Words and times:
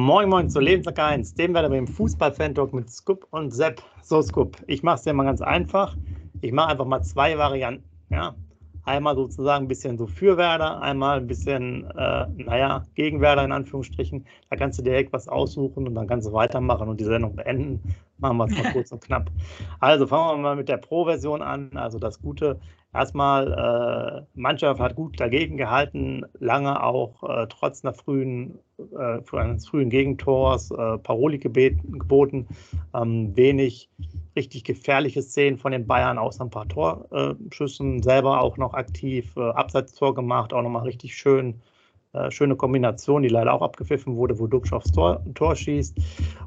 Moin 0.00 0.30
Moin 0.30 0.48
zu 0.48 0.60
Lebenswerk 0.60 0.98
1, 0.98 1.34
dem 1.34 1.52
werden 1.52 1.70
wir 1.70 1.78
im 1.78 1.86
Fußball-Fan-Talk 1.86 2.72
mit 2.72 2.88
Scoop 2.88 3.26
und 3.32 3.50
Sepp. 3.50 3.82
So 4.02 4.22
Scoop, 4.22 4.56
ich 4.66 4.82
mache 4.82 4.96
es 4.96 5.02
dir 5.02 5.12
mal 5.12 5.24
ganz 5.24 5.42
einfach. 5.42 5.94
Ich 6.40 6.52
mache 6.52 6.70
einfach 6.70 6.86
mal 6.86 7.02
zwei 7.02 7.36
Varianten. 7.36 7.84
Ja? 8.08 8.34
Einmal 8.84 9.14
sozusagen 9.14 9.66
ein 9.66 9.68
bisschen 9.68 9.98
so 9.98 10.06
für 10.06 10.38
Werder, 10.38 10.80
einmal 10.80 11.18
ein 11.18 11.26
bisschen, 11.26 11.84
äh, 11.90 12.26
naja, 12.34 12.86
gegen 12.94 13.20
Werder 13.20 13.44
in 13.44 13.52
Anführungsstrichen. 13.52 14.24
Da 14.48 14.56
kannst 14.56 14.78
du 14.78 14.82
direkt 14.82 15.12
was 15.12 15.28
aussuchen 15.28 15.86
und 15.86 15.94
dann 15.94 16.06
kannst 16.06 16.26
du 16.26 16.32
weitermachen 16.32 16.88
und 16.88 16.98
die 16.98 17.04
Sendung 17.04 17.36
beenden. 17.36 17.82
Machen 18.16 18.38
wir 18.38 18.46
es 18.46 18.56
mal 18.56 18.72
kurz 18.72 18.92
und 18.92 19.02
knapp. 19.02 19.30
Also 19.80 20.06
fangen 20.06 20.38
wir 20.38 20.42
mal 20.42 20.56
mit 20.56 20.70
der 20.70 20.78
Pro-Version 20.78 21.42
an. 21.42 21.72
Also 21.74 21.98
das 21.98 22.22
Gute, 22.22 22.58
erstmal, 22.92 24.26
äh, 24.34 24.38
Mannschaft 24.38 24.80
hat 24.80 24.96
gut 24.96 25.18
dagegen 25.20 25.56
gehalten, 25.56 26.24
lange 26.38 26.82
auch 26.82 27.22
äh, 27.22 27.46
trotz 27.48 27.84
einer 27.84 27.94
frühen, 27.94 28.58
äh, 28.78 29.20
eines 29.36 29.68
frühen 29.68 29.90
Gegentors, 29.90 30.70
äh, 30.70 30.98
Paroli 30.98 31.38
geboten, 31.38 32.46
ähm, 32.94 33.36
wenig 33.36 33.88
richtig 34.36 34.64
gefährliche 34.64 35.22
Szenen 35.22 35.58
von 35.58 35.72
den 35.72 35.86
Bayern, 35.86 36.18
außer 36.18 36.44
ein 36.44 36.50
paar 36.50 36.68
Torschüssen, 36.68 38.02
selber 38.02 38.40
auch 38.40 38.56
noch 38.56 38.74
aktiv, 38.74 39.36
äh, 39.36 39.50
Abseitstor 39.50 40.14
gemacht, 40.14 40.52
auch 40.52 40.62
nochmal 40.62 40.84
richtig 40.84 41.14
schön. 41.16 41.60
Äh, 42.12 42.30
schöne 42.32 42.56
Kombination, 42.56 43.22
die 43.22 43.28
leider 43.28 43.52
auch 43.52 43.62
abgepfiffen 43.62 44.16
wurde, 44.16 44.36
wo 44.40 44.48
Duxch 44.48 44.72
aufs 44.72 44.90
Tor, 44.90 45.24
Tor 45.34 45.54
schießt. 45.54 45.96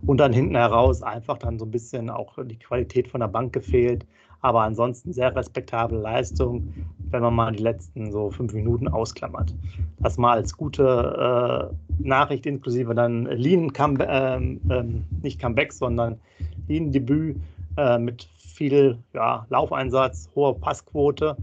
Und 0.05 0.17
dann 0.17 0.34
hinten 0.34 0.55
heraus 0.55 1.01
einfach 1.01 1.37
dann 1.37 1.57
so 1.57 1.63
ein 1.63 1.71
bisschen 1.71 2.09
auch 2.09 2.37
die 2.43 2.59
Qualität 2.59 3.07
von 3.07 3.21
der 3.21 3.29
Bank 3.29 3.53
gefehlt. 3.53 4.05
Aber 4.44 4.62
ansonsten 4.62 5.13
sehr 5.13 5.34
respektable 5.34 5.98
Leistung, 5.98 6.74
wenn 7.12 7.22
man 7.22 7.34
mal 7.34 7.54
die 7.54 7.63
letzten 7.63 8.12
so 8.12 8.30
fünf 8.30 8.54
Minuten 8.54 8.90
ausklammert. 8.90 9.55
Das 9.99 10.18
mal 10.18 10.34
als 10.34 10.58
gute 10.58 11.72
äh, 11.72 12.05
Nachricht, 12.05 12.46
inklusive 12.46 12.94
dann 12.94 13.26
Lean, 13.26 13.71
Come, 13.71 14.05
ähm, 14.05 14.60
ähm, 14.70 15.05
nicht 15.21 15.40
Comeback, 15.40 15.71
sondern 15.71 16.20
Lean-Debüt 16.68 17.38
äh, 17.77 17.98
mit 17.98 18.27
viel 18.38 18.98
ja, 19.14 19.46
Laufeinsatz, 19.49 20.30
hoher 20.36 20.60
Passquote 20.60 21.38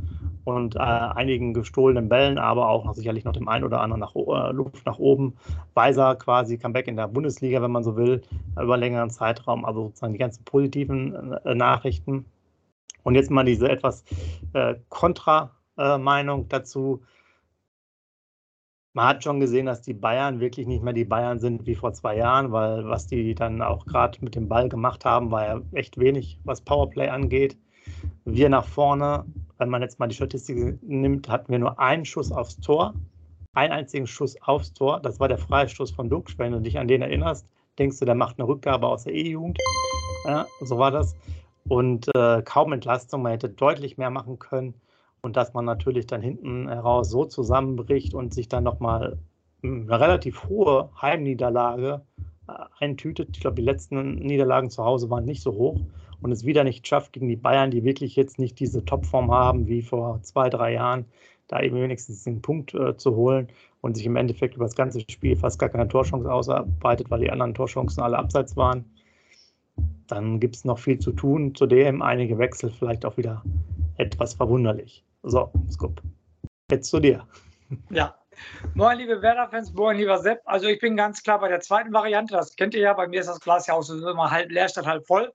und 0.44 0.76
äh, 0.76 0.80
einigen 0.80 1.54
gestohlenen 1.54 2.10
Bällen, 2.10 2.36
aber 2.36 2.68
auch 2.68 2.84
noch 2.84 2.94
sicherlich 2.94 3.24
noch 3.24 3.32
dem 3.32 3.48
einen 3.48 3.64
oder 3.64 3.80
anderen 3.80 4.00
nach, 4.00 4.14
äh, 4.14 4.52
Luft 4.52 4.84
nach 4.84 4.98
oben. 4.98 5.36
Weiser 5.72 6.16
quasi 6.16 6.58
Comeback 6.58 6.86
in 6.86 6.96
der 6.96 7.08
Bundesliga, 7.08 7.62
wenn 7.62 7.70
man 7.70 7.82
so 7.82 7.96
will, 7.96 8.20
über 8.60 8.76
längeren 8.76 9.08
Zeitraum, 9.08 9.64
also 9.64 9.84
sozusagen 9.84 10.12
die 10.12 10.18
ganzen 10.18 10.44
positiven 10.44 11.32
äh, 11.44 11.54
Nachrichten. 11.54 12.26
Und 13.02 13.14
jetzt 13.14 13.30
mal 13.30 13.44
diese 13.44 13.68
etwas 13.68 14.04
äh, 14.52 14.76
Kontra-Meinung 14.88 16.48
dazu 16.48 17.02
man 18.92 19.06
hat 19.06 19.22
schon 19.22 19.40
gesehen, 19.40 19.66
dass 19.66 19.82
die 19.82 19.94
Bayern 19.94 20.40
wirklich 20.40 20.66
nicht 20.66 20.82
mehr 20.82 20.92
die 20.92 21.04
Bayern 21.04 21.38
sind 21.38 21.66
wie 21.66 21.74
vor 21.74 21.92
zwei 21.92 22.16
Jahren, 22.16 22.50
weil 22.50 22.88
was 22.88 23.06
die 23.06 23.34
dann 23.34 23.62
auch 23.62 23.86
gerade 23.86 24.18
mit 24.20 24.34
dem 24.34 24.48
Ball 24.48 24.68
gemacht 24.68 25.04
haben, 25.04 25.30
war 25.30 25.46
ja 25.46 25.60
echt 25.72 25.98
wenig, 25.98 26.38
was 26.44 26.60
Powerplay 26.60 27.08
angeht. 27.08 27.56
Wir 28.24 28.48
nach 28.48 28.66
vorne, 28.66 29.24
wenn 29.58 29.68
man 29.68 29.82
jetzt 29.82 29.98
mal 29.98 30.08
die 30.08 30.14
Statistik 30.14 30.82
nimmt, 30.82 31.28
hatten 31.28 31.52
wir 31.52 31.58
nur 31.58 31.78
einen 31.78 32.04
Schuss 32.04 32.32
aufs 32.32 32.58
Tor, 32.58 32.94
einen 33.54 33.72
einzigen 33.72 34.06
Schuss 34.06 34.40
aufs 34.42 34.72
Tor. 34.72 35.00
Das 35.00 35.20
war 35.20 35.28
der 35.28 35.38
Freistoß 35.38 35.92
von 35.92 36.10
Dux. 36.10 36.36
Wenn 36.38 36.52
du 36.52 36.60
dich 36.60 36.78
an 36.78 36.88
den 36.88 37.02
erinnerst, 37.02 37.46
denkst 37.78 37.98
du, 38.00 38.04
der 38.04 38.14
macht 38.14 38.38
eine 38.38 38.48
Rückgabe 38.48 38.88
aus 38.88 39.04
der 39.04 39.14
E-Jugend. 39.14 39.58
Ja, 40.24 40.46
so 40.62 40.78
war 40.78 40.90
das. 40.90 41.14
Und 41.70 42.08
äh, 42.16 42.42
kaum 42.42 42.72
Entlastung, 42.72 43.22
man 43.22 43.30
hätte 43.30 43.48
deutlich 43.48 43.96
mehr 43.96 44.10
machen 44.10 44.40
können 44.40 44.74
und 45.22 45.36
dass 45.36 45.54
man 45.54 45.64
natürlich 45.64 46.04
dann 46.04 46.20
hinten 46.20 46.68
heraus 46.68 47.10
so 47.10 47.24
zusammenbricht 47.26 48.12
und 48.12 48.34
sich 48.34 48.48
dann 48.48 48.64
nochmal 48.64 49.18
eine 49.62 50.00
relativ 50.00 50.48
hohe 50.48 50.90
Heimniederlage 51.00 52.00
äh, 52.48 52.52
eintütet. 52.80 53.28
Ich 53.34 53.40
glaube, 53.40 53.54
die 53.54 53.62
letzten 53.62 54.16
Niederlagen 54.16 54.68
zu 54.68 54.84
Hause 54.84 55.10
waren 55.10 55.24
nicht 55.24 55.42
so 55.42 55.52
hoch 55.52 55.78
und 56.20 56.32
es 56.32 56.44
wieder 56.44 56.64
nicht 56.64 56.88
schafft 56.88 57.12
gegen 57.12 57.28
die 57.28 57.36
Bayern, 57.36 57.70
die 57.70 57.84
wirklich 57.84 58.16
jetzt 58.16 58.40
nicht 58.40 58.58
diese 58.58 58.84
Topform 58.84 59.30
haben 59.30 59.68
wie 59.68 59.82
vor 59.82 60.20
zwei, 60.22 60.50
drei 60.50 60.72
Jahren, 60.72 61.04
da 61.46 61.60
eben 61.60 61.80
wenigstens 61.80 62.24
den 62.24 62.42
Punkt 62.42 62.74
äh, 62.74 62.96
zu 62.96 63.14
holen 63.14 63.46
und 63.80 63.96
sich 63.96 64.06
im 64.06 64.16
Endeffekt 64.16 64.56
über 64.56 64.64
das 64.64 64.74
ganze 64.74 65.02
Spiel 65.08 65.36
fast 65.36 65.60
gar 65.60 65.68
keine 65.68 65.86
Torchance 65.86 66.32
ausarbeitet, 66.32 67.12
weil 67.12 67.20
die 67.20 67.30
anderen 67.30 67.54
Torchancen 67.54 68.02
alle 68.02 68.18
abseits 68.18 68.56
waren. 68.56 68.86
Dann 70.06 70.40
gibt 70.40 70.56
es 70.56 70.64
noch 70.64 70.78
viel 70.78 70.98
zu 70.98 71.12
tun. 71.12 71.54
Zudem 71.54 72.02
einige 72.02 72.38
Wechsel 72.38 72.70
vielleicht 72.70 73.04
auch 73.04 73.16
wieder 73.16 73.42
etwas 73.96 74.34
verwunderlich. 74.34 75.04
So, 75.22 75.50
Scoop. 75.70 76.00
Jetzt 76.70 76.90
zu 76.90 77.00
dir. 77.00 77.26
Ja. 77.90 78.16
Moin, 78.74 78.98
liebe 78.98 79.20
Werder-Fans, 79.20 79.72
moin, 79.74 79.98
lieber 79.98 80.18
Sepp. 80.18 80.40
Also 80.44 80.66
ich 80.66 80.80
bin 80.80 80.96
ganz 80.96 81.22
klar 81.22 81.38
bei 81.40 81.48
der 81.48 81.60
zweiten 81.60 81.92
Variante. 81.92 82.34
Das 82.34 82.56
kennt 82.56 82.74
ihr 82.74 82.80
ja. 82.80 82.92
Bei 82.94 83.06
mir 83.06 83.20
ist 83.20 83.28
das 83.28 83.40
Glas 83.40 83.66
ja 83.66 83.74
auch 83.74 83.82
so 83.82 84.08
immer 84.08 84.30
halb 84.30 84.50
leer 84.50 84.68
statt 84.68 84.86
halb 84.86 85.06
voll. 85.06 85.32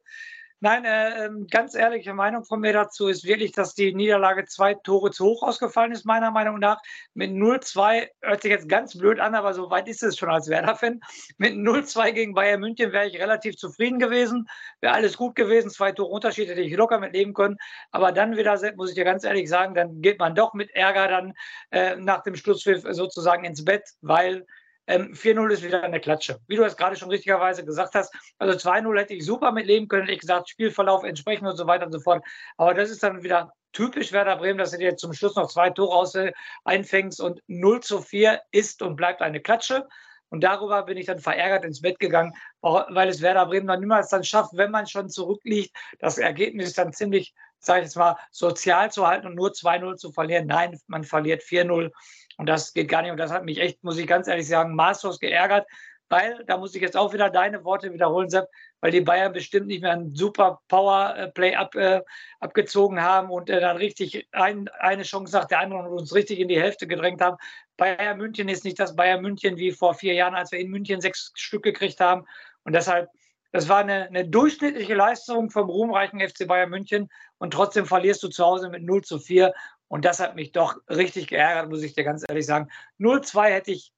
Nein, 0.61 0.85
äh, 0.85 1.25
ähm, 1.25 1.47
ganz 1.47 1.75
ehrliche 1.75 2.13
Meinung 2.13 2.45
von 2.45 2.61
mir 2.61 2.71
dazu 2.71 3.07
ist 3.07 3.25
wirklich, 3.25 3.51
dass 3.51 3.75
die 3.75 3.93
Niederlage 3.93 4.45
zwei 4.45 4.73
Tore 4.73 5.11
zu 5.11 5.25
hoch 5.25 5.43
ausgefallen 5.43 5.91
ist, 5.91 6.05
meiner 6.05 6.31
Meinung 6.31 6.59
nach. 6.59 6.81
Mit 7.13 7.31
0-2 7.31 8.07
hört 8.21 8.41
sich 8.41 8.51
jetzt 8.51 8.69
ganz 8.69 8.97
blöd 8.97 9.19
an, 9.19 9.35
aber 9.35 9.53
so 9.53 9.69
weit 9.69 9.89
ist 9.89 10.01
es 10.01 10.17
schon 10.17 10.29
als 10.29 10.47
Werder-Fan. 10.47 11.01
Mit 11.37 11.53
0-2 11.55 12.13
gegen 12.13 12.33
Bayern 12.33 12.61
München 12.61 12.93
wäre 12.93 13.07
ich 13.07 13.19
relativ 13.19 13.57
zufrieden 13.57 13.99
gewesen. 13.99 14.47
Wäre 14.79 14.93
alles 14.93 15.17
gut 15.17 15.35
gewesen. 15.35 15.69
Zwei 15.69 15.91
Tore 15.91 16.09
Unterschied 16.09 16.47
hätte 16.47 16.61
ich 16.61 16.75
locker 16.75 16.99
mit 16.99 17.13
leben 17.13 17.33
können. 17.33 17.57
Aber 17.91 18.13
dann 18.13 18.37
wieder, 18.37 18.57
muss 18.75 18.89
ich 18.89 18.95
dir 18.95 19.03
ganz 19.03 19.25
ehrlich 19.25 19.49
sagen, 19.49 19.75
dann 19.75 20.01
geht 20.01 20.19
man 20.19 20.35
doch 20.35 20.53
mit 20.53 20.71
Ärger 20.71 21.09
dann 21.09 21.33
äh, 21.71 21.97
nach 21.97 22.23
dem 22.23 22.35
Schlusspfiff 22.35 22.83
sozusagen 22.91 23.43
ins 23.43 23.65
Bett, 23.65 23.83
weil 24.01 24.45
ähm, 24.87 25.13
4-0 25.13 25.51
ist 25.51 25.63
wieder 25.63 25.83
eine 25.83 25.99
Klatsche. 25.99 26.39
Wie 26.47 26.55
du 26.55 26.63
es 26.63 26.77
gerade 26.77 26.95
schon 26.95 27.09
richtigerweise 27.09 27.65
gesagt 27.65 27.95
hast, 27.95 28.13
also 28.37 28.57
2-0 28.57 28.97
hätte 28.99 29.13
ich 29.13 29.25
super 29.25 29.51
mitleben 29.51 29.87
können, 29.87 30.09
ich 30.09 30.19
gesagt, 30.19 30.49
Spielverlauf 30.49 31.03
entsprechend 31.03 31.47
und 31.47 31.57
so 31.57 31.67
weiter 31.67 31.85
und 31.85 31.91
so 31.91 31.99
fort. 31.99 32.23
Aber 32.57 32.73
das 32.73 32.89
ist 32.89 33.03
dann 33.03 33.23
wieder 33.23 33.53
typisch 33.73 34.11
Werder 34.11 34.37
Bremen, 34.37 34.57
dass 34.57 34.71
du 34.71 34.77
dir 34.77 34.95
zum 34.95 35.13
Schluss 35.13 35.35
noch 35.35 35.49
zwei 35.49 35.69
Tore 35.69 35.95
aus, 35.95 36.15
äh, 36.15 36.31
einfängst 36.63 37.19
und 37.19 37.41
0 37.47 37.81
zu 37.81 38.01
4 38.01 38.41
ist 38.51 38.81
und 38.81 38.95
bleibt 38.95 39.21
eine 39.21 39.41
Klatsche. 39.41 39.87
Und 40.29 40.43
darüber 40.43 40.83
bin 40.83 40.97
ich 40.97 41.05
dann 41.05 41.19
verärgert 41.19 41.65
ins 41.65 41.81
Bett 41.81 41.99
gegangen, 41.99 42.33
weil 42.61 43.09
es 43.09 43.21
Werder 43.21 43.45
Bremen 43.45 43.67
dann 43.67 43.79
niemals 43.79 44.09
dann 44.09 44.23
schafft, 44.23 44.51
wenn 44.53 44.71
man 44.71 44.87
schon 44.87 45.09
zurückliegt, 45.09 45.75
das 45.99 46.17
Ergebnis 46.17 46.73
dann 46.73 46.93
ziemlich, 46.93 47.33
sage 47.59 47.81
ich 47.81 47.85
jetzt 47.85 47.95
mal, 47.95 48.17
sozial 48.31 48.91
zu 48.91 49.07
halten 49.07 49.27
und 49.27 49.35
nur 49.35 49.51
2-0 49.51 49.95
zu 49.97 50.11
verlieren. 50.11 50.47
Nein, 50.47 50.79
man 50.87 51.03
verliert 51.03 51.43
4-0 51.43 51.91
und 52.37 52.47
das 52.47 52.73
geht 52.73 52.89
gar 52.89 53.01
nicht. 53.01 53.11
Und 53.11 53.17
das 53.17 53.31
hat 53.31 53.45
mich 53.45 53.59
echt, 53.59 53.83
muss 53.83 53.97
ich 53.97 54.07
ganz 54.07 54.27
ehrlich 54.27 54.47
sagen, 54.47 54.75
maßlos 54.75 55.19
geärgert, 55.19 55.67
weil, 56.09 56.43
da 56.45 56.57
muss 56.57 56.75
ich 56.75 56.81
jetzt 56.81 56.97
auch 56.97 57.13
wieder 57.13 57.29
deine 57.29 57.63
Worte 57.63 57.91
wiederholen, 57.91 58.29
Sepp, 58.29 58.47
weil 58.79 58.91
die 58.91 59.01
Bayern 59.01 59.33
bestimmt 59.33 59.67
nicht 59.67 59.81
mehr 59.81 59.93
ein 59.93 60.13
super 60.13 60.61
Powerplay 60.67 61.55
ab, 61.55 61.73
äh, 61.75 62.01
abgezogen 62.39 63.01
haben 63.01 63.31
und 63.31 63.49
äh, 63.49 63.59
dann 63.59 63.77
richtig 63.77 64.27
ein, 64.31 64.69
eine 64.79 65.03
Chance 65.03 65.35
nach 65.35 65.45
der 65.45 65.59
anderen 65.61 65.87
und 65.87 65.97
uns 65.97 66.13
richtig 66.13 66.39
in 66.39 66.47
die 66.47 66.61
Hälfte 66.61 66.85
gedrängt 66.85 67.21
haben. 67.21 67.37
Bayern 67.77 68.17
München 68.17 68.49
ist 68.49 68.63
nicht 68.63 68.79
das 68.79 68.95
Bayern 68.95 69.21
München 69.21 69.57
wie 69.57 69.71
vor 69.71 69.95
vier 69.95 70.13
Jahren, 70.13 70.35
als 70.35 70.51
wir 70.51 70.59
in 70.59 70.69
München 70.69 71.01
sechs 71.01 71.31
Stück 71.35 71.63
gekriegt 71.63 71.99
haben. 71.99 72.25
Und 72.63 72.73
deshalb, 72.73 73.09
das 73.51 73.67
war 73.67 73.79
eine, 73.79 74.05
eine 74.05 74.27
durchschnittliche 74.27 74.93
Leistung 74.93 75.49
vom 75.49 75.69
ruhmreichen 75.69 76.19
FC 76.19 76.47
Bayern 76.47 76.69
München 76.69 77.09
und 77.39 77.51
trotzdem 77.51 77.85
verlierst 77.85 78.21
du 78.21 78.27
zu 78.27 78.45
Hause 78.45 78.69
mit 78.69 78.83
0 78.83 79.03
zu 79.03 79.17
4. 79.17 79.53
Und 79.87 80.05
das 80.05 80.19
hat 80.19 80.35
mich 80.35 80.51
doch 80.51 80.77
richtig 80.89 81.27
geärgert, 81.27 81.69
muss 81.69 81.83
ich 81.83 81.93
dir 81.93 82.03
ganz 82.03 82.23
ehrlich 82.27 82.45
sagen. 82.45 82.69
0-2 82.99 83.45
hätte 83.49 83.71
ich 83.71 83.93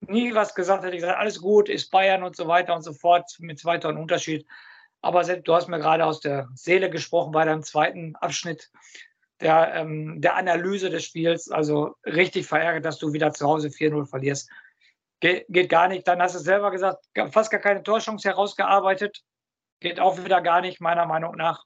nie 0.00 0.34
was 0.34 0.54
gesagt, 0.54 0.84
hätte 0.84 0.94
ich 0.94 1.02
gesagt, 1.02 1.18
alles 1.18 1.40
gut, 1.40 1.68
ist 1.68 1.90
Bayern 1.90 2.22
und 2.22 2.36
so 2.36 2.46
weiter 2.48 2.74
und 2.74 2.82
so 2.82 2.92
fort 2.92 3.30
mit 3.38 3.58
zwei 3.58 3.78
Toren 3.78 3.96
Unterschied. 3.96 4.46
Aber 5.00 5.24
selbst, 5.24 5.46
du 5.46 5.54
hast 5.54 5.68
mir 5.68 5.78
gerade 5.78 6.04
aus 6.04 6.20
der 6.20 6.48
Seele 6.54 6.90
gesprochen 6.90 7.32
bei 7.32 7.44
deinem 7.44 7.62
zweiten 7.62 8.16
Abschnitt 8.16 8.70
der, 9.40 9.74
ähm, 9.74 10.20
der 10.20 10.36
Analyse 10.36 10.90
des 10.90 11.04
Spiels. 11.04 11.50
Also 11.50 11.94
richtig 12.04 12.46
verärgert, 12.46 12.84
dass 12.84 12.98
du 12.98 13.12
wieder 13.12 13.32
zu 13.32 13.46
Hause 13.46 13.68
4-0 13.70 14.06
verlierst. 14.06 14.50
Ge 15.20 15.44
geht 15.48 15.68
gar 15.68 15.88
nicht. 15.88 16.06
Dann 16.06 16.20
hast 16.20 16.34
du 16.34 16.40
selber 16.40 16.70
gesagt, 16.70 17.04
fast 17.30 17.50
gar 17.50 17.60
keine 17.60 17.82
Torchance 17.82 18.28
herausgearbeitet. 18.28 19.22
Geht 19.80 20.00
auch 20.00 20.18
wieder 20.24 20.40
gar 20.40 20.60
nicht, 20.60 20.80
meiner 20.80 21.06
Meinung 21.06 21.36
nach. 21.36 21.64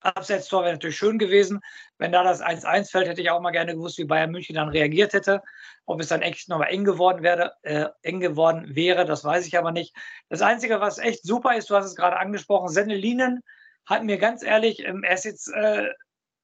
Abseitstor 0.00 0.62
wäre 0.62 0.72
natürlich 0.72 0.96
schön 0.96 1.18
gewesen. 1.18 1.60
Wenn 1.98 2.12
da 2.12 2.22
das 2.22 2.42
1-1 2.42 2.90
fällt, 2.90 3.08
hätte 3.08 3.20
ich 3.20 3.30
auch 3.30 3.40
mal 3.40 3.50
gerne 3.50 3.74
gewusst, 3.74 3.98
wie 3.98 4.04
Bayern 4.04 4.30
München 4.30 4.56
dann 4.56 4.68
reagiert 4.68 5.12
hätte. 5.12 5.42
Ob 5.86 6.00
es 6.00 6.08
dann 6.08 6.22
echt 6.22 6.48
nochmal 6.48 6.70
eng 6.70 6.84
geworden 6.84 7.22
wäre, 7.22 7.52
äh, 7.62 7.86
eng 8.02 8.20
geworden 8.20 8.74
wäre, 8.74 9.04
das 9.04 9.24
weiß 9.24 9.46
ich 9.46 9.58
aber 9.58 9.72
nicht. 9.72 9.94
Das 10.28 10.42
Einzige, 10.42 10.80
was 10.80 10.98
echt 10.98 11.24
super 11.24 11.56
ist, 11.56 11.68
du 11.70 11.76
hast 11.76 11.86
es 11.86 11.96
gerade 11.96 12.18
angesprochen, 12.18 12.68
Sennelinen 12.68 13.40
hat 13.86 14.04
mir 14.04 14.18
ganz 14.18 14.42
ehrlich, 14.42 14.84
ähm, 14.84 15.02
er 15.02 15.14
ist 15.14 15.24
jetzt 15.24 15.48
äh, 15.52 15.88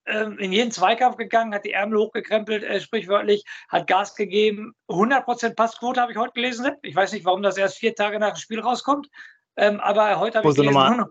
ähm, 0.06 0.38
in 0.38 0.52
jeden 0.52 0.70
Zweikampf 0.70 1.16
gegangen, 1.16 1.54
hat 1.54 1.64
die 1.64 1.72
Ärmel 1.72 1.98
hochgekrempelt, 1.98 2.62
äh, 2.62 2.80
sprichwörtlich, 2.80 3.44
hat 3.68 3.86
Gas 3.86 4.14
gegeben. 4.14 4.74
100% 4.88 5.54
Passquote 5.54 6.00
habe 6.00 6.12
ich 6.12 6.18
heute 6.18 6.32
gelesen. 6.32 6.72
Ich 6.82 6.94
weiß 6.94 7.12
nicht, 7.12 7.24
warum 7.24 7.42
das 7.42 7.56
erst 7.56 7.78
vier 7.78 7.94
Tage 7.94 8.18
nach 8.18 8.34
dem 8.34 8.36
Spiel 8.36 8.60
rauskommt. 8.60 9.08
Ähm, 9.56 9.80
aber 9.80 10.18
heute 10.18 10.38
habe 10.38 10.48
ich 10.48 10.54
gelesen. 10.54 11.06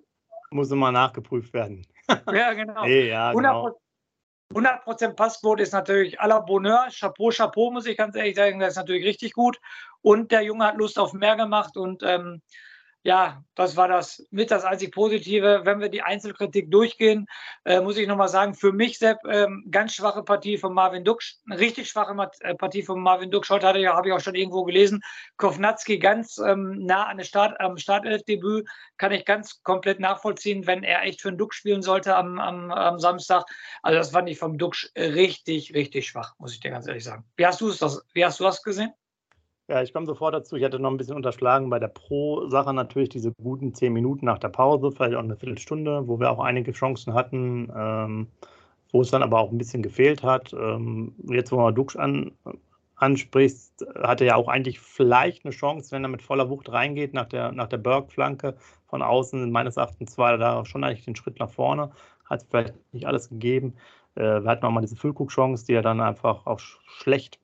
Muss 0.51 0.71
immer 0.71 0.91
nachgeprüft 0.91 1.53
werden. 1.53 1.85
Ja, 2.33 2.53
genau. 2.53 2.83
Nee, 2.83 3.09
ja, 3.09 3.31
100%, 3.31 3.35
genau. 3.35 3.79
100% 4.53 5.13
Passquote 5.15 5.63
ist 5.63 5.73
natürlich 5.73 6.19
à 6.21 6.27
la 6.27 6.39
Bonheur. 6.39 6.87
Chapeau, 6.91 7.31
Chapeau, 7.31 7.71
muss 7.71 7.85
ich 7.85 7.97
ganz 7.97 8.15
ehrlich 8.15 8.35
sagen. 8.35 8.59
Das 8.59 8.69
ist 8.69 8.77
natürlich 8.77 9.05
richtig 9.05 9.33
gut. 9.33 9.59
Und 10.01 10.31
der 10.31 10.43
Junge 10.43 10.65
hat 10.65 10.77
Lust 10.77 10.99
auf 10.99 11.13
mehr 11.13 11.35
gemacht. 11.35 11.77
Und 11.77 12.03
ähm, 12.03 12.41
ja, 13.05 13.43
das 13.53 13.77
war 13.77 13.87
das 13.87 14.25
mit 14.31 14.49
das 14.49 14.63
einzig 14.63 14.91
Positive. 14.91 15.61
Wenn 15.63 15.79
wir 15.79 15.89
die 15.89 16.01
Einzelkritik 16.01 16.71
durchgehen, 16.71 17.27
äh, 17.63 17.79
muss 17.79 17.97
ich 17.97 18.07
nochmal 18.07 18.29
sagen, 18.29 18.55
für 18.55 18.73
mich, 18.73 18.97
Sepp, 18.97 19.19
ähm, 19.29 19.63
ganz 19.69 19.93
schwache 19.93 20.23
Partie 20.23 20.57
von 20.57 20.73
Marvin 20.73 21.05
eine 21.05 21.59
richtig 21.59 21.87
schwache 21.87 22.15
äh, 22.39 22.55
Partie 22.55 22.81
von 22.81 22.99
Marvin 22.99 23.29
Duksch. 23.29 23.51
Heute 23.51 23.67
hatte, 23.67 23.87
habe 23.87 24.07
ich 24.07 24.13
auch 24.13 24.19
schon 24.19 24.33
irgendwo 24.33 24.63
gelesen, 24.63 25.03
Kovnatski 25.37 25.99
ganz 25.99 26.39
ähm, 26.39 26.83
nah 26.83 27.05
an 27.05 27.17
der 27.17 27.25
Start, 27.25 27.59
am 27.59 27.77
Startelfdebüt, 27.77 28.67
kann 28.97 29.11
ich 29.11 29.23
ganz 29.23 29.61
komplett 29.61 29.99
nachvollziehen, 29.99 30.65
wenn 30.65 30.81
er 30.81 31.03
echt 31.03 31.21
für 31.21 31.27
einen 31.27 31.37
Duksch 31.37 31.57
spielen 31.57 31.83
sollte 31.83 32.15
am, 32.15 32.39
am, 32.39 32.71
am 32.71 32.97
Samstag. 32.97 33.45
Also 33.83 33.99
das 33.99 34.09
fand 34.09 34.29
ich 34.29 34.39
vom 34.39 34.57
Duksch 34.57 34.89
richtig, 34.97 35.75
richtig 35.75 36.07
schwach, 36.07 36.33
muss 36.39 36.53
ich 36.53 36.59
dir 36.59 36.71
ganz 36.71 36.87
ehrlich 36.87 37.03
sagen. 37.03 37.23
Wie 37.35 37.45
hast 37.45 37.61
du 37.61 37.69
es 37.69 38.03
wie 38.13 38.25
hast 38.25 38.39
du 38.39 38.45
das 38.45 38.63
gesehen? 38.63 38.93
Ja, 39.67 39.81
ich 39.81 39.93
komme 39.93 40.05
sofort 40.05 40.33
dazu. 40.35 40.55
Ich 40.55 40.63
hatte 40.63 40.79
noch 40.79 40.91
ein 40.91 40.97
bisschen 40.97 41.15
unterschlagen 41.15 41.69
bei 41.71 41.79
der 41.79 41.87
Pro-Sache 41.87 42.71
natürlich 42.73 43.09
diese 43.09 43.31
guten 43.33 43.73
zehn 43.73 43.93
Minuten 43.93 44.25
nach 44.25 44.37
der 44.37 44.49
Pause, 44.49 44.91
vielleicht 44.91 45.15
auch 45.15 45.23
eine 45.23 45.35
Viertelstunde, 45.37 46.07
wo 46.07 46.19
wir 46.19 46.29
auch 46.29 46.39
einige 46.39 46.71
Chancen 46.71 47.15
hatten, 47.15 47.71
ähm, 47.75 48.27
wo 48.91 49.01
es 49.01 49.09
dann 49.09 49.23
aber 49.23 49.39
auch 49.39 49.51
ein 49.51 49.57
bisschen 49.57 49.81
gefehlt 49.81 50.21
hat. 50.21 50.53
Ähm, 50.53 51.15
jetzt, 51.29 51.51
wo 51.51 51.57
man 51.57 51.73
Dux 51.73 51.95
an, 51.95 52.31
ansprichst, 52.95 53.85
hatte 54.03 54.23
er 54.25 54.29
ja 54.29 54.35
auch 54.35 54.47
eigentlich 54.47 54.79
vielleicht 54.79 55.45
eine 55.45 55.53
Chance, 55.53 55.91
wenn 55.91 56.03
er 56.05 56.09
mit 56.09 56.21
voller 56.21 56.49
Wucht 56.49 56.71
reingeht 56.71 57.13
nach 57.15 57.25
der, 57.27 57.51
nach 57.51 57.67
der 57.67 57.77
Berg-Flanke 57.77 58.55
von 58.87 59.01
außen. 59.01 59.51
Meines 59.51 59.77
Erachtens 59.77 60.17
war 60.19 60.31
er 60.33 60.37
da 60.37 60.65
schon 60.65 60.83
eigentlich 60.83 61.05
den 61.05 61.15
Schritt 61.15 61.39
nach 61.39 61.49
vorne, 61.49 61.91
hat 62.29 62.45
vielleicht 62.49 62.75
nicht 62.93 63.07
alles 63.07 63.29
gegeben. 63.29 63.75
Äh, 64.15 64.43
wir 64.43 64.45
hatten 64.51 64.65
auch 64.65 64.71
mal 64.71 64.81
diese 64.81 64.95
Füllkrug-Chance, 64.95 65.65
die 65.65 65.73
er 65.73 65.81
dann 65.81 66.01
einfach 66.01 66.45
auch 66.45 66.59
schlecht 66.59 67.39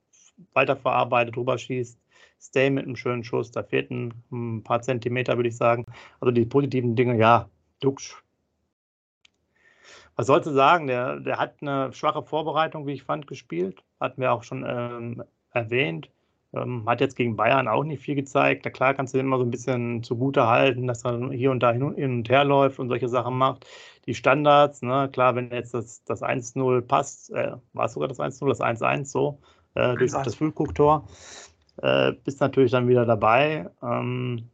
weiterverarbeitet, 0.53 1.35
drüber 1.35 1.57
schießt. 1.57 2.00
Stay 2.42 2.72
mit 2.72 2.86
einem 2.86 2.96
schönen 2.96 3.24
Schuss, 3.24 3.52
da 3.52 3.62
fehlten 3.62 4.14
ein 4.32 4.64
paar 4.64 4.82
Zentimeter, 4.82 5.38
würde 5.38 5.50
ich 5.50 5.58
sagen. 5.58 5.86
Also 6.20 6.32
die 6.32 6.46
positiven 6.46 6.96
Dinge, 6.96 7.18
ja, 7.18 7.48
Duxch. 7.82 8.24
Was 10.16 10.28
sollst 10.28 10.48
du 10.48 10.52
sagen? 10.52 10.88
Der, 10.88 11.20
der 11.20 11.38
hat 11.38 11.56
eine 11.62 11.94
schwache 11.94 12.24
Vorbereitung, 12.24 12.88
wie 12.88 12.94
ich 12.94 13.04
fand, 13.04 13.28
gespielt. 13.28 13.84
Hatten 14.00 14.22
wir 14.22 14.34
auch 14.34 14.44
schon 14.44 14.66
ähm, 14.68 15.24
erwähnt. 15.52 16.10
Ähm, 16.54 16.84
hat 16.88 17.00
jetzt 17.00 17.16
gegen 17.16 17.36
Bayern 17.36 17.68
auch 17.68 17.84
nicht 17.84 18.04
viel 18.04 18.16
gezeigt. 18.16 18.64
Na 18.66 18.72
klar 18.72 18.94
kannst 18.94 19.14
du 19.14 19.20
immer 19.20 19.38
so 19.38 19.46
ein 19.46 19.52
bisschen 19.52 20.04
zugute 20.04 20.48
halten, 20.48 20.88
dass 20.88 21.06
er 21.06 21.32
hier 21.32 21.52
und 21.52 21.62
da 21.62 21.72
hin 21.72 21.84
und 21.84 22.30
her 22.30 22.44
läuft 22.44 22.80
und 22.80 22.90
solche 22.90 23.08
Sachen 23.08 23.38
macht. 23.38 23.68
Die 24.06 24.16
Standards, 24.16 24.82
ne, 24.82 25.10
klar, 25.14 25.36
wenn 25.36 25.52
jetzt 25.52 25.74
das, 25.74 26.04
das 26.04 26.22
1-0 26.24 26.82
passt, 26.82 27.32
äh, 27.32 27.54
war 27.74 27.86
es 27.86 27.94
sogar 27.94 28.10
das 28.10 28.20
1-0, 28.20 28.48
das 28.50 28.60
1-1 28.60 29.06
so, 29.06 29.40
äh, 29.76 29.96
durch 29.96 30.12
das 30.12 30.36
Füllkuck-Tor, 30.36 31.08
äh, 31.81 32.13
bist 32.24 32.42
natürlich 32.42 32.72
dann 32.72 32.88
wieder 32.88 33.06
dabei. 33.06 33.69
Ähm, 33.81 34.50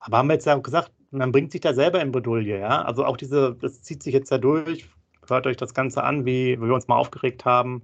aber 0.00 0.18
haben 0.18 0.28
wir 0.28 0.34
jetzt 0.34 0.46
ja 0.46 0.56
gesagt, 0.56 0.92
man 1.10 1.32
bringt 1.32 1.52
sich 1.52 1.60
da 1.60 1.74
selber 1.74 2.00
in 2.00 2.12
Bredouille, 2.12 2.58
ja. 2.58 2.82
Also 2.82 3.04
auch 3.04 3.16
diese, 3.16 3.54
das 3.60 3.82
zieht 3.82 4.02
sich 4.02 4.14
jetzt 4.14 4.30
ja 4.30 4.38
durch. 4.38 4.88
Hört 5.28 5.46
euch 5.46 5.56
das 5.56 5.74
Ganze 5.74 6.04
an, 6.04 6.24
wie, 6.26 6.60
wie 6.60 6.66
wir 6.66 6.74
uns 6.74 6.88
mal 6.88 6.96
aufgeregt 6.96 7.44
haben 7.44 7.82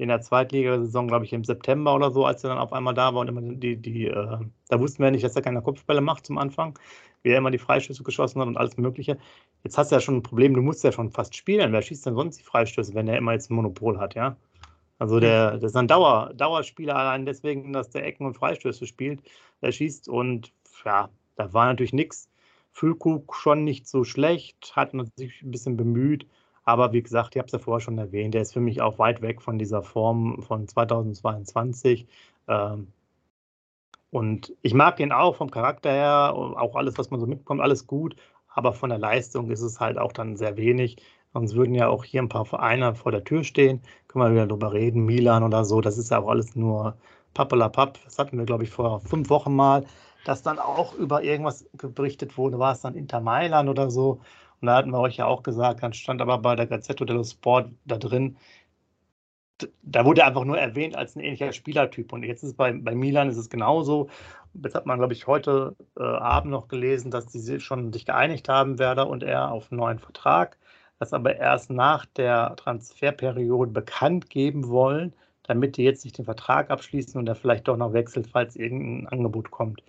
in 0.00 0.08
der 0.08 0.22
Zweitligasaison, 0.22 1.08
glaube 1.08 1.26
ich, 1.26 1.32
im 1.32 1.44
September 1.44 1.94
oder 1.94 2.10
so, 2.10 2.24
als 2.24 2.42
er 2.42 2.50
dann 2.50 2.58
auf 2.58 2.72
einmal 2.72 2.94
da 2.94 3.14
war 3.14 3.20
und 3.20 3.28
immer 3.28 3.42
die, 3.42 3.76
die, 3.76 4.06
äh, 4.06 4.38
da 4.68 4.80
wussten 4.80 5.02
wir 5.02 5.10
nicht, 5.10 5.24
dass 5.24 5.36
er 5.36 5.42
keine 5.42 5.60
Kopfbälle 5.62 6.00
macht 6.00 6.24
zum 6.26 6.38
Anfang, 6.38 6.78
wie 7.22 7.30
er 7.30 7.38
immer 7.38 7.50
die 7.50 7.58
Freistöße 7.58 8.02
geschossen 8.02 8.40
hat 8.40 8.48
und 8.48 8.56
alles 8.56 8.78
Mögliche. 8.78 9.18
Jetzt 9.62 9.76
hast 9.76 9.90
du 9.90 9.96
ja 9.96 10.00
schon 10.00 10.16
ein 10.16 10.22
Problem, 10.22 10.54
du 10.54 10.62
musst 10.62 10.82
ja 10.84 10.92
schon 10.92 11.10
fast 11.10 11.36
spielen. 11.36 11.72
Wer 11.72 11.82
schießt 11.82 12.06
denn 12.06 12.14
sonst 12.14 12.38
die 12.38 12.44
Freistöße, 12.44 12.94
wenn 12.94 13.08
er 13.08 13.18
immer 13.18 13.32
jetzt 13.32 13.50
ein 13.50 13.54
Monopol 13.56 13.98
hat, 13.98 14.14
ja? 14.14 14.36
Also 15.00 15.18
der, 15.18 15.52
das 15.52 15.70
ist 15.70 15.76
ein 15.76 15.88
Dauer, 15.88 16.34
Dauerspieler 16.34 16.94
allein 16.94 17.24
deswegen, 17.24 17.72
dass 17.72 17.88
der 17.88 18.04
Ecken 18.04 18.26
und 18.26 18.34
Freistöße 18.34 18.86
spielt, 18.86 19.22
er 19.62 19.72
schießt 19.72 20.10
und 20.10 20.52
ja, 20.84 21.08
da 21.36 21.52
war 21.54 21.66
natürlich 21.66 21.94
nichts. 21.94 22.28
Füllkrug 22.70 23.34
schon 23.34 23.64
nicht 23.64 23.88
so 23.88 24.04
schlecht, 24.04 24.76
hat 24.76 24.92
sich 25.16 25.40
ein 25.40 25.50
bisschen 25.50 25.78
bemüht, 25.78 26.26
aber 26.64 26.92
wie 26.92 27.02
gesagt, 27.02 27.34
ich 27.34 27.38
habe 27.38 27.46
es 27.46 27.52
ja 27.52 27.58
vorher 27.58 27.80
schon 27.80 27.96
erwähnt, 27.96 28.34
der 28.34 28.42
ist 28.42 28.52
für 28.52 28.60
mich 28.60 28.82
auch 28.82 28.98
weit 28.98 29.22
weg 29.22 29.40
von 29.40 29.58
dieser 29.58 29.82
Form 29.82 30.42
von 30.42 30.68
2022. 30.68 32.06
Ähm, 32.46 32.88
und 34.10 34.54
ich 34.60 34.74
mag 34.74 35.00
ihn 35.00 35.12
auch 35.12 35.36
vom 35.36 35.50
Charakter 35.50 35.90
her, 35.90 36.34
auch 36.34 36.76
alles, 36.76 36.98
was 36.98 37.10
man 37.10 37.20
so 37.20 37.26
mitbekommt, 37.26 37.62
alles 37.62 37.86
gut, 37.86 38.16
aber 38.48 38.74
von 38.74 38.90
der 38.90 38.98
Leistung 38.98 39.50
ist 39.50 39.62
es 39.62 39.80
halt 39.80 39.96
auch 39.96 40.12
dann 40.12 40.36
sehr 40.36 40.58
wenig. 40.58 40.98
Sonst 41.32 41.54
würden 41.54 41.74
ja 41.74 41.88
auch 41.88 42.04
hier 42.04 42.22
ein 42.22 42.28
paar 42.28 42.44
Vereine 42.44 42.94
vor 42.94 43.12
der 43.12 43.24
Tür 43.24 43.44
stehen. 43.44 43.80
Können 44.08 44.24
wir 44.24 44.32
wieder 44.32 44.46
drüber 44.46 44.72
reden. 44.72 45.04
Milan 45.04 45.42
oder 45.42 45.64
so. 45.64 45.80
Das 45.80 45.98
ist 45.98 46.10
ja 46.10 46.18
auch 46.18 46.28
alles 46.28 46.56
nur 46.56 46.96
Pappelapapp. 47.34 47.98
Das 48.04 48.18
hatten 48.18 48.38
wir, 48.38 48.44
glaube 48.46 48.64
ich, 48.64 48.70
vor 48.70 49.00
fünf 49.00 49.30
Wochen 49.30 49.54
mal, 49.54 49.84
dass 50.24 50.42
dann 50.42 50.58
auch 50.58 50.94
über 50.94 51.22
irgendwas 51.22 51.64
berichtet 51.72 52.36
wurde. 52.36 52.58
War 52.58 52.72
es 52.72 52.80
dann 52.80 52.96
Inter 52.96 53.20
Mailand 53.20 53.68
oder 53.68 53.90
so? 53.90 54.20
Und 54.60 54.66
da 54.66 54.76
hatten 54.76 54.90
wir 54.90 55.00
euch 55.00 55.16
ja 55.16 55.26
auch 55.26 55.42
gesagt, 55.42 55.82
dann 55.82 55.92
stand 55.92 56.20
aber 56.20 56.38
bei 56.38 56.56
der 56.56 56.66
Gazzetta 56.66 57.04
dello 57.04 57.24
Sport 57.24 57.70
da 57.86 57.96
drin, 57.96 58.36
da 59.82 60.04
wurde 60.04 60.24
einfach 60.24 60.44
nur 60.44 60.58
erwähnt 60.58 60.96
als 60.96 61.16
ein 61.16 61.20
ähnlicher 61.20 61.52
Spielertyp. 61.52 62.12
Und 62.12 62.22
jetzt 62.22 62.42
ist 62.42 62.56
bei, 62.56 62.72
bei 62.72 62.94
Milan 62.94 63.28
ist 63.28 63.36
es 63.36 63.50
genauso. 63.50 64.08
Jetzt 64.54 64.74
hat 64.74 64.86
man, 64.86 64.98
glaube 64.98 65.12
ich, 65.12 65.26
heute 65.26 65.76
äh, 65.98 66.02
Abend 66.02 66.50
noch 66.50 66.68
gelesen, 66.68 67.10
dass 67.10 67.26
die 67.26 67.60
schon 67.60 67.92
sich 67.92 68.06
geeinigt 68.06 68.48
haben, 68.48 68.78
Werder 68.78 69.08
und 69.08 69.22
er, 69.22 69.52
auf 69.52 69.70
einen 69.70 69.80
neuen 69.80 69.98
Vertrag 69.98 70.58
das 71.00 71.14
aber 71.14 71.36
erst 71.36 71.70
nach 71.70 72.04
der 72.04 72.54
Transferperiode 72.56 73.72
bekannt 73.72 74.28
geben 74.28 74.68
wollen, 74.68 75.14
damit 75.42 75.76
die 75.78 75.82
jetzt 75.82 76.04
nicht 76.04 76.18
den 76.18 76.26
Vertrag 76.26 76.70
abschließen 76.70 77.18
und 77.18 77.26
er 77.26 77.34
vielleicht 77.34 77.66
doch 77.68 77.78
noch 77.78 77.94
wechselt, 77.94 78.28
falls 78.30 78.54
irgendein 78.54 79.08
Angebot 79.08 79.50
kommt. 79.50 79.82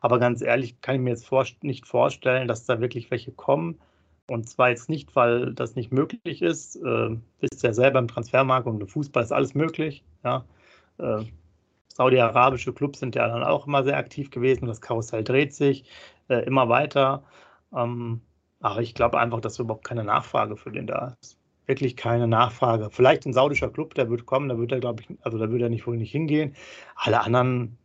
Aber 0.00 0.18
ganz 0.18 0.42
ehrlich 0.42 0.80
kann 0.82 0.96
ich 0.96 1.00
mir 1.00 1.10
jetzt 1.10 1.26
vor, 1.26 1.46
nicht 1.62 1.86
vorstellen, 1.86 2.48
dass 2.48 2.66
da 2.66 2.80
wirklich 2.80 3.10
welche 3.10 3.32
kommen. 3.32 3.80
Und 4.28 4.48
zwar 4.48 4.70
jetzt 4.70 4.88
nicht, 4.88 5.14
weil 5.14 5.54
das 5.54 5.76
nicht 5.76 5.92
möglich 5.92 6.42
ist. 6.42 6.76
Äh, 6.76 7.16
wisst 7.40 7.62
ja 7.62 7.72
selber 7.72 8.00
im 8.00 8.08
Transfermarkt 8.08 8.66
und 8.66 8.80
im 8.80 8.88
Fußball 8.88 9.22
ist 9.22 9.32
alles 9.32 9.54
möglich. 9.54 10.04
Ja. 10.24 10.44
Äh, 10.98 11.24
Saudi-arabische 11.94 12.72
Clubs 12.72 12.98
sind 12.98 13.14
ja 13.14 13.28
dann 13.28 13.44
auch 13.44 13.68
immer 13.68 13.84
sehr 13.84 13.96
aktiv 13.96 14.30
gewesen. 14.30 14.66
Das 14.66 14.80
Karussell 14.80 15.22
dreht 15.22 15.54
sich 15.54 15.84
äh, 16.28 16.44
immer 16.44 16.68
weiter. 16.68 17.22
Ähm, 17.72 18.20
aber 18.66 18.82
ich 18.82 18.94
glaube 18.94 19.18
einfach, 19.20 19.40
dass 19.40 19.60
überhaupt 19.60 19.84
keine 19.84 20.02
Nachfrage 20.02 20.56
für 20.56 20.72
den 20.72 20.88
da 20.88 21.16
ist. 21.20 21.38
Wirklich 21.66 21.96
keine 21.96 22.26
Nachfrage. 22.26 22.90
Vielleicht 22.90 23.24
ein 23.24 23.32
saudischer 23.32 23.70
Club, 23.70 23.94
der 23.94 24.10
wird 24.10 24.26
kommen, 24.26 24.48
da 24.48 24.58
wird 24.58 24.72
er, 24.72 24.80
glaube 24.80 25.02
ich, 25.02 25.16
also 25.22 25.38
da 25.38 25.50
wird 25.50 25.62
er 25.62 25.68
nicht 25.68 25.86
wohl 25.86 25.96
nicht 25.96 26.10
hingehen. 26.10 26.56
Alle 26.96 27.20
anderen 27.20 27.78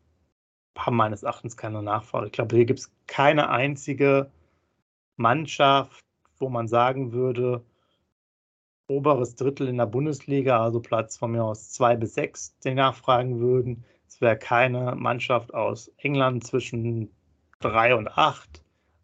haben 0.76 0.96
meines 0.96 1.22
Erachtens 1.22 1.56
keine 1.56 1.84
Nachfrage. 1.84 2.28
Ich 2.28 2.32
glaube, 2.32 2.56
hier 2.56 2.66
gibt 2.66 2.80
es 2.80 2.92
keine 3.06 3.50
einzige 3.50 4.32
Mannschaft, 5.18 6.04
wo 6.40 6.50
man 6.50 6.68
sagen 6.68 7.12
würde, 7.12 7.64
oberes 8.88 9.36
Drittel 9.36 9.68
in 9.68 9.78
der 9.78 9.86
Bundesliga, 9.86 10.64
also 10.64 10.80
Platz 10.80 11.18
von 11.18 11.32
mir 11.32 11.44
aus 11.44 11.70
zwei 11.70 11.96
bis 11.96 12.16
sechs, 12.16 12.58
die 12.60 12.74
nachfragen 12.74 13.40
würden. 13.40 13.86
Es 14.08 14.20
wäre 14.20 14.38
keine 14.38 14.96
Mannschaft 14.96 15.54
aus 15.54 15.92
England 15.98 16.44
zwischen 16.46 17.12
drei 17.60 17.96
und 17.96 18.08
acht, 18.18 18.64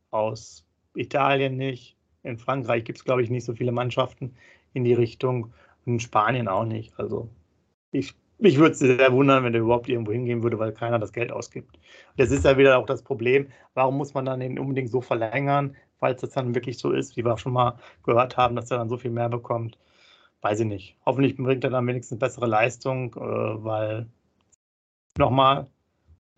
aus 0.10 0.67
Italien 0.98 1.58
nicht. 1.58 1.96
In 2.24 2.38
Frankreich 2.38 2.84
gibt 2.84 3.00
es, 3.00 3.06
glaube 3.06 3.24
ich, 3.24 3.30
nicht 3.30 3.46
so 3.46 3.54
viele 3.54 3.72
Mannschaften 3.72 4.36
in 4.74 4.84
die 4.84 4.94
Richtung. 4.94 5.54
Und 5.86 5.94
in 5.94 6.00
Spanien 6.00 6.48
auch 6.48 6.66
nicht. 6.66 7.00
Also 7.00 7.30
ich, 7.92 8.14
mich 8.40 8.58
würde 8.58 8.74
es 8.74 8.80
sehr 8.80 9.14
wundern, 9.14 9.44
wenn 9.44 9.54
der 9.54 9.62
überhaupt 9.62 9.90
irgendwo 9.90 10.12
hingehen 10.12 10.44
würde, 10.44 10.60
weil 10.60 10.74
keiner 10.74 11.00
das 11.00 11.14
Geld 11.14 11.32
ausgibt. 11.32 11.80
Das 12.18 12.32
ist 12.32 12.46
ja 12.46 12.58
wieder 12.58 12.78
auch 12.78 12.86
das 12.86 13.02
Problem. 13.04 13.48
Warum 13.74 13.98
muss 13.98 14.14
man 14.14 14.26
dann 14.26 14.42
den 14.42 14.60
unbedingt 14.60 14.90
so 14.90 15.02
verlängern, 15.02 15.76
falls 16.00 16.22
das 16.22 16.32
dann 16.32 16.54
wirklich 16.54 16.78
so 16.78 16.92
ist, 16.92 17.16
wie 17.18 17.24
wir 17.24 17.34
auch 17.34 17.38
schon 17.40 17.54
mal 17.54 17.80
gehört 18.04 18.38
haben, 18.38 18.56
dass 18.56 18.72
er 18.72 18.78
dann 18.78 18.90
so 18.90 18.98
viel 18.98 19.12
mehr 19.12 19.30
bekommt? 19.30 19.78
Weiß 20.42 20.60
ich 20.60 20.68
nicht. 20.68 20.98
Hoffentlich 21.06 21.36
bringt 21.36 21.64
er 21.64 21.72
dann 21.72 21.88
wenigstens 21.88 22.20
bessere 22.20 22.48
Leistung, 22.48 23.16
äh, 23.16 23.20
weil 23.20 24.08
nochmal, 25.18 25.68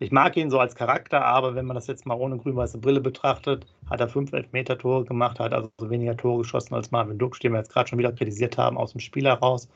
ich 0.00 0.10
mag 0.10 0.34
ihn 0.38 0.50
so 0.50 0.58
als 0.58 0.74
Charakter, 0.74 1.24
aber 1.26 1.54
wenn 1.54 1.66
man 1.66 1.74
das 1.74 1.86
jetzt 1.86 2.06
mal 2.06 2.14
ohne 2.14 2.38
grün-weiße 2.38 2.78
Brille 2.78 3.02
betrachtet, 3.02 3.66
hat 3.88 4.00
er 4.00 4.08
fünf 4.08 4.32
Elfmeter-Tore 4.32 5.04
gemacht, 5.04 5.38
hat 5.38 5.52
also 5.52 5.70
weniger 5.78 6.16
Tore 6.16 6.38
geschossen 6.38 6.74
als 6.74 6.90
Marvin 6.90 7.18
Duck, 7.18 7.38
den 7.38 7.52
wir 7.52 7.58
jetzt 7.58 7.70
gerade 7.70 7.88
schon 7.88 7.98
wieder 7.98 8.12
kritisiert 8.12 8.56
haben, 8.56 8.78
aus 8.78 8.92
dem 8.92 9.00
Spiel 9.00 9.26
heraus. 9.26 9.68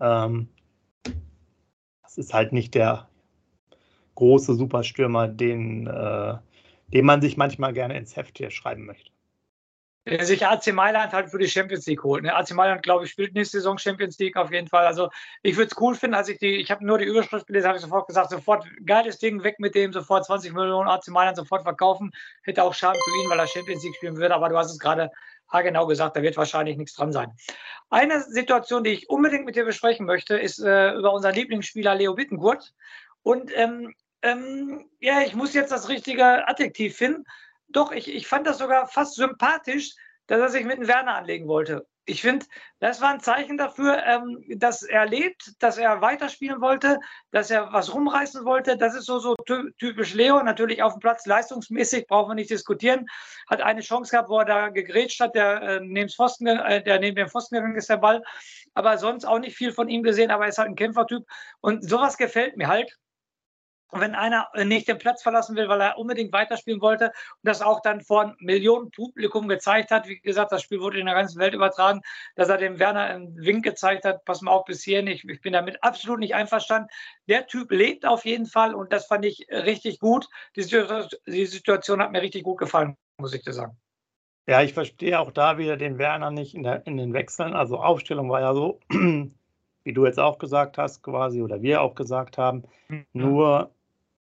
Ähm, 0.00 0.48
das 2.02 2.18
ist 2.18 2.34
halt 2.34 2.52
nicht 2.52 2.74
der 2.74 3.08
große 4.16 4.54
Superstürmer, 4.54 5.28
den, 5.28 5.86
äh, 5.86 6.34
den 6.88 7.06
man 7.06 7.22
sich 7.22 7.38
manchmal 7.38 7.72
gerne 7.72 7.96
ins 7.96 8.16
Heft 8.16 8.36
hier 8.36 8.50
schreiben 8.50 8.84
möchte 8.84 9.13
der 10.06 10.24
sich 10.24 10.46
AC 10.46 10.72
Mailand 10.72 11.12
halt 11.12 11.30
für 11.30 11.38
die 11.38 11.48
Champions 11.48 11.86
League 11.86 12.02
holt. 12.02 12.24
Ne? 12.24 12.34
AC 12.34 12.52
Mailand, 12.52 12.82
glaube 12.82 13.04
ich, 13.04 13.10
spielt 13.10 13.34
nächste 13.34 13.58
Saison 13.58 13.78
Champions 13.78 14.18
League 14.18 14.36
auf 14.36 14.52
jeden 14.52 14.68
Fall. 14.68 14.86
Also 14.86 15.10
ich 15.42 15.56
würde 15.56 15.70
es 15.72 15.80
cool 15.80 15.94
finden, 15.94 16.14
als 16.14 16.28
ich 16.28 16.38
die, 16.38 16.56
ich 16.56 16.70
habe 16.70 16.84
nur 16.84 16.98
die 16.98 17.06
Überschrift 17.06 17.46
gelesen, 17.46 17.68
habe 17.68 17.78
ich 17.78 17.82
sofort 17.82 18.06
gesagt, 18.06 18.30
sofort 18.30 18.66
geiles 18.84 19.18
Ding, 19.18 19.42
weg 19.42 19.58
mit 19.58 19.74
dem, 19.74 19.92
sofort 19.92 20.26
20 20.26 20.52
Millionen 20.52 20.88
AC 20.88 21.08
Mailand 21.08 21.36
sofort 21.36 21.62
verkaufen. 21.62 22.12
Hätte 22.42 22.62
auch 22.62 22.74
Schaden 22.74 23.00
für 23.02 23.22
ihn, 23.22 23.30
weil 23.30 23.38
er 23.38 23.46
Champions 23.46 23.82
League 23.82 23.96
spielen 23.96 24.16
würde, 24.16 24.34
aber 24.34 24.48
du 24.48 24.58
hast 24.58 24.70
es 24.70 24.78
gerade 24.78 25.10
genau 25.62 25.86
gesagt, 25.86 26.16
da 26.16 26.22
wird 26.22 26.36
wahrscheinlich 26.36 26.76
nichts 26.76 26.94
dran 26.94 27.12
sein. 27.12 27.32
Eine 27.90 28.22
Situation, 28.22 28.82
die 28.82 28.90
ich 28.90 29.08
unbedingt 29.08 29.44
mit 29.44 29.54
dir 29.54 29.64
besprechen 29.64 30.04
möchte, 30.04 30.36
ist 30.36 30.58
äh, 30.58 30.92
über 30.94 31.12
unseren 31.12 31.34
Lieblingsspieler 31.34 31.94
Leo 31.94 32.14
Bittenkurt. 32.14 32.72
Und 33.22 33.52
ähm, 33.54 33.94
ähm, 34.22 34.86
ja, 35.00 35.20
ich 35.20 35.34
muss 35.34 35.54
jetzt 35.54 35.70
das 35.70 35.88
richtige 35.88 36.48
Adjektiv 36.48 36.96
finden. 36.96 37.24
Doch, 37.68 37.92
ich, 37.92 38.12
ich 38.12 38.26
fand 38.26 38.46
das 38.46 38.58
sogar 38.58 38.86
fast 38.86 39.14
sympathisch, 39.14 39.94
dass 40.26 40.40
er 40.40 40.48
sich 40.48 40.64
mit 40.64 40.78
dem 40.78 40.88
Werner 40.88 41.14
anlegen 41.14 41.48
wollte. 41.48 41.86
Ich 42.06 42.20
finde, 42.20 42.44
das 42.80 43.00
war 43.00 43.10
ein 43.10 43.20
Zeichen 43.20 43.56
dafür, 43.56 44.04
ähm, 44.04 44.44
dass 44.58 44.82
er 44.82 45.06
lebt, 45.06 45.52
dass 45.60 45.78
er 45.78 46.02
weiterspielen 46.02 46.60
wollte, 46.60 46.98
dass 47.30 47.50
er 47.50 47.72
was 47.72 47.94
rumreißen 47.94 48.44
wollte. 48.44 48.76
Das 48.76 48.94
ist 48.94 49.06
so, 49.06 49.18
so 49.18 49.34
typisch 49.78 50.12
Leo. 50.12 50.42
Natürlich 50.42 50.82
auf 50.82 50.92
dem 50.92 51.00
Platz 51.00 51.24
leistungsmäßig, 51.24 52.06
brauchen 52.06 52.30
wir 52.30 52.34
nicht 52.34 52.50
diskutieren. 52.50 53.06
Hat 53.48 53.62
eine 53.62 53.80
Chance 53.80 54.10
gehabt, 54.10 54.28
wo 54.28 54.38
er 54.38 54.44
da 54.44 54.68
gegrätscht 54.68 55.20
hat, 55.20 55.34
der, 55.34 55.62
äh, 55.62 55.80
neben, 55.80 56.10
Pfosten, 56.10 56.46
äh, 56.46 56.82
der 56.82 57.00
neben 57.00 57.16
dem 57.16 57.28
Pfosten 57.28 57.54
gegangen 57.54 57.76
ist, 57.76 57.88
der 57.88 57.96
Ball. 57.96 58.22
Aber 58.74 58.98
sonst 58.98 59.24
auch 59.24 59.38
nicht 59.38 59.56
viel 59.56 59.72
von 59.72 59.88
ihm 59.88 60.02
gesehen, 60.02 60.30
aber 60.30 60.44
er 60.44 60.50
ist 60.50 60.58
halt 60.58 60.68
ein 60.68 60.76
Kämpfertyp. 60.76 61.24
Und 61.62 61.88
sowas 61.88 62.18
gefällt 62.18 62.58
mir 62.58 62.68
halt 62.68 62.98
wenn 63.92 64.14
einer 64.14 64.48
nicht 64.64 64.88
den 64.88 64.98
Platz 64.98 65.22
verlassen 65.22 65.56
will, 65.56 65.68
weil 65.68 65.80
er 65.80 65.98
unbedingt 65.98 66.32
weiterspielen 66.32 66.80
wollte 66.80 67.06
und 67.06 67.12
das 67.42 67.62
auch 67.62 67.80
dann 67.80 68.00
vor 68.00 68.34
Millionen 68.38 68.90
Publikum 68.90 69.48
gezeigt 69.48 69.90
hat. 69.90 70.08
Wie 70.08 70.20
gesagt, 70.20 70.52
das 70.52 70.62
Spiel 70.62 70.80
wurde 70.80 70.98
in 70.98 71.06
der 71.06 71.14
ganzen 71.14 71.38
Welt 71.38 71.54
übertragen, 71.54 72.00
dass 72.34 72.48
er 72.48 72.58
dem 72.58 72.78
Werner 72.78 73.02
einen 73.02 73.36
Wink 73.36 73.64
gezeigt 73.64 74.04
hat, 74.04 74.24
pass 74.24 74.42
mal 74.42 74.52
auf 74.52 74.64
bis 74.64 74.82
hierhin, 74.82 75.06
ich, 75.06 75.24
ich 75.28 75.40
bin 75.40 75.52
damit 75.52 75.82
absolut 75.82 76.18
nicht 76.18 76.34
einverstanden. 76.34 76.88
Der 77.28 77.46
Typ 77.46 77.70
lebt 77.70 78.06
auf 78.06 78.24
jeden 78.24 78.46
Fall 78.46 78.74
und 78.74 78.92
das 78.92 79.06
fand 79.06 79.24
ich 79.24 79.46
richtig 79.50 80.00
gut. 80.00 80.28
Die, 80.56 80.62
die 81.26 81.46
Situation 81.46 82.02
hat 82.02 82.12
mir 82.12 82.22
richtig 82.22 82.42
gut 82.44 82.58
gefallen, 82.58 82.96
muss 83.18 83.34
ich 83.34 83.42
dir 83.42 83.52
sagen. 83.52 83.76
Ja, 84.46 84.62
ich 84.62 84.74
verstehe 84.74 85.18
auch 85.18 85.30
da 85.30 85.56
wieder 85.56 85.78
den 85.78 85.98
Werner 85.98 86.30
nicht 86.30 86.54
in, 86.54 86.64
der, 86.64 86.86
in 86.86 86.98
den 86.98 87.14
Wechseln. 87.14 87.54
Also 87.54 87.78
Aufstellung 87.78 88.30
war 88.30 88.40
ja 88.40 88.52
so, 88.52 88.78
wie 89.84 89.92
du 89.92 90.06
jetzt 90.06 90.18
auch 90.18 90.38
gesagt 90.38 90.78
hast, 90.78 91.02
quasi, 91.02 91.42
oder 91.42 91.62
wir 91.62 91.82
auch 91.82 91.94
gesagt 91.94 92.38
haben. 92.38 92.64
Mhm. 92.88 93.04
Nur 93.12 93.70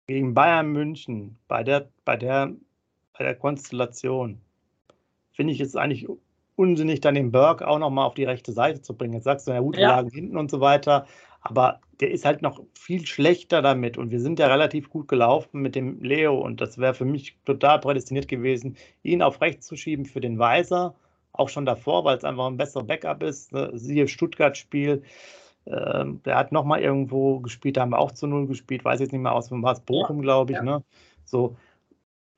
gegen 0.08 0.34
Bayern 0.34 0.72
München, 0.72 1.38
bei 1.48 1.64
der, 1.64 1.90
bei 2.06 2.16
der, 2.16 2.54
bei 3.18 3.24
der 3.24 3.36
Konstellation, 3.36 4.40
finde 5.34 5.54
ich 5.54 5.60
es 5.60 5.76
eigentlich 5.76 6.08
unsinnig, 6.56 7.02
dann 7.02 7.16
den 7.16 7.32
Berg 7.32 7.62
auch 7.62 7.80
nochmal 7.80 8.06
auf 8.06 8.14
die 8.14 8.26
rechte 8.26 8.52
Seite 8.52 8.82
zu 8.82 8.94
bringen. 8.94 9.14
Jetzt 9.14 9.24
sagst 9.24 9.48
du, 9.48 9.52
ja 9.52 9.60
gut, 9.60 9.76
wir 9.76 9.84
ja. 9.84 9.96
lagen 9.96 10.10
hinten 10.10 10.38
und 10.38 10.52
so 10.52 10.60
weiter, 10.60 11.06
aber 11.42 11.80
der 12.00 12.12
ist 12.12 12.26
halt 12.26 12.42
noch 12.42 12.62
viel 12.74 13.06
schlechter 13.06 13.62
damit 13.62 13.98
und 13.98 14.12
wir 14.12 14.20
sind 14.20 14.40
ja 14.40 14.48
relativ 14.48 14.90
gut 14.90 15.08
gelaufen 15.08 15.62
mit 15.62 15.76
dem 15.76 16.02
Leo 16.02 16.38
und 16.38 16.62
das 16.62 16.78
wäre 16.78 16.94
für 16.94 17.06
mich 17.06 17.38
total 17.46 17.80
prädestiniert 17.80 18.28
gewesen, 18.28 18.78
ihn 19.04 19.22
auf 19.22 19.42
rechts 19.42 19.68
zu 19.68 19.76
schieben 19.76 20.06
für 20.06 20.22
den 20.22 20.40
Weiser, 20.40 20.96
auch 21.34 21.50
schon 21.50 21.66
davor, 21.66 22.04
weil 22.04 22.18
es 22.18 22.24
einfach 22.24 22.48
ein 22.48 22.58
besserer 22.58 22.84
Backup 22.84 23.24
ist. 23.24 23.52
Ne? 23.52 23.72
Siehe 23.74 24.08
Stuttgart-Spiel, 24.08 25.04
ähm, 25.66 26.22
der 26.24 26.38
hat 26.38 26.52
nochmal 26.52 26.82
irgendwo 26.82 27.40
gespielt, 27.40 27.78
da 27.78 27.82
haben 27.82 27.92
wir 27.92 28.00
auch 28.00 28.12
zu 28.12 28.28
Null 28.28 28.48
gespielt, 28.48 28.84
weiß 28.84 29.00
jetzt 29.00 29.12
nicht 29.12 29.22
mehr 29.22 29.34
aus, 29.34 29.52
war 29.52 29.74
es 29.74 29.82
Bochum, 29.82 30.22
glaube 30.22 30.52
ich. 30.54 30.58
Ja. 30.58 30.64
Ne? 30.64 30.84
So, 31.26 31.56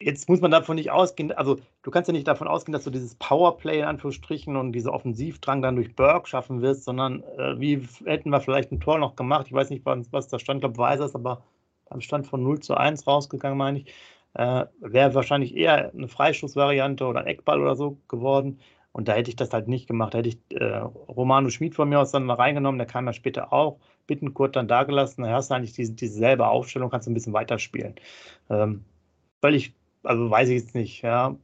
jetzt 0.01 0.27
muss 0.27 0.41
man 0.41 0.51
davon 0.51 0.75
nicht 0.75 0.91
ausgehen, 0.91 1.31
also 1.31 1.57
du 1.83 1.91
kannst 1.91 2.07
ja 2.07 2.13
nicht 2.13 2.27
davon 2.27 2.47
ausgehen, 2.47 2.73
dass 2.73 2.83
du 2.83 2.89
dieses 2.89 3.15
Powerplay 3.15 3.79
in 3.79 3.85
Anführungsstrichen 3.85 4.55
und 4.55 4.73
diese 4.73 4.91
Offensivdrang 4.91 5.61
dann 5.61 5.75
durch 5.75 5.95
Burke 5.95 6.27
schaffen 6.27 6.61
wirst, 6.61 6.83
sondern 6.83 7.23
äh, 7.37 7.59
wie 7.59 7.87
hätten 8.05 8.29
wir 8.29 8.41
vielleicht 8.41 8.71
ein 8.71 8.79
Tor 8.79 8.97
noch 8.97 9.15
gemacht? 9.15 9.47
Ich 9.47 9.53
weiß 9.53 9.69
nicht, 9.69 9.85
was 9.85 10.27
da 10.27 10.39
stand, 10.39 10.57
ich 10.57 10.61
glaube, 10.61 10.77
weiß 10.77 10.99
es, 11.01 11.15
aber 11.15 11.43
beim 11.89 12.01
Stand 12.01 12.27
von 12.27 12.41
0 12.41 12.59
zu 12.59 12.75
1 12.75 13.05
rausgegangen, 13.05 13.57
meine 13.57 13.79
ich. 13.79 13.93
Äh, 14.33 14.65
Wäre 14.79 15.13
wahrscheinlich 15.13 15.55
eher 15.55 15.93
eine 15.93 16.07
Freischussvariante 16.07 17.05
oder 17.05 17.19
ein 17.21 17.27
Eckball 17.27 17.61
oder 17.61 17.75
so 17.75 17.97
geworden. 18.07 18.59
Und 18.93 19.07
da 19.07 19.13
hätte 19.13 19.29
ich 19.29 19.35
das 19.35 19.51
halt 19.53 19.67
nicht 19.67 19.87
gemacht. 19.87 20.13
Da 20.13 20.19
hätte 20.19 20.29
ich 20.29 20.39
äh, 20.49 20.77
Romano 21.07 21.49
Schmid 21.49 21.75
von 21.75 21.89
mir 21.89 21.99
aus 21.99 22.11
dann 22.11 22.25
mal 22.25 22.35
reingenommen, 22.35 22.77
der 22.77 22.87
kam 22.87 23.05
ja 23.05 23.13
später 23.13 23.53
auch, 23.53 23.79
Bittenkurt 24.07 24.55
dann 24.55 24.67
da 24.67 24.83
gelassen. 24.83 25.23
Da 25.23 25.31
hast 25.31 25.49
du 25.49 25.55
eigentlich 25.55 25.73
diese, 25.73 25.93
dieselbe 25.93 26.47
Aufstellung, 26.47 26.89
kannst 26.89 27.07
du 27.07 27.11
ein 27.11 27.13
bisschen 27.13 27.33
weiterspielen. 27.33 27.95
Ähm, 28.49 28.85
weil 29.41 29.55
ich, 29.55 29.73
also 30.03 30.29
weiß 30.29 30.49
ich 30.49 30.61
jetzt 30.61 30.75
nicht, 30.75 31.01
ja. 31.03 31.35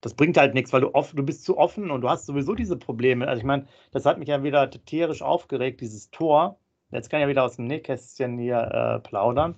Das 0.00 0.14
bringt 0.14 0.36
halt 0.36 0.54
nichts, 0.54 0.72
weil 0.72 0.82
du 0.82 0.94
offen, 0.94 1.16
du 1.16 1.24
bist 1.24 1.44
zu 1.44 1.58
offen 1.58 1.90
und 1.90 2.02
du 2.02 2.08
hast 2.08 2.26
sowieso 2.26 2.54
diese 2.54 2.76
Probleme. 2.76 3.26
Also 3.26 3.40
ich 3.40 3.46
meine, 3.46 3.66
das 3.90 4.06
hat 4.06 4.18
mich 4.18 4.28
ja 4.28 4.42
wieder 4.42 4.70
tierisch 4.70 5.22
aufgeregt, 5.22 5.80
dieses 5.80 6.10
Tor. 6.10 6.58
Jetzt 6.90 7.10
kann 7.10 7.20
ich 7.20 7.24
ja 7.24 7.28
wieder 7.28 7.44
aus 7.44 7.56
dem 7.56 7.66
Nähkästchen 7.66 8.38
hier 8.38 8.58
äh, 8.60 9.00
plaudern. 9.00 9.56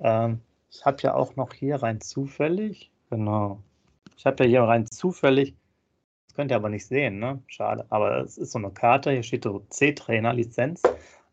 Ähm, 0.00 0.40
ich 0.70 0.84
habe 0.84 0.98
ja 1.02 1.14
auch 1.14 1.36
noch 1.36 1.52
hier 1.54 1.76
rein 1.76 2.00
zufällig, 2.00 2.90
genau, 3.10 3.62
ich 4.16 4.26
habe 4.26 4.44
ja 4.44 4.48
hier 4.50 4.62
rein 4.62 4.86
zufällig, 4.86 5.54
das 6.26 6.34
könnt 6.34 6.50
ihr 6.50 6.56
aber 6.56 6.68
nicht 6.68 6.86
sehen, 6.86 7.18
ne? 7.18 7.42
Schade. 7.46 7.86
Aber 7.90 8.18
es 8.20 8.38
ist 8.38 8.52
so 8.52 8.58
eine 8.58 8.70
Karte, 8.70 9.10
hier 9.12 9.22
steht 9.22 9.44
so 9.44 9.60
C-Trainer-Lizenz. 9.70 10.82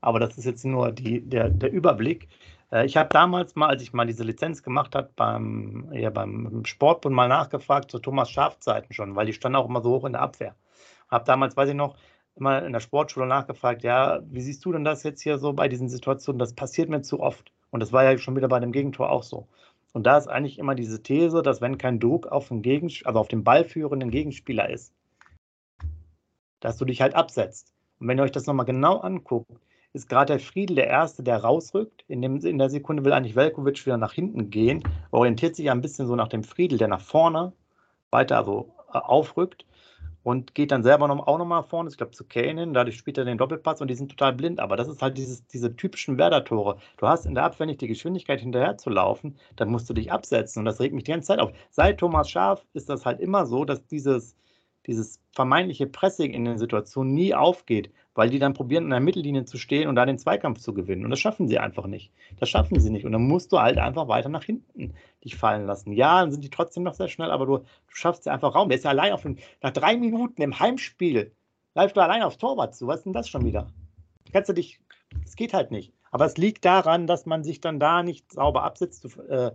Aber 0.01 0.19
das 0.19 0.37
ist 0.37 0.45
jetzt 0.45 0.65
nur 0.65 0.91
die, 0.91 1.21
der, 1.21 1.49
der 1.49 1.71
Überblick. 1.71 2.27
Äh, 2.71 2.85
ich 2.85 2.97
habe 2.97 3.09
damals 3.09 3.55
mal, 3.55 3.67
als 3.69 3.83
ich 3.83 3.93
mal 3.93 4.05
diese 4.05 4.23
Lizenz 4.23 4.63
gemacht 4.63 4.95
habe, 4.95 5.09
beim, 5.15 5.89
ja, 5.93 6.09
beim 6.09 6.63
Sportbund 6.65 7.15
mal 7.15 7.27
nachgefragt 7.27 7.91
zu 7.91 7.99
Thomas 7.99 8.29
Schafzeiten 8.29 8.93
schon, 8.93 9.15
weil 9.15 9.25
die 9.27 9.33
standen 9.33 9.57
auch 9.57 9.69
immer 9.69 9.81
so 9.81 9.91
hoch 9.91 10.05
in 10.05 10.13
der 10.13 10.21
Abwehr. 10.21 10.55
Habe 11.09 11.25
damals, 11.25 11.55
weiß 11.57 11.69
ich 11.69 11.75
noch, 11.75 11.95
immer 12.35 12.65
in 12.65 12.73
der 12.73 12.79
Sportschule 12.79 13.27
nachgefragt, 13.27 13.83
ja, 13.83 14.21
wie 14.25 14.41
siehst 14.41 14.63
du 14.65 14.71
denn 14.71 14.83
das 14.85 15.03
jetzt 15.03 15.21
hier 15.21 15.37
so 15.37 15.53
bei 15.53 15.67
diesen 15.67 15.89
Situationen? 15.89 16.39
Das 16.39 16.53
passiert 16.53 16.89
mir 16.89 17.01
zu 17.01 17.19
oft. 17.19 17.51
Und 17.71 17.81
das 17.81 17.93
war 17.93 18.03
ja 18.03 18.17
schon 18.17 18.35
wieder 18.35 18.47
bei 18.47 18.59
dem 18.59 18.71
Gegentor 18.71 19.09
auch 19.09 19.23
so. 19.23 19.47
Und 19.93 20.03
da 20.05 20.17
ist 20.17 20.27
eigentlich 20.27 20.57
immer 20.57 20.75
diese 20.75 21.03
These, 21.03 21.41
dass 21.41 21.61
wenn 21.61 21.77
kein 21.77 21.99
Druck 21.99 22.27
auf 22.27 22.47
den, 22.47 22.61
Gegens 22.61 23.05
also 23.05 23.19
auf 23.19 23.27
den 23.27 23.43
ballführenden 23.43 24.09
Gegenspieler 24.09 24.69
ist, 24.69 24.93
dass 26.59 26.77
du 26.77 26.85
dich 26.85 27.01
halt 27.01 27.15
absetzt. 27.15 27.73
Und 27.99 28.07
wenn 28.07 28.17
ihr 28.17 28.23
euch 28.23 28.31
das 28.31 28.47
nochmal 28.47 28.65
genau 28.65 28.97
anguckt, 28.97 29.51
ist 29.93 30.07
gerade 30.07 30.33
der 30.33 30.39
Friedel 30.39 30.77
der 30.77 30.87
Erste, 30.87 31.23
der 31.23 31.43
rausrückt. 31.43 32.05
In, 32.07 32.21
dem, 32.21 32.37
in 32.37 32.57
der 32.57 32.69
Sekunde 32.69 33.03
will 33.03 33.11
eigentlich 33.11 33.35
Velkovic 33.35 33.85
wieder 33.85 33.97
nach 33.97 34.13
hinten 34.13 34.49
gehen, 34.49 34.83
orientiert 35.11 35.55
sich 35.55 35.69
ein 35.69 35.81
bisschen 35.81 36.07
so 36.07 36.15
nach 36.15 36.29
dem 36.29 36.43
Friedel, 36.43 36.77
der 36.77 36.87
nach 36.87 37.01
vorne 37.01 37.51
weiter 38.09 38.37
also 38.37 38.73
äh, 38.93 38.97
aufrückt 38.97 39.65
und 40.23 40.55
geht 40.55 40.71
dann 40.71 40.83
selber 40.83 41.07
noch, 41.07 41.27
auch 41.27 41.37
nochmal 41.37 41.63
vorne, 41.63 41.89
ich 41.89 41.97
glaube 41.97 42.11
zu 42.11 42.25
Kane 42.25 42.71
dadurch 42.73 42.97
spielt 42.97 43.17
er 43.17 43.25
den 43.25 43.37
Doppelpass 43.37 43.81
und 43.81 43.87
die 43.89 43.95
sind 43.95 44.09
total 44.09 44.33
blind. 44.33 44.59
Aber 44.59 44.77
das 44.77 44.87
ist 44.87 45.01
halt 45.01 45.17
dieses, 45.17 45.45
diese 45.47 45.75
typischen 45.75 46.17
Werder-Tore. 46.17 46.77
Du 46.97 47.07
hast 47.07 47.25
in 47.25 47.35
der 47.35 47.43
Abwehr 47.43 47.65
nicht 47.65 47.81
die 47.81 47.87
Geschwindigkeit 47.87 48.41
hinterher 48.41 48.77
zu 48.77 48.89
laufen, 48.89 49.37
dann 49.55 49.69
musst 49.69 49.89
du 49.89 49.93
dich 49.93 50.11
absetzen 50.11 50.59
und 50.59 50.65
das 50.65 50.79
regt 50.79 50.93
mich 50.93 51.03
die 51.05 51.11
ganze 51.11 51.27
Zeit 51.27 51.39
auf. 51.39 51.51
Seit 51.69 51.99
Thomas 51.99 52.29
Schaf 52.29 52.65
ist 52.73 52.89
das 52.89 53.05
halt 53.05 53.19
immer 53.19 53.45
so, 53.45 53.65
dass 53.65 53.85
dieses, 53.87 54.35
dieses 54.85 55.19
vermeintliche 55.31 55.87
Pressing 55.87 56.33
in 56.33 56.45
den 56.45 56.57
Situationen 56.57 57.13
nie 57.13 57.33
aufgeht 57.33 57.91
weil 58.13 58.29
die 58.29 58.39
dann 58.39 58.53
probieren, 58.53 58.85
in 58.85 58.89
der 58.89 58.99
Mittellinie 58.99 59.45
zu 59.45 59.57
stehen 59.57 59.87
und 59.87 59.95
da 59.95 60.05
den 60.05 60.17
Zweikampf 60.17 60.59
zu 60.59 60.73
gewinnen. 60.73 61.05
Und 61.05 61.11
das 61.11 61.19
schaffen 61.19 61.47
sie 61.47 61.59
einfach 61.59 61.87
nicht. 61.87 62.11
Das 62.39 62.49
schaffen 62.49 62.79
sie 62.79 62.89
nicht. 62.89 63.05
Und 63.05 63.13
dann 63.13 63.27
musst 63.27 63.51
du 63.51 63.59
halt 63.59 63.77
einfach 63.77 64.07
weiter 64.07 64.29
nach 64.29 64.43
hinten 64.43 64.93
dich 65.23 65.35
fallen 65.35 65.65
lassen. 65.65 65.93
Ja, 65.93 66.21
dann 66.21 66.31
sind 66.31 66.43
die 66.43 66.49
trotzdem 66.49 66.83
noch 66.83 66.93
sehr 66.93 67.07
schnell, 67.07 67.31
aber 67.31 67.45
du, 67.45 67.57
du 67.59 67.65
schaffst 67.87 68.25
ja 68.25 68.33
einfach 68.33 68.53
Raum. 68.53 68.69
Der 68.69 68.77
ist 68.77 68.83
ja 68.83 68.91
allein 68.91 69.13
auf 69.13 69.21
den, 69.21 69.39
nach 69.61 69.71
drei 69.71 69.95
Minuten 69.95 70.41
im 70.41 70.59
Heimspiel, 70.59 71.31
läufst 71.73 71.95
du 71.95 72.01
allein 72.01 72.23
aufs 72.23 72.37
Torwart 72.37 72.75
zu. 72.75 72.87
Was 72.87 72.97
ist 72.97 73.05
denn 73.05 73.13
das 73.13 73.29
schon 73.29 73.45
wieder? 73.45 73.67
Kannst 74.33 74.49
du 74.49 74.53
dich, 74.53 74.79
es 75.23 75.35
geht 75.35 75.53
halt 75.53 75.71
nicht. 75.71 75.93
Aber 76.11 76.25
es 76.25 76.37
liegt 76.37 76.65
daran, 76.65 77.07
dass 77.07 77.25
man 77.25 77.43
sich 77.43 77.61
dann 77.61 77.79
da 77.79 78.03
nicht 78.03 78.31
sauber 78.33 78.63
absetzt. 78.63 79.07
Äh, 79.29 79.51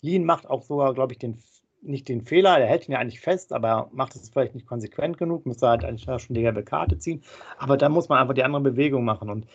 Lien 0.00 0.24
macht 0.24 0.48
auch 0.48 0.62
sogar, 0.62 0.94
glaube 0.94 1.12
ich, 1.12 1.18
den 1.18 1.38
nicht 1.82 2.08
den 2.08 2.22
Fehler, 2.22 2.58
er 2.58 2.66
hält 2.66 2.88
ihn 2.88 2.92
ja 2.92 2.98
eigentlich 2.98 3.20
fest, 3.20 3.52
aber 3.52 3.68
er 3.68 3.88
macht 3.92 4.14
es 4.14 4.28
vielleicht 4.30 4.54
nicht 4.54 4.66
konsequent 4.66 5.18
genug, 5.18 5.46
müsste 5.46 5.68
halt 5.68 5.84
eigentlich 5.84 6.04
schon 6.04 6.34
die 6.34 6.42
gelbe 6.42 6.64
Karte 6.64 6.98
ziehen. 6.98 7.22
Aber 7.58 7.76
da 7.76 7.88
muss 7.88 8.08
man 8.08 8.18
einfach 8.18 8.34
die 8.34 8.44
andere 8.44 8.62
Bewegung 8.62 9.04
machen 9.04 9.30
und 9.30 9.46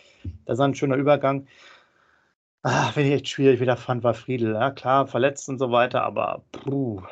das 0.44 0.58
ist 0.58 0.60
ein 0.60 0.74
schöner 0.74 0.96
Übergang. 0.96 1.46
Ah, 2.62 2.90
wenn 2.94 3.06
ich 3.06 3.12
echt 3.12 3.28
schwierig 3.28 3.60
wieder 3.60 3.76
fand, 3.76 4.02
war 4.04 4.14
Friedel. 4.14 4.54
Ja, 4.54 4.70
klar, 4.70 5.06
verletzt 5.06 5.48
und 5.48 5.58
so 5.58 5.70
weiter, 5.70 6.02
aber 6.02 6.44
puh. 6.52 7.02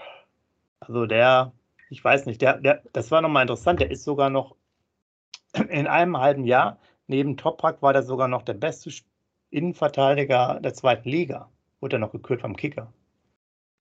Also 0.81 1.07
der, 1.07 1.53
ich 1.91 2.03
weiß 2.03 2.27
nicht, 2.27 2.41
der, 2.43 2.59
der, 2.59 2.83
das 2.93 3.11
war 3.11 3.21
nochmal 3.21 3.43
interessant, 3.43 3.81
der 3.81 3.91
ist 3.91 4.05
sogar 4.05 4.31
noch 4.31 4.57
in 5.69 5.87
einem 5.87 6.19
halben 6.19 6.45
Jahr, 6.47 6.79
neben 7.07 7.37
Toprak 7.37 7.83
war 7.83 7.93
der 7.93 8.03
sogar 8.03 8.29
noch 8.29 8.43
der 8.43 8.55
beste 8.55 8.91
Innenverteidiger 9.51 10.61
der 10.61 10.75
zweiten 10.75 11.09
Liga. 11.09 11.51
Wurde 11.81 11.97
er 11.97 12.01
noch 12.01 12.13
gekürt 12.13 12.41
vom 12.41 12.57
Kicker 12.57 12.93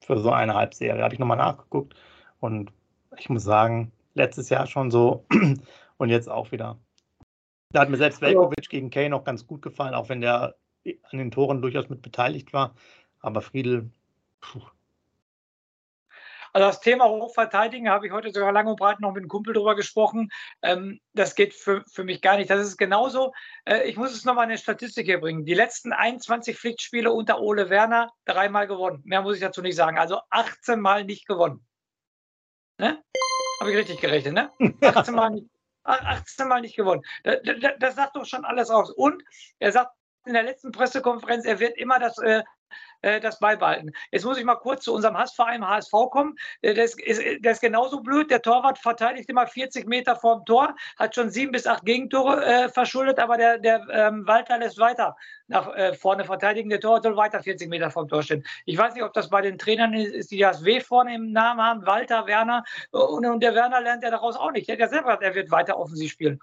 für 0.02 0.20
so 0.20 0.32
eine 0.32 0.54
Halbserie. 0.56 1.04
Habe 1.04 1.14
ich 1.14 1.20
nochmal 1.20 1.38
nachgeguckt 1.38 1.96
und 2.40 2.72
ich 3.18 3.30
muss 3.30 3.44
sagen, 3.44 3.92
letztes 4.14 4.50
Jahr 4.50 4.68
schon 4.68 4.92
so 4.92 5.26
und 5.98 6.10
jetzt 6.10 6.30
auch 6.30 6.52
wieder. 6.52 6.78
Da 7.72 7.82
hat 7.82 7.90
mir 7.90 7.98
selbst 7.98 8.22
Velkovic 8.22 8.70
gegen 8.70 8.90
Kane 8.90 9.10
noch 9.10 9.24
ganz 9.24 9.48
gut 9.48 9.62
gefallen, 9.62 9.94
auch 9.94 10.10
wenn 10.10 10.22
der 10.22 10.56
an 11.12 11.18
den 11.18 11.32
Toren 11.32 11.62
durchaus 11.62 11.90
mit 11.90 12.02
beteiligt 12.02 12.54
war. 12.54 12.74
Aber 13.20 13.42
Friedel, 13.42 13.92
puh, 14.42 14.62
also 16.54 16.68
das 16.68 16.82
Thema 16.82 17.08
Hochverteidigen 17.08 17.90
habe 17.90 18.08
ich 18.08 18.14
heute 18.14 18.32
sogar 18.32 18.52
lang 18.52 18.68
und 18.68 18.80
breit 18.80 19.00
noch 19.00 19.12
mit 19.12 19.22
einem 19.22 19.30
Kumpel 19.30 19.54
drüber 19.54 19.76
gesprochen. 19.76 20.30
Ähm, 20.62 21.00
das 21.14 21.36
geht 21.36 21.54
für, 21.54 21.84
für 21.92 22.04
mich 22.04 22.22
gar 22.22 22.38
nicht. 22.38 22.50
Das 22.50 22.66
ist 22.66 22.78
genauso. 22.78 23.34
Äh, 23.66 23.84
ich 23.90 23.98
muss 23.98 24.12
es 24.12 24.26
nochmal 24.26 24.46
eine 24.46 24.58
Statistik 24.58 25.06
hier 25.06 25.20
bringen. 25.20 25.46
Die 25.46 25.54
letzten 25.54 25.94
21 25.94 26.58
Pflichtspiele 26.58 27.12
unter 27.12 27.40
Ole 27.40 27.70
Werner 27.70 28.12
dreimal 28.26 28.68
gewonnen. 28.68 29.02
Mehr 29.06 29.22
muss 29.22 29.36
ich 29.36 29.42
dazu 29.42 29.62
nicht 29.62 29.76
sagen. 29.76 29.98
Also 29.98 30.20
18 30.30 30.80
Mal 30.80 31.06
nicht 31.06 31.28
gewonnen. 31.28 31.66
Ne? 32.78 33.02
Habe 33.60 33.72
ich 33.72 33.78
richtig 33.78 34.02
gerechnet, 34.02 34.34
ne? 34.34 34.52
18 34.82 35.14
Mal 35.14 35.30
nicht, 35.30 35.48
18 35.84 36.48
Mal 36.48 36.62
nicht 36.62 36.76
gewonnen. 36.76 37.04
Das, 37.24 37.40
das, 37.44 37.74
das 37.80 37.96
sagt 37.96 38.16
doch 38.16 38.26
schon 38.26 38.44
alles 38.44 38.70
aus. 38.70 38.92
Und 38.92 39.24
er 39.60 39.72
sagt 39.72 39.94
in 40.26 40.34
der 40.34 40.44
letzten 40.44 40.72
Pressekonferenz, 40.72 41.46
er 41.46 41.60
wird 41.60 41.78
immer 41.78 42.00
das 42.00 42.18
äh, 42.20 42.40
äh, 42.40 42.44
das 43.02 43.40
beibehalten. 43.40 43.92
Jetzt 44.12 44.26
muss 44.26 44.38
ich 44.38 44.44
mal 44.44 44.56
kurz 44.56 44.84
zu 44.84 44.94
unserem 44.94 45.18
Hassverein 45.18 45.68
HSV 45.68 45.92
kommen. 46.12 46.36
Äh, 46.62 46.74
das 46.74 46.96
ist, 46.96 47.22
das 47.42 47.54
ist 47.54 47.62
genauso 47.62 48.02
blöd. 48.02 48.30
Der 48.30 48.42
Torwart 48.42 48.78
verteidigt 48.78 49.30
immer 49.30 49.48
40 49.48 49.88
Meter 49.88 50.16
vorm 50.16 50.46
Tor, 50.46 50.76
hat 50.98 51.16
schon 51.16 51.30
sieben 51.30 51.52
bis 51.52 51.68
acht 51.68 51.86
Gegentore 51.86 52.46
äh, 52.46 52.70
verschuldet, 52.70 53.20
aber 53.20 53.38
der, 53.38 53.58
der 53.58 53.86
ähm, 53.92 54.28
Walter 54.28 54.58
lässt 54.58 54.80
weiter 54.80 55.16
nach 55.48 55.76
äh, 55.76 55.94
vorne 55.94 56.24
verteidigen. 56.24 56.70
Der 56.70 56.80
Torwart 56.80 57.04
soll 57.04 57.18
weiter 57.18 57.42
40 57.42 57.70
Meter 57.70 57.92
vom 57.92 58.08
Tor 58.08 58.24
stehen. 58.24 58.44
Ich 58.66 58.78
weiß 58.78 58.94
nicht, 58.94 59.04
ob 59.04 59.14
das 59.14 59.30
bei 59.30 59.42
den 59.42 59.58
Trainern 59.58 59.94
ist, 59.94 60.32
die 60.32 60.40
das 60.40 60.64
W 60.64 60.80
vorne 60.80 61.16
im 61.16 61.32
Namen 61.32 61.62
haben, 61.62 61.86
Walter, 61.86 62.26
Werner. 62.26 62.64
Und, 62.92 63.26
und 63.26 63.44
der 63.44 63.54
Werner 63.54 63.82
lernt 63.82 64.04
ja 64.04 64.10
daraus 64.10 64.36
auch 64.36 64.52
nicht. 64.52 64.68
Der 64.68 64.76
hat 64.76 64.80
ja 64.80 64.88
selber 64.88 65.18
gesagt, 65.18 65.24
er 65.24 65.36
wird 65.36 65.52
weiter 65.52 65.78
offensiv 65.78 66.12
spielen. 66.12 66.40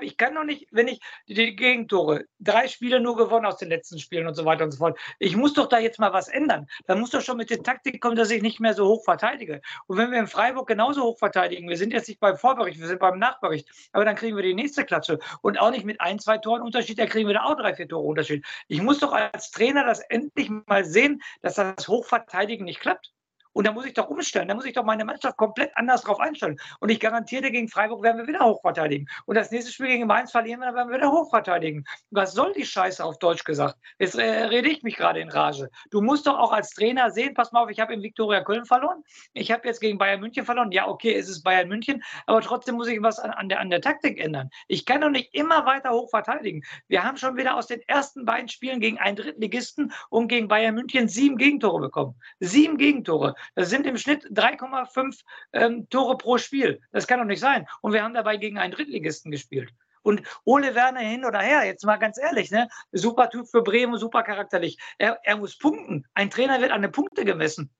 Ich 0.00 0.16
kann 0.16 0.34
doch 0.34 0.44
nicht, 0.44 0.66
wenn 0.70 0.88
ich 0.88 1.00
die 1.28 1.54
Gegentore, 1.54 2.24
drei 2.40 2.66
Spiele 2.68 3.00
nur 3.00 3.16
gewonnen 3.16 3.46
aus 3.46 3.58
den 3.58 3.68
letzten 3.68 3.98
Spielen 3.98 4.26
und 4.26 4.34
so 4.34 4.44
weiter 4.44 4.64
und 4.64 4.70
so 4.70 4.78
fort. 4.78 4.98
Ich 5.18 5.36
muss 5.36 5.52
doch 5.52 5.68
da 5.68 5.78
jetzt 5.78 5.95
mal 5.98 6.12
was 6.12 6.28
ändern. 6.28 6.66
Da 6.86 6.94
muss 6.94 7.10
doch 7.10 7.20
schon 7.20 7.36
mit 7.36 7.50
der 7.50 7.62
Taktik 7.62 8.00
kommen, 8.00 8.16
dass 8.16 8.30
ich 8.30 8.42
nicht 8.42 8.60
mehr 8.60 8.74
so 8.74 8.86
hoch 8.86 9.04
verteidige. 9.04 9.60
Und 9.86 9.98
wenn 9.98 10.10
wir 10.10 10.18
in 10.18 10.26
Freiburg 10.26 10.66
genauso 10.66 11.02
hoch 11.02 11.18
verteidigen, 11.18 11.68
wir 11.68 11.76
sind 11.76 11.92
jetzt 11.92 12.08
nicht 12.08 12.20
beim 12.20 12.36
Vorbericht, 12.36 12.80
wir 12.80 12.86
sind 12.86 13.00
beim 13.00 13.18
Nachbericht, 13.18 13.68
aber 13.92 14.04
dann 14.04 14.16
kriegen 14.16 14.36
wir 14.36 14.42
die 14.42 14.54
nächste 14.54 14.84
Klatsche. 14.84 15.18
Und 15.42 15.60
auch 15.60 15.70
nicht 15.70 15.84
mit 15.84 16.00
ein, 16.00 16.18
zwei 16.18 16.38
Toren 16.38 16.62
Unterschied, 16.62 16.98
da 16.98 17.06
kriegen 17.06 17.28
wir 17.28 17.34
da 17.34 17.44
auch 17.44 17.56
drei, 17.56 17.74
vier 17.74 17.88
Tore 17.88 18.06
Unterschied. 18.06 18.44
Ich 18.68 18.82
muss 18.82 18.98
doch 18.98 19.12
als 19.12 19.50
Trainer 19.50 19.84
das 19.84 20.00
endlich 20.00 20.50
mal 20.66 20.84
sehen, 20.84 21.22
dass 21.42 21.54
das 21.54 21.88
Hochverteidigen 21.88 22.64
nicht 22.64 22.80
klappt. 22.80 23.12
Und 23.56 23.66
da 23.66 23.72
muss 23.72 23.86
ich 23.86 23.94
doch 23.94 24.10
umstellen. 24.10 24.48
Da 24.48 24.54
muss 24.54 24.66
ich 24.66 24.74
doch 24.74 24.84
meine 24.84 25.06
Mannschaft 25.06 25.38
komplett 25.38 25.74
anders 25.76 26.02
drauf 26.02 26.20
einstellen. 26.20 26.58
Und 26.78 26.90
ich 26.90 27.00
garantiere, 27.00 27.50
gegen 27.50 27.68
Freiburg 27.68 28.02
werden 28.02 28.18
wir 28.18 28.26
wieder 28.26 28.44
hochverteidigen. 28.44 29.08
Und 29.24 29.34
das 29.34 29.50
nächste 29.50 29.72
Spiel 29.72 29.86
gegen 29.86 30.06
Mainz 30.06 30.30
verlieren 30.30 30.60
wir, 30.60 30.66
dann 30.66 30.74
werden 30.74 30.90
wir 30.90 30.98
wieder 30.98 31.10
hochverteidigen. 31.10 31.86
Was 32.10 32.34
soll 32.34 32.52
die 32.52 32.66
Scheiße 32.66 33.02
auf 33.02 33.18
Deutsch 33.18 33.44
gesagt? 33.44 33.78
Jetzt 33.98 34.18
rede 34.18 34.68
ich 34.68 34.82
mich 34.82 34.96
gerade 34.96 35.20
in 35.20 35.30
Rage. 35.30 35.70
Du 35.90 36.02
musst 36.02 36.26
doch 36.26 36.38
auch 36.38 36.52
als 36.52 36.74
Trainer 36.74 37.10
sehen, 37.10 37.32
pass 37.32 37.50
mal 37.50 37.62
auf, 37.62 37.70
ich 37.70 37.80
habe 37.80 37.94
in 37.94 38.02
Viktoria 38.02 38.42
Köln 38.42 38.66
verloren. 38.66 39.02
Ich 39.32 39.50
habe 39.50 39.66
jetzt 39.66 39.80
gegen 39.80 39.96
Bayern 39.96 40.20
München 40.20 40.44
verloren. 40.44 40.70
Ja, 40.70 40.86
okay, 40.86 41.14
es 41.14 41.30
ist 41.30 41.42
Bayern 41.42 41.68
München, 41.68 42.02
aber 42.26 42.42
trotzdem 42.42 42.74
muss 42.74 42.88
ich 42.88 43.00
was 43.00 43.18
an, 43.18 43.30
an, 43.30 43.48
der, 43.48 43.60
an 43.60 43.70
der 43.70 43.80
Taktik 43.80 44.20
ändern. 44.22 44.50
Ich 44.68 44.84
kann 44.84 45.00
doch 45.00 45.08
nicht 45.08 45.34
immer 45.34 45.64
weiter 45.64 45.92
hoch 45.92 46.10
verteidigen. 46.10 46.62
Wir 46.88 47.04
haben 47.04 47.16
schon 47.16 47.38
wieder 47.38 47.56
aus 47.56 47.68
den 47.68 47.80
ersten 47.88 48.26
beiden 48.26 48.48
Spielen 48.48 48.80
gegen 48.80 48.98
einen 48.98 49.16
Drittligisten 49.16 49.94
und 50.10 50.28
gegen 50.28 50.46
Bayern 50.46 50.74
München 50.74 51.08
sieben 51.08 51.38
Gegentore 51.38 51.80
bekommen. 51.80 52.20
Sieben 52.38 52.76
Gegentore. 52.76 53.34
Das 53.54 53.70
sind 53.70 53.86
im 53.86 53.96
Schnitt 53.96 54.24
3,5 54.26 55.20
ähm, 55.52 55.88
Tore 55.88 56.16
pro 56.16 56.38
Spiel. 56.38 56.80
Das 56.92 57.06
kann 57.06 57.18
doch 57.18 57.26
nicht 57.26 57.40
sein. 57.40 57.66
Und 57.80 57.92
wir 57.92 58.02
haben 58.02 58.14
dabei 58.14 58.36
gegen 58.36 58.58
einen 58.58 58.72
Drittligisten 58.72 59.30
gespielt. 59.30 59.72
Und 60.02 60.22
Ole 60.44 60.74
Werner 60.74 61.00
hin 61.00 61.24
oder 61.24 61.40
her, 61.40 61.64
jetzt 61.64 61.84
mal 61.84 61.96
ganz 61.96 62.16
ehrlich, 62.16 62.50
ne? 62.50 62.68
super 62.92 63.28
Typ 63.28 63.48
für 63.48 63.62
Bremen, 63.62 63.98
super 63.98 64.22
charakterlich. 64.22 64.78
Er, 64.98 65.18
er 65.24 65.36
muss 65.36 65.58
punkten. 65.58 66.06
Ein 66.14 66.30
Trainer 66.30 66.60
wird 66.60 66.70
an 66.70 66.82
den 66.82 66.92
Punkte 66.92 67.24
gemessen. 67.24 67.74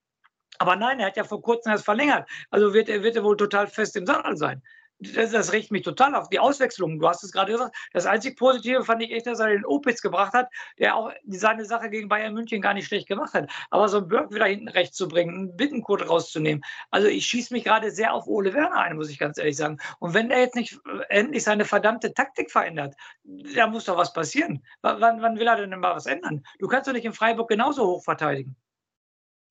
Aber 0.59 0.75
nein, 0.75 0.99
er 0.99 1.07
hat 1.07 1.17
ja 1.17 1.23
vor 1.23 1.41
kurzem 1.41 1.71
das 1.71 1.83
verlängert. 1.83 2.27
Also 2.49 2.73
wird 2.73 2.89
er, 2.89 3.03
wird 3.03 3.15
er 3.15 3.23
wohl 3.23 3.37
total 3.37 3.67
fest 3.67 3.95
im 3.95 4.05
Saal 4.05 4.35
sein 4.35 4.61
das, 4.99 5.31
das 5.31 5.53
riecht 5.53 5.71
mich 5.71 5.83
total 5.83 6.15
auf. 6.15 6.29
Die 6.29 6.39
Auswechslung, 6.39 6.99
du 6.99 7.07
hast 7.07 7.23
es 7.23 7.31
gerade 7.31 7.51
gesagt, 7.51 7.75
das 7.93 8.05
einzig 8.05 8.37
Positive 8.37 8.83
fand 8.83 9.03
ich 9.03 9.11
echt, 9.11 9.27
dass 9.27 9.39
er 9.39 9.49
den 9.49 9.65
Opitz 9.65 10.01
gebracht 10.01 10.33
hat, 10.33 10.49
der 10.79 10.95
auch 10.95 11.11
seine 11.27 11.65
Sache 11.65 11.89
gegen 11.89 12.07
Bayern 12.07 12.33
München 12.33 12.61
gar 12.61 12.73
nicht 12.73 12.87
schlecht 12.87 13.07
gemacht 13.07 13.33
hat. 13.33 13.49
Aber 13.69 13.89
so 13.89 13.97
einen 13.97 14.07
Burg 14.07 14.33
wieder 14.33 14.45
hinten 14.45 14.69
rechts 14.69 14.97
zu 14.97 15.07
bringen, 15.07 15.35
einen 15.35 15.57
Bittencode 15.57 16.09
rauszunehmen, 16.09 16.63
also 16.91 17.07
ich 17.07 17.25
schieße 17.25 17.53
mich 17.53 17.63
gerade 17.63 17.91
sehr 17.91 18.13
auf 18.13 18.27
Ole 18.27 18.53
Werner 18.53 18.79
ein, 18.79 18.95
muss 18.95 19.09
ich 19.09 19.19
ganz 19.19 19.37
ehrlich 19.37 19.57
sagen. 19.57 19.77
Und 19.99 20.13
wenn 20.13 20.31
er 20.31 20.39
jetzt 20.39 20.55
nicht 20.55 20.73
äh, 20.85 21.03
endlich 21.09 21.43
seine 21.43 21.65
verdammte 21.65 22.13
Taktik 22.13 22.51
verändert, 22.51 22.95
da 23.23 23.67
muss 23.67 23.85
doch 23.85 23.97
was 23.97 24.13
passieren. 24.13 24.63
wann, 24.81 25.21
wann 25.21 25.37
will 25.37 25.47
er 25.47 25.57
denn 25.57 25.79
mal 25.79 25.95
was 25.95 26.05
ändern? 26.05 26.43
Du 26.59 26.67
kannst 26.67 26.87
doch 26.87 26.93
nicht 26.93 27.05
in 27.05 27.13
Freiburg 27.13 27.49
genauso 27.49 27.85
hoch 27.87 28.03
verteidigen. 28.03 28.55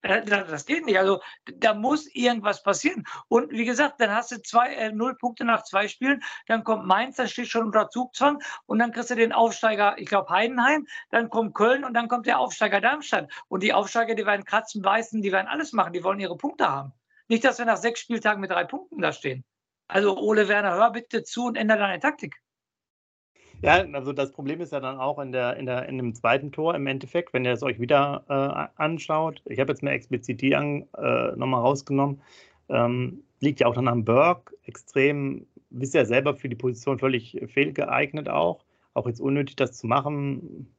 Äh, 0.03 0.25
das 0.25 0.67
geht 0.67 0.85
nicht. 0.87 0.99
Also 0.99 1.21
da 1.45 1.75
muss 1.75 2.07
irgendwas 2.15 2.63
passieren. 2.63 3.05
Und 3.29 3.51
wie 3.51 3.65
gesagt, 3.65 4.01
dann 4.01 4.11
hast 4.11 4.33
du 4.33 4.41
zwei, 4.43 4.75
äh, 4.75 4.93
null 4.93 5.17
Punkte 5.17 5.45
nach 5.45 5.65
zwei 5.65 5.89
Spielen, 5.89 6.23
dann 6.47 6.65
kommt 6.65 6.87
Mainz, 6.87 7.17
dann 7.17 7.29
steht 7.29 7.49
schon 7.49 7.67
unter 7.67 7.89
Zugzwang 7.91 8.43
und 8.67 8.79
dann 8.79 8.93
kriegst 8.93 9.11
du 9.11 9.15
den 9.15 9.33
Aufsteiger, 9.33 9.99
ich 9.99 10.07
glaube 10.07 10.31
Heidenheim, 10.31 10.87
dann 11.11 11.31
kommt 11.31 11.55
Köln 11.55 11.85
und 11.85 11.95
dann 11.95 12.09
kommt 12.09 12.27
der 12.27 12.39
Aufsteiger 12.39 12.81
Darmstadt. 12.81 13.31
Und 13.49 13.63
die 13.63 13.73
Aufsteiger, 13.73 14.15
die 14.15 14.27
werden 14.27 14.45
kratzen, 14.45 14.83
beißen, 14.83 15.23
die 15.23 15.33
werden 15.33 15.49
alles 15.49 15.73
machen, 15.73 15.93
die 15.93 16.05
wollen 16.05 16.21
ihre 16.21 16.37
Punkte 16.37 16.69
haben. 16.69 16.93
Nicht, 17.29 17.45
dass 17.45 17.59
wir 17.59 17.65
nach 17.65 17.77
sechs 17.77 18.01
Spieltagen 18.01 18.41
mit 18.41 18.51
drei 18.51 18.65
Punkten 18.65 19.01
da 19.01 19.13
stehen. 19.13 19.45
Also 19.89 20.17
Ole 20.19 20.49
Werner, 20.49 20.75
hör 20.75 20.91
bitte 20.91 21.23
zu 21.23 21.47
und 21.47 21.57
ändere 21.57 21.79
deine 21.79 22.01
Taktik. 22.01 22.37
Ja, 23.63 23.85
also 23.93 24.13
das 24.13 24.33
Problem 24.33 24.61
ist 24.61 24.73
ja 24.73 24.81
dann 24.81 24.99
auch 24.99 25.19
in, 25.19 25.33
der, 25.33 25.57
in, 25.57 25.67
der, 25.67 25.89
in 25.89 25.97
dem 25.97 26.15
zweiten 26.15 26.53
Tor 26.53 26.75
im 26.75 26.87
Endeffekt, 26.87 27.33
wenn 27.33 27.45
ihr 27.45 27.53
es 27.53 27.63
euch 27.63 27.81
wieder 27.81 28.25
äh, 28.29 28.83
anschaut. 28.83 29.43
Ich 29.47 29.59
habe 29.61 29.73
jetzt 29.73 29.83
mal 29.83 29.93
explizit 29.93 30.41
die 30.41 30.55
an, 30.55 30.87
äh, 30.97 31.35
nochmal 31.37 31.63
rausgenommen. 31.63 32.21
Ähm, 32.69 33.23
liegt 33.41 33.61
ja 33.61 33.67
auch 33.67 33.75
dann 33.75 33.89
am 33.89 34.05
Burke, 34.05 34.55
extrem, 34.65 35.47
wisst 35.71 35.95
ihr 35.95 36.01
ja 36.03 36.07
selber 36.07 36.35
für 36.35 36.49
die 36.49 36.57
Position 36.57 36.99
völlig 36.99 37.41
fehlgeeignet 37.49 38.29
auch. 38.29 38.65
Auch 38.95 39.07
jetzt 39.07 39.21
unnötig, 39.21 39.57
das 39.57 39.73
zu 39.73 39.87
machen, 39.87 40.73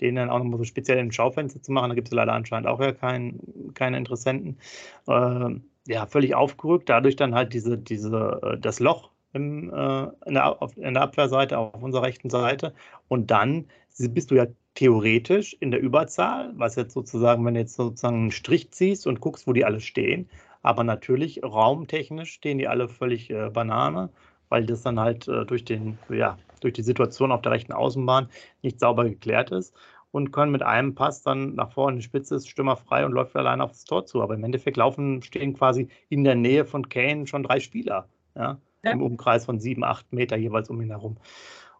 den 0.00 0.16
dann 0.16 0.30
auch 0.30 0.38
nochmal 0.38 0.58
so 0.58 0.64
speziell 0.64 0.98
im 0.98 1.12
Schaufenster 1.12 1.62
zu 1.62 1.72
machen. 1.72 1.90
Da 1.90 1.94
gibt 1.94 2.08
es 2.08 2.14
leider 2.14 2.32
anscheinend 2.32 2.68
auch 2.68 2.80
ja 2.80 2.92
kein, 2.92 3.40
keine 3.74 3.98
Interessenten. 3.98 4.58
Äh, 5.06 5.56
ja, 5.86 6.06
völlig 6.06 6.34
aufgerückt, 6.34 6.88
dadurch 6.88 7.16
dann 7.16 7.34
halt 7.34 7.54
diese, 7.54 7.78
diese, 7.78 8.40
äh, 8.42 8.58
das 8.58 8.80
Loch 8.80 9.10
im, 9.32 9.72
äh, 9.72 10.02
in, 10.26 10.34
der, 10.34 10.62
auf, 10.62 10.76
in 10.76 10.94
der 10.94 11.02
Abwehrseite, 11.02 11.58
auf 11.58 11.82
unserer 11.82 12.04
rechten 12.04 12.30
Seite. 12.30 12.74
Und 13.08 13.30
dann 13.30 13.66
bist 13.98 14.30
du 14.30 14.36
ja 14.36 14.46
theoretisch 14.74 15.56
in 15.60 15.70
der 15.70 15.80
Überzahl, 15.80 16.52
was 16.54 16.76
jetzt 16.76 16.94
sozusagen, 16.94 17.44
wenn 17.44 17.54
du 17.54 17.60
jetzt 17.60 17.74
sozusagen 17.74 18.16
einen 18.16 18.30
Strich 18.30 18.70
ziehst 18.70 19.06
und 19.06 19.20
guckst, 19.20 19.46
wo 19.46 19.52
die 19.52 19.64
alle 19.64 19.80
stehen, 19.80 20.28
aber 20.62 20.84
natürlich 20.84 21.42
raumtechnisch 21.42 22.32
stehen 22.32 22.58
die 22.58 22.68
alle 22.68 22.88
völlig 22.88 23.30
äh, 23.30 23.50
Banane, 23.50 24.10
weil 24.48 24.66
das 24.66 24.82
dann 24.82 25.00
halt 25.00 25.28
äh, 25.28 25.44
durch, 25.44 25.64
den, 25.64 25.98
ja, 26.08 26.38
durch 26.60 26.74
die 26.74 26.82
Situation 26.82 27.32
auf 27.32 27.42
der 27.42 27.52
rechten 27.52 27.72
Außenbahn 27.72 28.28
nicht 28.62 28.80
sauber 28.80 29.04
geklärt 29.04 29.50
ist 29.50 29.74
und 30.12 30.32
können 30.32 30.52
mit 30.52 30.62
einem 30.62 30.94
Pass 30.94 31.22
dann 31.22 31.54
nach 31.54 31.72
vorne, 31.72 31.98
die 31.98 32.02
Spitze 32.02 32.36
ist 32.36 32.48
stürmerfrei 32.48 33.04
und 33.04 33.12
läuft 33.12 33.36
allein 33.36 33.60
aufs 33.60 33.84
Tor 33.84 34.06
zu. 34.06 34.22
Aber 34.22 34.34
im 34.34 34.44
Endeffekt 34.44 34.76
laufen, 34.76 35.22
stehen 35.22 35.54
quasi 35.54 35.88
in 36.08 36.24
der 36.24 36.34
Nähe 36.34 36.64
von 36.64 36.88
Kane 36.88 37.26
schon 37.26 37.42
drei 37.42 37.60
Spieler. 37.60 38.08
Ja? 38.34 38.58
Ja. 38.84 38.92
im 38.92 39.02
Umkreis 39.02 39.44
von 39.44 39.60
sieben, 39.60 39.84
acht 39.84 40.12
Meter 40.12 40.36
jeweils 40.36 40.70
um 40.70 40.80
ihn 40.80 40.90
herum. 40.90 41.18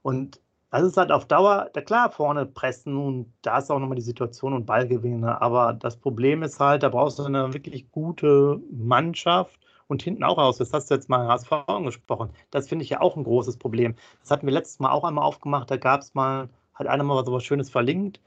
Und 0.03 0.41
das 0.71 0.85
ist 0.85 0.97
halt 0.97 1.11
auf 1.11 1.27
Dauer, 1.27 1.71
da 1.73 1.81
klar, 1.81 2.11
vorne 2.11 2.47
pressen 2.47 2.97
und 2.97 3.33
da 3.43 3.59
ist 3.59 3.71
auch 3.71 3.81
nochmal 3.81 3.97
die 3.97 4.03
Situation 4.03 4.53
und 4.53 4.67
Ballgewinne. 4.67 5.43
Aber 5.43 5.73
das 5.73 5.97
Problem 5.97 6.43
ist 6.43 6.61
halt, 6.61 6.83
da 6.85 6.89
brauchst 6.89 7.19
du 7.19 7.25
eine 7.25 7.53
wirklich 7.53 7.91
gute 7.91 8.61
Mannschaft 8.71 9.59
und 9.89 10.03
hinten 10.03 10.23
auch 10.23 10.39
raus. 10.39 10.59
Das 10.59 10.73
hast 10.73 10.91
du 10.91 10.95
jetzt 10.95 11.09
mal 11.09 11.27
HSV 11.27 11.53
angesprochen. 11.67 12.31
Das 12.53 12.69
finde 12.69 12.85
ich 12.85 12.91
ja 12.91 13.01
auch 13.01 13.17
ein 13.17 13.25
großes 13.25 13.57
Problem. 13.57 13.97
Das 14.21 14.31
hatten 14.31 14.47
wir 14.47 14.55
letztes 14.55 14.79
Mal 14.79 14.93
auch 14.93 15.03
einmal 15.05 15.25
aufgemacht. 15.25 15.71
Da 15.71 15.77
gab 15.77 16.03
es 16.03 16.15
mal, 16.15 16.49
hat 16.75 16.87
einer 16.87 17.03
mal 17.03 17.25
so 17.25 17.33
was 17.33 17.45
Schönes 17.45 17.71
verlinkt 17.71 18.21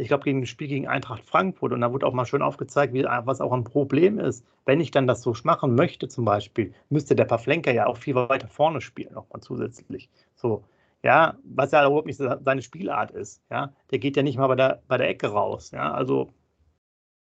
ich 0.00 0.08
glaube, 0.08 0.24
gegen 0.24 0.40
das 0.40 0.50
Spiel 0.50 0.68
gegen 0.68 0.88
Eintracht 0.88 1.24
Frankfurt. 1.24 1.72
Und 1.72 1.80
da 1.80 1.92
wurde 1.92 2.06
auch 2.06 2.12
mal 2.12 2.24
schön 2.24 2.42
aufgezeigt, 2.42 2.94
wie, 2.94 3.04
was 3.04 3.40
auch 3.40 3.52
ein 3.52 3.64
Problem 3.64 4.18
ist. 4.18 4.44
Wenn 4.64 4.80
ich 4.80 4.90
dann 4.90 5.06
das 5.06 5.22
so 5.22 5.34
machen 5.44 5.74
möchte, 5.74 6.08
zum 6.08 6.24
Beispiel, 6.24 6.74
müsste 6.88 7.14
der 7.14 7.24
Pavlenka 7.26 7.70
ja 7.70 7.86
auch 7.86 7.96
viel 7.96 8.14
weiter 8.14 8.48
vorne 8.48 8.80
spielen, 8.80 9.14
nochmal 9.14 9.40
zusätzlich. 9.42 10.08
So, 10.34 10.64
ja, 11.02 11.36
was 11.44 11.72
ja 11.72 11.86
überhaupt 11.86 12.06
nicht 12.06 12.18
seine 12.18 12.62
Spielart 12.62 13.10
ist. 13.10 13.42
Ja, 13.50 13.72
der 13.90 13.98
geht 13.98 14.16
ja 14.16 14.22
nicht 14.22 14.38
mal 14.38 14.48
bei 14.48 14.56
der, 14.56 14.82
bei 14.88 14.98
der 14.98 15.08
Ecke 15.08 15.28
raus. 15.28 15.70
Ja, 15.70 15.92
also 15.92 16.32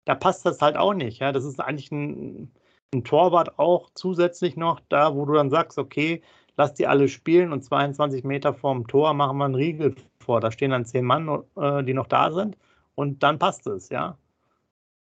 da 0.05 0.15
passt 0.15 0.45
das 0.45 0.61
halt 0.61 0.77
auch 0.77 0.93
nicht. 0.93 1.19
Ja, 1.19 1.31
das 1.31 1.45
ist 1.45 1.59
eigentlich 1.59 1.91
ein, 1.91 2.51
ein 2.93 3.03
Torwart 3.03 3.59
auch 3.59 3.89
zusätzlich 3.93 4.55
noch 4.57 4.79
da, 4.89 5.15
wo 5.15 5.25
du 5.25 5.33
dann 5.33 5.49
sagst, 5.49 5.77
okay, 5.77 6.21
lass 6.57 6.73
die 6.73 6.87
alle 6.87 7.07
spielen 7.07 7.53
und 7.53 7.63
22 7.63 8.23
Meter 8.23 8.53
vorm 8.53 8.87
Tor 8.87 9.13
machen 9.13 9.37
wir 9.37 9.45
einen 9.45 9.55
Riegel 9.55 9.95
vor. 10.21 10.41
Da 10.41 10.51
stehen 10.51 10.71
dann 10.71 10.85
zehn 10.85 11.05
Mann, 11.05 11.43
äh, 11.57 11.83
die 11.83 11.93
noch 11.93 12.07
da 12.07 12.31
sind 12.31 12.57
und 12.95 13.23
dann 13.23 13.39
passt 13.39 13.67
es, 13.67 13.89
ja. 13.89 14.17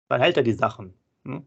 Dann 0.09 0.21
hält 0.21 0.37
er 0.37 0.43
die 0.43 0.53
Sachen. 0.53 0.93
Hm? 1.25 1.45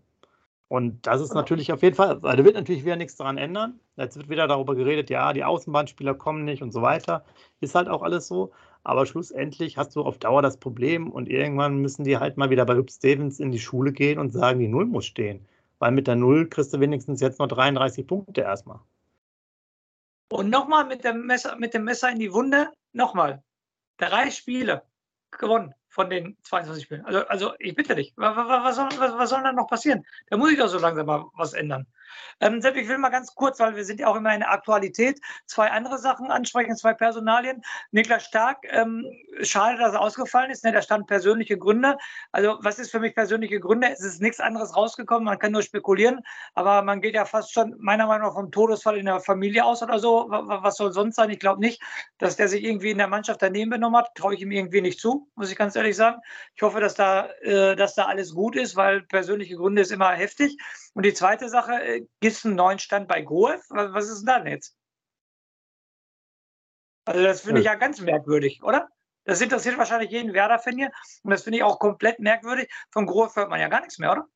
Und 0.68 1.06
das 1.06 1.22
ist 1.22 1.32
natürlich 1.34 1.72
auf 1.72 1.82
jeden 1.82 1.96
Fall, 1.96 2.22
weil 2.22 2.36
da 2.36 2.44
wird 2.44 2.54
natürlich 2.54 2.84
wieder 2.84 2.96
nichts 2.96 3.16
daran 3.16 3.38
ändern. 3.38 3.80
Jetzt 3.96 4.16
wird 4.18 4.28
wieder 4.28 4.46
darüber 4.46 4.74
geredet, 4.74 5.08
ja, 5.08 5.32
die 5.32 5.44
Außenbahnspieler 5.44 6.14
kommen 6.14 6.44
nicht 6.44 6.62
und 6.62 6.72
so 6.72 6.82
weiter. 6.82 7.24
Ist 7.60 7.74
halt 7.74 7.88
auch 7.88 8.02
alles 8.02 8.28
so. 8.28 8.52
Aber 8.84 9.06
schlussendlich 9.06 9.78
hast 9.78 9.96
du 9.96 10.02
auf 10.02 10.18
Dauer 10.18 10.42
das 10.42 10.58
Problem 10.58 11.10
und 11.10 11.28
irgendwann 11.28 11.78
müssen 11.78 12.04
die 12.04 12.18
halt 12.18 12.36
mal 12.36 12.50
wieder 12.50 12.66
bei 12.66 12.74
Hüb 12.76 12.90
Stevens 12.90 13.40
in 13.40 13.50
die 13.50 13.58
Schule 13.58 13.92
gehen 13.92 14.18
und 14.18 14.30
sagen, 14.30 14.60
die 14.60 14.68
Null 14.68 14.86
muss 14.86 15.06
stehen. 15.06 15.46
Weil 15.78 15.92
mit 15.92 16.06
der 16.06 16.16
Null 16.16 16.48
kriegst 16.48 16.74
du 16.74 16.80
wenigstens 16.80 17.20
jetzt 17.20 17.38
noch 17.38 17.48
33 17.48 18.06
Punkte 18.06 18.42
erstmal. 18.42 18.80
Und 20.30 20.50
nochmal 20.50 20.86
mit 20.86 21.02
dem 21.04 21.26
Messer, 21.26 21.56
mit 21.56 21.72
dem 21.72 21.84
Messer 21.84 22.10
in 22.10 22.18
die 22.18 22.32
Wunde, 22.32 22.68
nochmal. 22.92 23.42
Drei 23.98 24.30
Spiele 24.30 24.82
gewonnen. 25.30 25.74
Von 25.98 26.10
den 26.10 26.36
22 26.44 26.84
Spielen. 26.84 27.04
Also, 27.06 27.26
also 27.26 27.52
ich 27.58 27.74
bitte 27.74 27.96
dich, 27.96 28.12
was, 28.14 28.36
was, 28.36 28.76
soll, 28.76 28.88
was, 28.98 29.18
was 29.18 29.30
soll 29.30 29.42
da 29.42 29.50
noch 29.50 29.66
passieren? 29.66 30.06
Da 30.30 30.36
muss 30.36 30.52
ich 30.52 30.58
doch 30.58 30.68
so 30.68 30.78
langsam 30.78 31.06
mal 31.06 31.24
was 31.34 31.54
ändern. 31.54 31.88
Ähm, 32.40 32.60
Sepp, 32.60 32.76
ich 32.76 32.88
will 32.88 32.98
mal 32.98 33.08
ganz 33.08 33.34
kurz, 33.34 33.58
weil 33.58 33.74
wir 33.74 33.84
sind 33.84 34.00
ja 34.00 34.06
auch 34.06 34.16
immer 34.16 34.32
in 34.32 34.40
der 34.40 34.52
Aktualität, 34.52 35.20
zwei 35.46 35.70
andere 35.70 35.98
Sachen 35.98 36.30
ansprechen, 36.30 36.76
zwei 36.76 36.94
Personalien. 36.94 37.62
Niklas 37.90 38.24
Stark, 38.24 38.58
ähm, 38.70 39.04
schade, 39.42 39.78
dass 39.78 39.94
er 39.94 40.00
ausgefallen 40.00 40.50
ist. 40.50 40.64
Ne? 40.64 40.72
Da 40.72 40.82
stand 40.82 41.06
persönliche 41.06 41.58
Gründe. 41.58 41.96
Also 42.32 42.58
was 42.60 42.78
ist 42.78 42.90
für 42.90 43.00
mich 43.00 43.14
persönliche 43.14 43.60
Gründe? 43.60 43.88
Es 43.90 44.00
ist 44.00 44.22
nichts 44.22 44.40
anderes 44.40 44.76
rausgekommen. 44.76 45.24
Man 45.24 45.38
kann 45.38 45.52
nur 45.52 45.62
spekulieren, 45.62 46.20
aber 46.54 46.82
man 46.82 47.00
geht 47.00 47.14
ja 47.14 47.24
fast 47.24 47.52
schon 47.52 47.74
meiner 47.78 48.06
Meinung 48.06 48.28
nach 48.28 48.34
vom 48.34 48.50
Todesfall 48.50 48.98
in 48.98 49.06
der 49.06 49.20
Familie 49.20 49.64
aus 49.64 49.82
oder 49.82 49.98
so. 49.98 50.26
Was 50.28 50.76
soll 50.76 50.92
sonst 50.92 51.16
sein? 51.16 51.30
Ich 51.30 51.40
glaube 51.40 51.60
nicht, 51.60 51.82
dass 52.18 52.36
der 52.36 52.48
sich 52.48 52.62
irgendwie 52.62 52.90
in 52.90 52.98
der 52.98 53.08
Mannschaft 53.08 53.42
daneben 53.42 53.70
benommen 53.70 53.98
hat. 53.98 54.14
Traue 54.14 54.34
ich 54.34 54.40
ihm 54.40 54.52
irgendwie 54.52 54.80
nicht 54.80 55.00
zu, 55.00 55.28
muss 55.34 55.50
ich 55.50 55.56
ganz 55.56 55.74
ehrlich 55.76 55.87
sagen. 55.96 56.20
Ich 56.54 56.62
hoffe, 56.62 56.80
dass 56.80 56.94
da, 56.94 57.30
äh, 57.40 57.76
dass 57.76 57.94
da 57.94 58.06
alles 58.06 58.34
gut 58.34 58.56
ist, 58.56 58.76
weil 58.76 59.02
persönliche 59.02 59.56
Gründe 59.56 59.82
ist 59.82 59.92
immer 59.92 60.10
heftig. 60.10 60.56
Und 60.94 61.04
die 61.04 61.14
zweite 61.14 61.48
Sache, 61.48 61.72
äh, 61.82 62.00
gibt 62.20 62.36
es 62.36 62.44
einen 62.44 62.56
neuen 62.56 62.78
Stand 62.78 63.08
bei 63.08 63.22
Groef? 63.22 63.60
Was, 63.70 63.92
was 63.92 64.08
ist 64.08 64.20
denn 64.20 64.44
da 64.44 64.44
jetzt? 64.44 64.76
Also 67.04 67.22
das 67.22 67.40
finde 67.40 67.60
ich 67.60 67.66
ja 67.66 67.74
ganz 67.74 68.00
merkwürdig, 68.00 68.62
oder? 68.62 68.88
Das 69.24 69.40
interessiert 69.40 69.78
wahrscheinlich 69.78 70.10
jeden 70.10 70.32
Werder-Fan 70.32 70.76
hier. 70.76 70.90
Und 71.22 71.30
das 71.30 71.42
finde 71.42 71.58
ich 71.58 71.62
auch 71.62 71.78
komplett 71.78 72.18
merkwürdig. 72.18 72.70
Von 72.90 73.06
Groef 73.06 73.36
hört 73.36 73.50
man 73.50 73.60
ja 73.60 73.68
gar 73.68 73.80
nichts 73.80 73.98
mehr, 73.98 74.12
oder? 74.12 74.26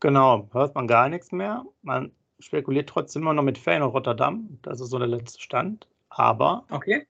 Genau, 0.00 0.48
hört 0.52 0.74
man 0.74 0.88
gar 0.88 1.08
nichts 1.08 1.30
mehr. 1.30 1.64
Man 1.82 2.12
spekuliert 2.40 2.88
trotzdem 2.88 3.22
immer 3.22 3.34
noch 3.34 3.44
mit 3.44 3.58
Fan 3.58 3.82
und 3.82 3.90
Rotterdam. 3.90 4.58
Das 4.62 4.80
ist 4.80 4.90
so 4.90 4.98
der 4.98 5.06
letzte 5.06 5.40
Stand. 5.40 5.86
Aber, 6.08 6.64
okay. 6.70 7.06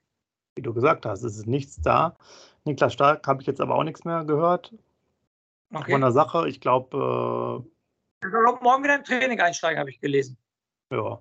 wie 0.55 0.63
du 0.63 0.75
gesagt 0.75 1.07
hast, 1.07 1.23
es 1.23 1.39
ist 1.39 1.47
nichts 1.47 1.81
da. 1.81 2.17
Niklas 2.65 2.93
Stark 2.93 3.27
habe 3.27 3.41
ich 3.41 3.47
jetzt 3.47 3.61
aber 3.61 3.75
auch 3.75 3.85
nichts 3.85 4.05
mehr 4.05 4.25
gehört. 4.25 4.73
Okay. 5.73 5.93
Von 5.93 6.01
der 6.03 6.13
Sache, 6.13 6.49
ich 6.49 6.61
glaube, 6.61 7.65
äh, 8.25 8.29
morgen 8.63 8.85
wieder 8.85 8.97
im 8.97 9.05
Training 9.05 9.41
einsteigen, 9.41 9.79
habe 9.79 9.91
ich 9.91 10.01
gelesen. 10.01 10.37
Ja. 10.91 11.21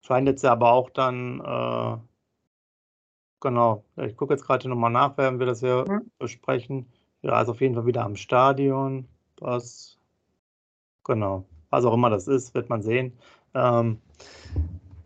Scheint 0.00 0.28
jetzt 0.28 0.44
aber 0.44 0.72
auch 0.72 0.90
dann, 0.90 1.40
äh, 1.40 1.96
genau, 3.40 3.84
ich 3.96 4.16
gucke 4.16 4.34
jetzt 4.34 4.44
gerade 4.44 4.68
nochmal 4.68 4.90
nach, 4.90 5.16
werden 5.16 5.38
wir 5.38 5.46
das 5.46 5.60
ja 5.60 5.84
mhm. 5.86 6.10
besprechen. 6.18 6.92
Ja, 7.22 7.40
ist 7.40 7.48
auf 7.48 7.60
jeden 7.60 7.74
Fall 7.74 7.86
wieder 7.86 8.04
am 8.04 8.16
Stadion. 8.16 9.08
Was, 9.38 9.98
genau, 11.04 11.46
was 11.70 11.84
auch 11.84 11.94
immer 11.94 12.10
das 12.10 12.28
ist, 12.28 12.54
wird 12.54 12.68
man 12.68 12.82
sehen. 12.82 13.16
Ähm, 13.54 14.00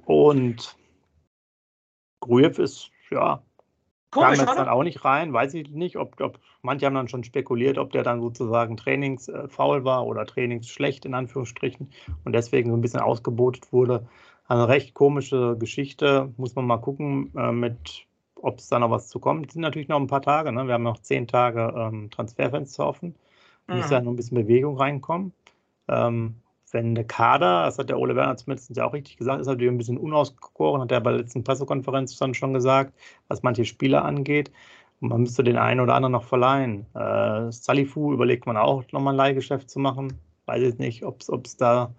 und 0.05 0.77
Grujew 2.21 2.61
ist, 2.61 2.91
ja, 3.11 3.43
Komisch, 4.11 4.39
kam 4.39 4.47
jetzt 4.47 4.59
dann 4.59 4.69
auch 4.69 4.83
nicht 4.83 5.05
rein, 5.05 5.33
weiß 5.33 5.55
ich 5.55 5.71
nicht, 5.71 5.97
ob, 5.97 6.21
ob 6.21 6.39
manche 6.63 6.87
haben 6.87 6.95
dann 6.95 7.09
schon 7.09 7.25
spekuliert, 7.25 7.77
ob 7.77 7.93
der 7.93 8.03
dann 8.03 8.21
sozusagen 8.21 8.77
trainingsfaul 8.77 9.85
war 9.85 10.07
oder 10.07 10.25
trainingsschlecht 10.25 11.05
in 11.05 11.15
Anführungsstrichen 11.15 11.91
und 12.25 12.33
deswegen 12.33 12.71
so 12.71 12.77
ein 12.77 12.81
bisschen 12.81 13.01
ausgebotet 13.01 13.73
wurde. 13.73 14.07
Eine 14.47 14.67
recht 14.69 14.95
komische 14.95 15.57
Geschichte, 15.59 16.33
muss 16.39 16.55
man 16.55 16.67
mal 16.67 16.79
gucken, 16.79 17.33
äh, 17.37 17.53
mit 17.53 18.07
ob 18.41 18.59
es 18.59 18.69
da 18.69 18.79
noch 18.79 18.91
was 18.91 19.09
zu 19.09 19.19
kommt. 19.19 19.47
Es 19.47 19.53
sind 19.53 19.63
natürlich 19.63 19.89
noch 19.89 20.01
ein 20.01 20.07
paar 20.07 20.23
Tage, 20.23 20.53
ne? 20.53 20.67
wir 20.67 20.75
haben 20.75 20.85
noch 20.85 21.01
zehn 21.01 21.27
Tage 21.27 21.75
ähm, 21.77 22.11
Transferfenster 22.11 22.87
offen. 22.87 23.15
Da 23.67 23.75
mhm. 23.75 23.81
muss 23.81 23.91
ja 23.91 24.01
noch 24.01 24.13
ein 24.13 24.17
bisschen 24.17 24.39
Bewegung 24.39 24.79
reinkommen. 24.79 25.33
Ähm, 25.89 26.37
wenn 26.73 26.95
der 26.95 27.05
Kader, 27.05 27.65
das 27.65 27.79
hat 27.79 27.89
der 27.89 27.99
Ole 27.99 28.17
Werner 28.17 28.37
zumindest 28.37 28.77
ja 28.77 28.87
auch 28.87 28.93
richtig 28.93 29.17
gesagt, 29.17 29.41
ist 29.41 29.47
natürlich 29.47 29.71
ein 29.73 29.79
bisschen 29.79 29.99
unausgegoren, 29.99 30.83
hat 30.83 30.93
er 30.93 31.01
bei 31.01 31.11
der 31.11 31.21
letzten 31.21 31.45
Pressekonferenz 31.45 32.17
dann 32.19 32.35
schon 32.35 32.53
gesagt, 32.53 32.95
was 33.29 33.43
manche 33.43 33.65
Spieler 33.65 34.05
angeht. 34.05 34.51
Und 35.01 35.11
man 35.11 35.21
müsste 35.23 35.45
den 35.45 35.57
einen 35.57 35.81
oder 35.81 35.95
anderen 35.95 36.13
noch 36.13 36.25
verleihen. 36.25 36.87
Äh, 36.95 37.53
Salifu 37.53 38.13
überlegt 38.13 38.47
man 38.47 38.57
auch, 38.57 38.83
nochmal 38.93 39.15
ein 39.15 39.19
Leihgeschäft 39.19 39.71
zu 39.71 39.79
machen. 39.79 40.13
Weiß 40.47 40.63
ich 40.63 40.79
nicht, 40.79 41.05
ob 41.05 41.21
es 41.23 41.57
da 41.57 41.93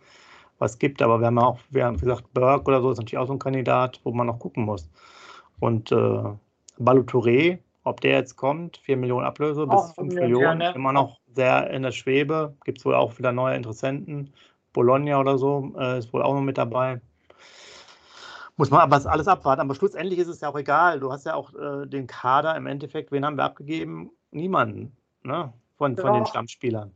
was 0.57 0.77
gibt, 0.77 1.01
aber 1.01 1.19
wir 1.19 1.27
haben 1.27 1.39
auch, 1.39 1.59
wir 1.69 1.85
haben 1.85 1.97
gesagt, 1.97 2.33
Burke 2.33 2.67
oder 2.67 2.81
so 2.81 2.91
ist 2.91 2.97
natürlich 2.97 3.17
auch 3.17 3.27
so 3.27 3.33
ein 3.33 3.39
Kandidat, 3.39 4.01
wo 4.03 4.11
man 4.11 4.27
noch 4.27 4.39
gucken 4.39 4.65
muss. 4.65 4.89
Und 5.59 5.91
äh, 5.91 6.23
Balutouré, 6.77 7.59
ob 7.83 8.01
der 8.01 8.11
jetzt 8.11 8.35
kommt, 8.35 8.77
4 8.83 8.97
Millionen 8.97 9.25
Ablöse 9.25 9.65
bis 9.65 9.93
5 9.93 10.13
Millionen, 10.13 10.59
ne? 10.59 10.73
immer 10.75 10.91
noch 10.91 11.19
sehr 11.33 11.69
in 11.69 11.83
der 11.83 11.91
Schwebe. 11.91 12.55
Gibt 12.65 12.79
es 12.79 12.85
wohl 12.85 12.95
auch 12.95 13.17
wieder 13.17 13.31
neue 13.31 13.55
Interessenten. 13.55 14.33
Bologna 14.73 15.19
oder 15.19 15.37
so 15.37 15.73
äh, 15.77 15.99
ist 15.99 16.13
wohl 16.13 16.21
auch 16.21 16.33
noch 16.33 16.41
mit 16.41 16.57
dabei. 16.57 17.01
Muss 18.57 18.71
man 18.71 18.81
aber 18.81 19.09
alles 19.09 19.27
abwarten. 19.27 19.61
Aber 19.61 19.73
schlussendlich 19.75 20.19
ist 20.19 20.27
es 20.27 20.41
ja 20.41 20.49
auch 20.49 20.57
egal. 20.57 20.99
Du 20.99 21.11
hast 21.11 21.25
ja 21.25 21.33
auch 21.33 21.53
äh, 21.53 21.87
den 21.87 22.07
Kader 22.07 22.55
im 22.57 22.67
Endeffekt. 22.67 23.11
Wen 23.11 23.25
haben 23.25 23.37
wir 23.37 23.45
abgegeben? 23.45 24.11
Niemanden 24.31 24.97
ne? 25.23 25.53
von, 25.77 25.95
von 25.97 26.13
den 26.13 26.25
Stammspielern. 26.25 26.93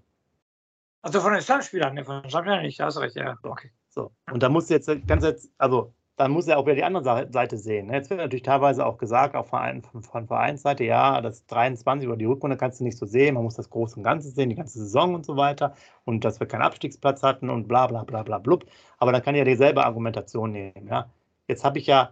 Also 1.02 1.20
von 1.20 1.34
den 1.34 1.42
Stammspielern, 1.42 1.94
ne, 1.96 2.06
von 2.06 2.22
den 2.22 2.30
Stammspielern 2.30 2.62
nicht, 2.64 2.80
da 2.80 2.86
hast 2.86 2.98
recht, 2.98 3.16
ja. 3.16 3.38
Okay. 3.44 3.72
So. 3.90 4.12
Und 4.32 4.42
da 4.42 4.50
musst 4.50 4.70
du 4.70 4.74
jetzt 4.74 4.90
ganz 5.08 5.24
jetzt, 5.24 5.52
also 5.58 5.94
dann 6.16 6.32
muss 6.32 6.48
er 6.48 6.60
auch 6.60 6.66
wieder 6.66 6.76
die 6.76 6.84
andere 6.84 7.28
Seite 7.32 7.58
sehen. 7.58 7.92
Jetzt 7.92 8.10
wird 8.10 8.20
natürlich 8.20 8.44
teilweise 8.44 8.86
auch 8.86 8.98
gesagt, 8.98 9.36
auch 9.36 9.48
von, 9.48 9.82
von 10.02 10.28
Vereinsseite, 10.28 10.84
ja, 10.84 11.22
das 11.22 11.46
23 11.48 12.06
über 12.06 12.18
die 12.18 12.26
Rückrunde 12.26 12.56
kannst 12.56 12.80
du 12.80 12.84
nicht 12.84 12.98
so 12.98 13.06
sehen, 13.06 13.34
man 13.34 13.44
muss 13.44 13.56
das 13.56 13.70
Große 13.70 13.96
und 13.96 14.04
Ganze 14.04 14.30
sehen, 14.30 14.50
die 14.50 14.56
ganze 14.56 14.80
Saison 14.80 15.16
und 15.16 15.26
so 15.26 15.38
weiter 15.38 15.74
und 16.06 16.24
dass 16.24 16.40
wir 16.40 16.48
keinen 16.48 16.62
Abstiegsplatz 16.62 17.24
hatten 17.24 17.50
und 17.50 17.68
bla 17.68 17.88
bla 17.88 18.04
bla 18.04 18.22
bla 18.24 18.38
blub. 18.38 18.66
Aber 19.00 19.12
dann 19.12 19.24
kann 19.24 19.34
ich 19.34 19.40
ja 19.40 19.46
dieselbe 19.46 19.84
Argumentation 19.86 20.52
nehmen. 20.52 20.88
Ja. 20.88 21.10
Jetzt 21.48 21.64
habe 21.64 21.80
ich 21.80 21.88
ja 21.88 22.12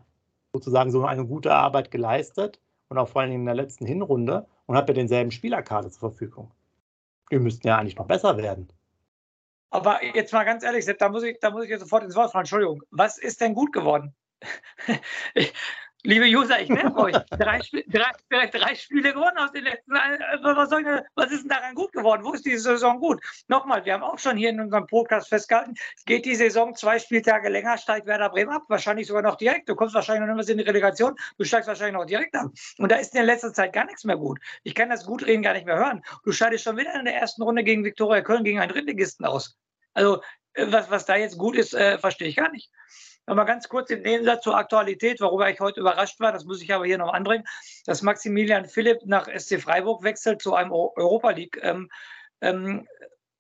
sozusagen 0.53 0.91
so 0.91 1.05
eine 1.05 1.25
gute 1.25 1.53
Arbeit 1.53 1.91
geleistet 1.91 2.59
und 2.89 2.97
auch 2.97 3.07
vor 3.07 3.21
allem 3.21 3.31
in 3.31 3.45
der 3.45 3.55
letzten 3.55 3.85
Hinrunde 3.85 4.47
und 4.65 4.75
habe 4.75 4.87
ja 4.89 4.93
denselben 4.95 5.31
Spielerkarte 5.31 5.91
zur 5.91 6.11
Verfügung. 6.11 6.51
Wir 7.29 7.39
müssten 7.39 7.67
ja 7.67 7.77
eigentlich 7.77 7.95
noch 7.97 8.07
besser 8.07 8.35
werden. 8.37 8.67
Aber 9.71 10.03
jetzt 10.03 10.33
mal 10.33 10.43
ganz 10.43 10.63
ehrlich, 10.63 10.85
da 10.99 11.09
muss 11.09 11.23
ich, 11.23 11.39
da 11.39 11.49
muss 11.49 11.63
ich 11.63 11.69
jetzt 11.69 11.81
sofort 11.81 12.03
ins 12.03 12.15
Wort 12.15 12.31
fallen. 12.31 12.43
Entschuldigung. 12.43 12.83
Was 12.91 13.17
ist 13.17 13.41
denn 13.41 13.55
gut 13.55 13.73
geworden? 13.73 14.15
Liebe 16.03 16.25
User, 16.25 16.59
ich 16.59 16.69
nerv 16.69 16.95
euch. 16.95 17.15
Drei, 17.29 17.59
drei, 18.29 18.47
drei, 18.47 18.73
Spiele 18.73 19.13
gewonnen 19.13 19.37
aus 19.37 19.51
den 19.51 19.65
letzten. 19.65 19.95
Äh, 19.95 20.39
was, 20.41 20.71
ich, 20.71 20.85
was, 21.13 21.31
ist 21.31 21.41
denn 21.41 21.49
daran 21.49 21.75
gut 21.75 21.91
geworden? 21.91 22.23
Wo 22.23 22.33
ist 22.33 22.43
die 22.43 22.57
Saison 22.57 22.99
gut? 22.99 23.21
Nochmal, 23.47 23.85
wir 23.85 23.93
haben 23.93 24.01
auch 24.01 24.17
schon 24.17 24.35
hier 24.35 24.49
in 24.49 24.59
unserem 24.59 24.87
Podcast 24.87 25.29
festgehalten, 25.29 25.75
geht 26.07 26.25
die 26.25 26.33
Saison 26.33 26.75
zwei 26.75 26.97
Spieltage 26.97 27.49
länger, 27.49 27.77
steigt 27.77 28.07
Werder 28.07 28.29
Bremen 28.29 28.51
ab. 28.51 28.63
Wahrscheinlich 28.67 29.05
sogar 29.05 29.21
noch 29.21 29.35
direkt. 29.35 29.69
Du 29.69 29.75
kommst 29.75 29.93
wahrscheinlich 29.93 30.27
noch 30.27 30.35
nicht 30.35 30.49
in 30.49 30.57
die 30.57 30.63
Relegation, 30.63 31.15
du 31.37 31.43
steigst 31.43 31.67
wahrscheinlich 31.67 31.95
noch 31.95 32.05
direkt 32.05 32.33
ab. 32.33 32.47
Und 32.79 32.91
da 32.91 32.95
ist 32.95 33.13
in 33.13 33.17
der 33.17 33.25
letzten 33.25 33.53
Zeit 33.53 33.71
gar 33.71 33.85
nichts 33.85 34.03
mehr 34.03 34.17
gut. 34.17 34.39
Ich 34.63 34.73
kann 34.73 34.89
das 34.89 35.05
Gutreden 35.05 35.43
gar 35.43 35.53
nicht 35.53 35.67
mehr 35.67 35.77
hören. 35.77 36.01
Du 36.23 36.31
scheidest 36.31 36.63
schon 36.63 36.77
wieder 36.77 36.95
in 36.95 37.05
der 37.05 37.15
ersten 37.15 37.43
Runde 37.43 37.63
gegen 37.63 37.83
Viktoria 37.83 38.21
Köln 38.21 38.43
gegen 38.43 38.59
einen 38.59 38.71
Drittligisten 38.71 39.25
aus. 39.25 39.55
Also, 39.93 40.23
äh, 40.53 40.65
was, 40.71 40.89
was 40.89 41.05
da 41.05 41.15
jetzt 41.15 41.37
gut 41.37 41.55
ist, 41.55 41.75
äh, 41.75 41.99
verstehe 41.99 42.27
ich 42.27 42.37
gar 42.37 42.51
nicht. 42.51 42.71
Nochmal 43.27 43.45
ganz 43.45 43.69
kurz 43.69 43.89
im 43.91 44.01
Nebensatz 44.01 44.43
zur 44.43 44.57
Aktualität, 44.57 45.21
worüber 45.21 45.49
ich 45.49 45.59
heute 45.59 45.79
überrascht 45.79 46.19
war, 46.19 46.31
das 46.31 46.43
muss 46.43 46.61
ich 46.61 46.73
aber 46.73 46.85
hier 46.85 46.97
noch 46.97 47.13
anbringen, 47.13 47.45
dass 47.85 48.01
Maximilian 48.01 48.65
Philipp 48.65 49.05
nach 49.05 49.27
SC 49.27 49.61
Freiburg 49.61 50.03
wechselt 50.03 50.41
zu 50.41 50.55
einem 50.55 50.71
Europa 50.71 51.29
League, 51.29 51.59
ähm, 51.61 51.89
ähm, 52.41 52.87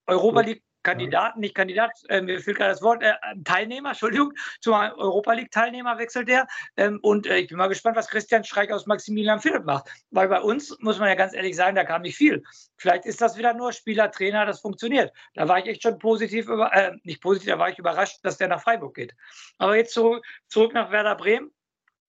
Europa 0.05 0.41
League 0.41 0.63
Kandidaten, 0.83 1.39
nicht 1.39 1.55
Kandidat, 1.55 1.91
äh, 2.09 2.21
mir 2.21 2.39
fehlt 2.39 2.57
gerade 2.57 2.71
das 2.71 2.81
Wort, 2.81 3.03
äh, 3.03 3.13
Teilnehmer, 3.43 3.89
Entschuldigung, 3.89 4.33
zum 4.59 4.73
Europa 4.73 5.33
League-Teilnehmer 5.33 5.97
wechselt 5.97 6.29
er. 6.29 6.47
Ähm, 6.77 6.99
und 7.01 7.27
äh, 7.27 7.37
ich 7.37 7.49
bin 7.49 7.57
mal 7.57 7.67
gespannt, 7.67 7.97
was 7.97 8.07
Christian 8.07 8.43
Streich 8.43 8.71
aus 8.71 8.85
Maximilian 8.87 9.39
Philipp 9.39 9.65
macht. 9.65 9.89
Weil 10.09 10.27
bei 10.27 10.41
uns, 10.41 10.77
muss 10.79 10.99
man 10.99 11.09
ja 11.09 11.15
ganz 11.15 11.33
ehrlich 11.33 11.55
sagen, 11.55 11.75
da 11.75 11.83
kam 11.83 12.01
nicht 12.01 12.15
viel. 12.15 12.43
Vielleicht 12.77 13.05
ist 13.05 13.21
das 13.21 13.37
wieder 13.37 13.53
nur 13.53 13.73
Spieler, 13.73 14.11
Trainer, 14.11 14.45
das 14.45 14.59
funktioniert. 14.59 15.13
Da 15.35 15.47
war 15.47 15.59
ich 15.59 15.65
echt 15.65 15.83
schon 15.83 15.99
positiv, 15.99 16.47
über, 16.47 16.73
äh, 16.73 16.93
nicht 17.03 17.21
positiv, 17.21 17.49
da 17.49 17.59
war 17.59 17.69
ich 17.69 17.79
überrascht, 17.79 18.19
dass 18.23 18.37
der 18.37 18.47
nach 18.47 18.61
Freiburg 18.61 18.95
geht. 18.95 19.15
Aber 19.57 19.75
jetzt 19.75 19.93
zurück, 19.93 20.25
zurück 20.47 20.73
nach 20.73 20.91
Werder 20.91 21.15
Bremen. 21.15 21.51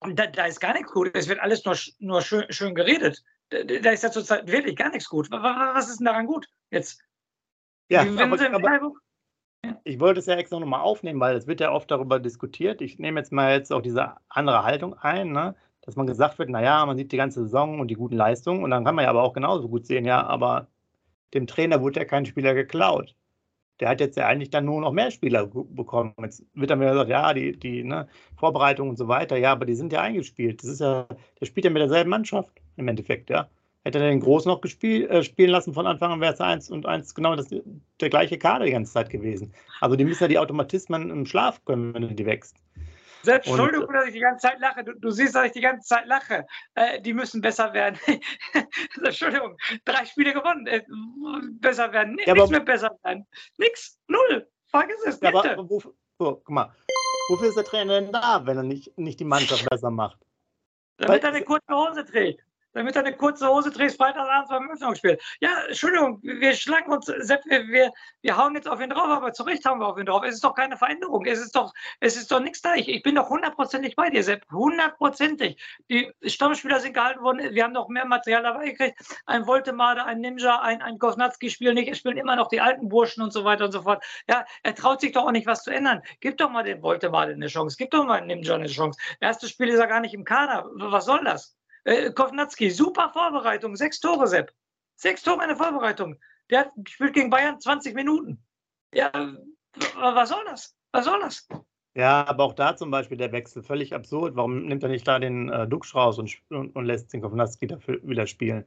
Und 0.01 0.19
da, 0.19 0.27
da, 0.27 0.47
ist 0.47 0.61
gar 0.61 0.73
nichts 0.73 0.91
gut. 0.91 1.11
Es 1.15 1.29
wird 1.29 1.39
alles 1.39 1.65
nur, 1.65 1.77
nur 2.01 2.23
schön, 2.23 2.45
schön 2.51 2.75
geredet. 2.75 3.23
Da, 3.51 3.63
da 3.63 3.91
ist 3.91 4.03
ja 4.03 4.11
zurzeit 4.11 4.51
wirklich 4.51 4.77
gar 4.77 4.91
nichts 4.91 5.09
gut. 5.09 5.31
Was 5.31 5.89
ist 5.89 5.99
denn 5.99 6.07
daran 6.07 6.27
gut 6.27 6.49
jetzt? 6.71 7.01
Ja, 7.89 8.03
aber, 8.03 8.55
aber 8.55 8.93
ich 9.85 10.01
wollte 10.01 10.21
es 10.21 10.27
ja 10.27 10.35
extra 10.35 10.59
nochmal 10.59 10.81
aufnehmen, 10.81 11.21
weil 11.21 11.37
es 11.37 11.47
wird 11.47 11.61
ja 11.61 11.73
oft 11.73 11.91
darüber 11.91 12.19
diskutiert. 12.19 12.81
Ich 12.81 12.99
nehme 12.99 13.21
jetzt 13.21 13.33
mal 13.33 13.53
jetzt 13.53 13.73
auch 13.73 13.83
diese 13.83 14.15
andere 14.29 14.65
Haltung 14.65 14.95
ein, 14.95 15.33
ne? 15.33 15.55
dass 15.83 15.97
man 15.97 16.07
gesagt 16.07 16.39
wird, 16.39 16.49
naja, 16.49 16.87
man 16.87 16.97
sieht 16.97 17.13
die 17.13 17.17
ganze 17.17 17.43
Saison 17.43 17.81
und 17.81 17.89
die 17.89 17.95
guten 17.95 18.17
Leistungen 18.17 18.65
und 18.65 18.71
dann 18.71 18.85
kann 18.85 18.95
man 18.95 19.05
ja 19.05 19.11
aber 19.11 19.23
auch 19.23 19.33
genauso 19.33 19.69
gut 19.69 19.87
sehen, 19.87 20.05
ja, 20.05 20.25
aber 20.25 20.69
dem 21.35 21.47
Trainer 21.47 21.81
wurde 21.81 22.01
ja 22.01 22.07
kein 22.07 22.25
Spieler 22.25 22.55
geklaut. 22.55 23.15
Der 23.81 23.89
hat 23.89 24.01
jetzt 24.01 24.17
ja 24.17 24.27
eigentlich 24.29 24.51
dann 24.51 24.65
nur 24.65 24.81
noch 24.81 24.93
mehr 24.93 25.11
Spieler 25.11 25.47
bekommen. 25.47 26.15
Jetzt 26.23 26.45
wird 26.55 26.71
dann 26.71 26.81
wieder 26.81 26.93
gesagt, 26.93 27.11
ja, 27.11 27.35
die, 27.35 27.59
die 27.59 27.83
ne, 27.83 28.07
Vorbereitung 28.37 28.91
und 28.91 28.97
so 28.97 29.09
weiter, 29.09 29.37
ja, 29.37 29.53
aber 29.53 29.67
die 29.67 29.75
sind 29.75 29.93
ja 29.93 30.03
eingespielt. 30.03 30.63
Das 30.63 30.71
ist 30.71 30.81
ja, 30.81 31.09
der 31.41 31.47
spielt 31.47 31.65
ja 31.65 31.71
mit 31.71 31.81
derselben 31.81 32.11
Mannschaft 32.11 32.51
im 32.77 32.87
Endeffekt, 32.87 33.31
ja. 33.31 33.49
Hätte 33.85 33.99
er 33.99 34.11
den 34.11 34.21
Groß 34.21 34.47
noch 34.47 34.61
gespiel, 34.61 35.09
äh, 35.11 35.25
spielen 35.25 35.51
lassen 35.51 35.75
von 35.75 35.89
Anfang 35.89 36.13
an, 36.13 36.21
wäre 36.21 36.33
es 36.33 36.41
1 36.41 36.71
und 36.71 36.87
1 36.87 37.15
genau 37.17 37.35
das, 37.35 37.49
der 37.49 38.09
gleiche 38.11 38.39
Kader 38.39 38.65
die 38.65 38.71
ganze 38.71 38.93
Zeit 38.93 39.11
gewesen. 39.11 39.53
Also 39.81 39.97
die 39.97 40.05
müssen 40.05 40.23
ja 40.23 40.29
die 40.29 40.39
Automatismen 40.39 41.11
im 41.11 41.27
Schlaf 41.27 41.65
können, 41.65 41.93
wenn 41.93 42.03
du 42.03 42.15
die 42.15 42.27
wächst. 42.27 42.57
Selbst, 43.23 43.49
Entschuldigung, 43.49 43.93
dass 43.93 44.07
ich 44.07 44.15
die 44.15 44.21
ganze 44.21 44.49
Zeit 44.49 44.61
lache. 44.61 44.85
Du, 44.85 44.95
du 44.95 45.11
siehst, 45.11 45.35
dass 45.35 45.47
ich 45.47 45.53
die 45.53 45.61
ganze 45.61 45.87
Zeit 45.87 46.07
lache. 46.07 46.47
Äh, 46.75 47.01
die 47.01 47.13
müssen 47.13 47.41
besser 47.41 47.73
werden. 47.73 47.99
Entschuldigung, 49.05 49.57
drei 49.85 50.05
Spiele 50.07 50.33
gewonnen. 50.33 50.67
Äh, 50.67 50.83
besser 51.61 51.93
werden. 51.93 52.19
Ja, 52.25 52.35
Nichts 52.35 52.51
mehr 52.51 52.61
besser 52.61 52.97
werden. 53.05 53.27
Nix. 53.59 53.99
Null. 54.09 54.49
Vergiss 54.67 54.97
es. 55.07 55.21
Ja, 55.21 55.31
aber 55.31 55.69
wo, 55.69 55.81
wo, 55.81 55.93
guck 56.19 56.51
mal. 56.51 56.75
Wofür 57.29 57.49
ist 57.49 57.57
der 57.57 57.65
Trainer 57.65 58.01
denn 58.01 58.13
da, 58.13 58.45
wenn 58.45 58.57
er 58.57 58.65
nicht, 58.65 58.97
nicht 58.99 59.21
die 59.21 59.25
Mannschaft 59.25 59.65
besser 59.71 59.91
macht? 59.91 60.19
Damit 60.97 61.23
Weil, 61.23 61.31
er 61.31 61.37
eine 61.37 61.45
kurze 61.45 61.73
Hose 61.73 62.05
trägt 62.05 62.45
damit 62.73 62.97
er 62.97 63.05
eine 63.05 63.17
kurze 63.17 63.49
Hose 63.49 63.73
trägt, 63.73 63.97
Freitagabend 63.97 64.49
beim 64.49 64.71
Öffnungsspiel. 64.71 65.19
Ja, 65.41 65.51
Entschuldigung, 65.69 66.21
wir 66.23 66.55
schlagen 66.55 66.91
uns, 66.93 67.09
wir, 67.09 67.69
wir, 67.69 67.93
wir 68.21 68.37
hauen 68.37 68.55
jetzt 68.55 68.69
auf 68.69 68.81
ihn 68.81 68.91
drauf, 68.91 69.09
aber 69.09 69.33
zu 69.33 69.43
Recht 69.43 69.65
hauen 69.65 69.79
wir 69.79 69.89
auf 69.89 69.99
ihn 69.99 70.07
drauf. 70.07 70.23
Es 70.25 70.35
ist 70.35 70.45
doch 70.45 70.55
keine 70.55 70.77
Veränderung. 70.77 71.25
Es 71.27 71.39
ist 71.39 71.55
doch, 71.55 71.73
es 72.01 72.17
ist 72.17 72.31
doch 72.31 72.41
nichts 72.41 72.63
da. 72.63 72.75
Ich, 72.75 72.89
ich 72.89 73.03
bin 73.03 73.15
doch 73.15 73.29
hundertprozentig 73.29 73.97
bei 73.97 74.11
dir, 74.11 74.23
Sepp. 74.23 74.45
Hundertprozentig. 74.51 75.61
Die 75.91 76.13
Stammspieler 76.25 76.81
sind 76.81 76.95
gehalten 76.95 77.23
worden. 77.23 77.55
Wir 77.55 77.65
haben 77.65 77.73
noch 77.73 77.89
mehr 77.89 78.07
Material 78.07 78.43
dabei 78.43 78.71
gekriegt. 78.71 78.99
Ein 79.27 79.47
Voltemade, 79.47 80.05
ein 80.05 80.21
Ninja, 80.21 80.61
ein, 80.61 80.83
ein 80.83 80.99
Kosnatski 80.99 81.51
spielen 81.51 81.75
nicht. 81.75 81.91
Es 81.91 81.99
spielen 81.99 82.17
immer 82.17 82.37
noch 82.37 82.49
die 82.49 82.61
alten 82.61 82.89
Burschen 82.89 83.23
und 83.23 83.33
so 83.33 83.45
weiter 83.45 83.67
und 83.67 83.73
so 83.73 83.83
fort. 83.83 84.05
Ja, 84.29 84.45
er 84.63 84.75
traut 84.75 85.01
sich 85.01 85.13
doch 85.13 85.27
auch 85.27 85.33
nicht, 85.33 85.47
was 85.47 85.63
zu 85.65 85.71
ändern. 85.71 86.03
Gib 86.21 86.39
doch 86.39 86.51
mal 86.51 86.65
den 86.65 86.83
Voltemade 86.83 87.33
eine 87.33 87.49
Chance. 87.49 87.77
Gib 87.79 87.91
doch 87.91 88.05
mal 88.05 88.19
den 88.19 88.29
Ninja 88.29 88.55
eine 88.55 88.69
Chance. 88.69 88.99
Erstes 89.21 89.51
Spiel 89.51 89.69
ist 89.69 89.79
er 89.79 89.87
gar 89.87 90.01
nicht 90.01 90.15
im 90.15 90.25
Kader. 90.25 90.69
Was 90.75 91.05
soll 91.05 91.25
das? 91.25 91.57
Äh, 91.85 92.13
Kovnatski, 92.13 92.71
super 92.71 93.11
Vorbereitung, 93.13 93.77
sechs 93.77 94.01
Tore, 94.01 94.27
Sepp. 94.27 94.53
Sechs 94.97 95.23
Tore 95.23 95.43
in 95.43 95.49
der 95.49 95.57
Vorbereitung. 95.57 96.17
Der 96.51 96.61
hat 96.61 96.71
gespielt 96.77 97.15
gegen 97.15 97.31
Bayern 97.31 97.61
20 97.61 97.95
Minuten. 97.95 98.43
Ja, 98.95 99.11
was 99.97 100.29
soll 100.29 100.45
das? 100.45 100.75
Was 100.93 101.05
soll 101.07 101.21
das? 101.21 101.49
Ja, 101.95 102.27
aber 102.27 102.45
auch 102.45 102.53
da 102.53 102.77
zum 102.77 102.91
Beispiel 102.91 103.17
der 103.17 103.33
Wechsel 103.33 103.63
völlig 103.63 103.95
absurd. 103.95 104.37
Warum 104.37 104.67
nimmt 104.67 104.83
er 104.83 104.89
nicht 104.89 105.07
da 105.07 105.19
den 105.19 105.49
äh, 105.49 105.67
Duxch 105.67 105.95
raus 105.95 106.19
und, 106.19 106.37
und, 106.51 106.75
und, 106.75 106.85
lässt 106.85 107.13
den 107.13 107.23
Kovnatski 107.23 107.67
dafür 107.67 108.01
wieder 108.03 108.27
spielen? 108.27 108.65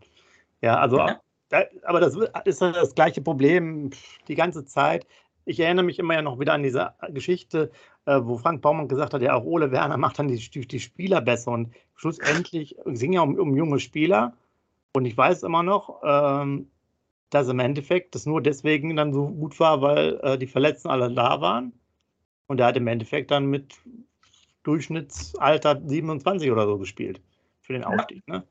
Ja, 0.62 0.80
also, 0.80 0.98
ja. 0.98 1.20
Da, 1.50 1.64
aber 1.84 2.00
das 2.00 2.18
ist 2.46 2.62
das 2.62 2.96
gleiche 2.96 3.22
Problem 3.22 3.92
die 4.28 4.36
ganze 4.36 4.66
Zeit 4.66 5.06
ich 5.46 5.60
erinnere 5.60 5.86
mich 5.86 6.00
immer 6.00 6.16
ja 6.16 6.22
noch 6.22 6.40
wieder 6.40 6.54
an 6.54 6.64
diese 6.64 6.94
Geschichte, 7.10 7.72
äh, 8.06 8.20
wo 8.24 8.38
Frank 8.38 8.62
Baumann 8.62 8.88
gesagt 8.88 9.14
hat, 9.14 9.22
ja 9.22 9.34
auch 9.36 9.44
Ole 9.44 9.72
Werner 9.72 9.98
macht 9.98 10.20
dann 10.20 10.28
die, 10.28 10.38
die 10.50 10.80
Spieler 10.80 11.22
besser. 11.22 11.52
Und 11.52 11.74
schlussendlich 11.96 12.76
ging 12.86 13.14
ja 13.14 13.22
um, 13.22 13.38
um 13.38 13.56
junge 13.56 13.80
Spieler. 13.80 14.34
Und 14.94 15.06
ich 15.06 15.18
weiß 15.18 15.44
immer 15.44 15.64
noch, 15.64 16.02
ähm, 16.04 16.70
dass 17.30 17.50
im 17.50 17.60
Endeffekt 17.60 18.16
das 18.16 18.26
nur 18.26 18.42
deswegen 18.42 18.96
dann 18.96 19.14
so 19.14 19.28
gut 19.28 19.60
war, 19.60 19.82
weil 19.82 20.20
äh, 20.24 20.38
die 20.38 20.48
Verletzten 20.48 20.90
alle 20.90 21.14
da 21.14 21.42
waren. 21.42 21.74
Und 22.48 22.60
er 22.60 22.68
hat 22.68 22.78
im 22.78 22.88
Endeffekt 22.88 23.32
dann 23.32 23.48
mit 23.48 23.76
Durchschnittsalter 24.64 25.82
27 25.86 26.52
oder 26.52 26.66
so 26.66 26.78
gespielt 26.78 27.22
für 27.66 27.74
den 27.74 27.84
Aufstieg. 27.84 28.24
Ja. 28.28 28.38
Ne? 28.38 28.44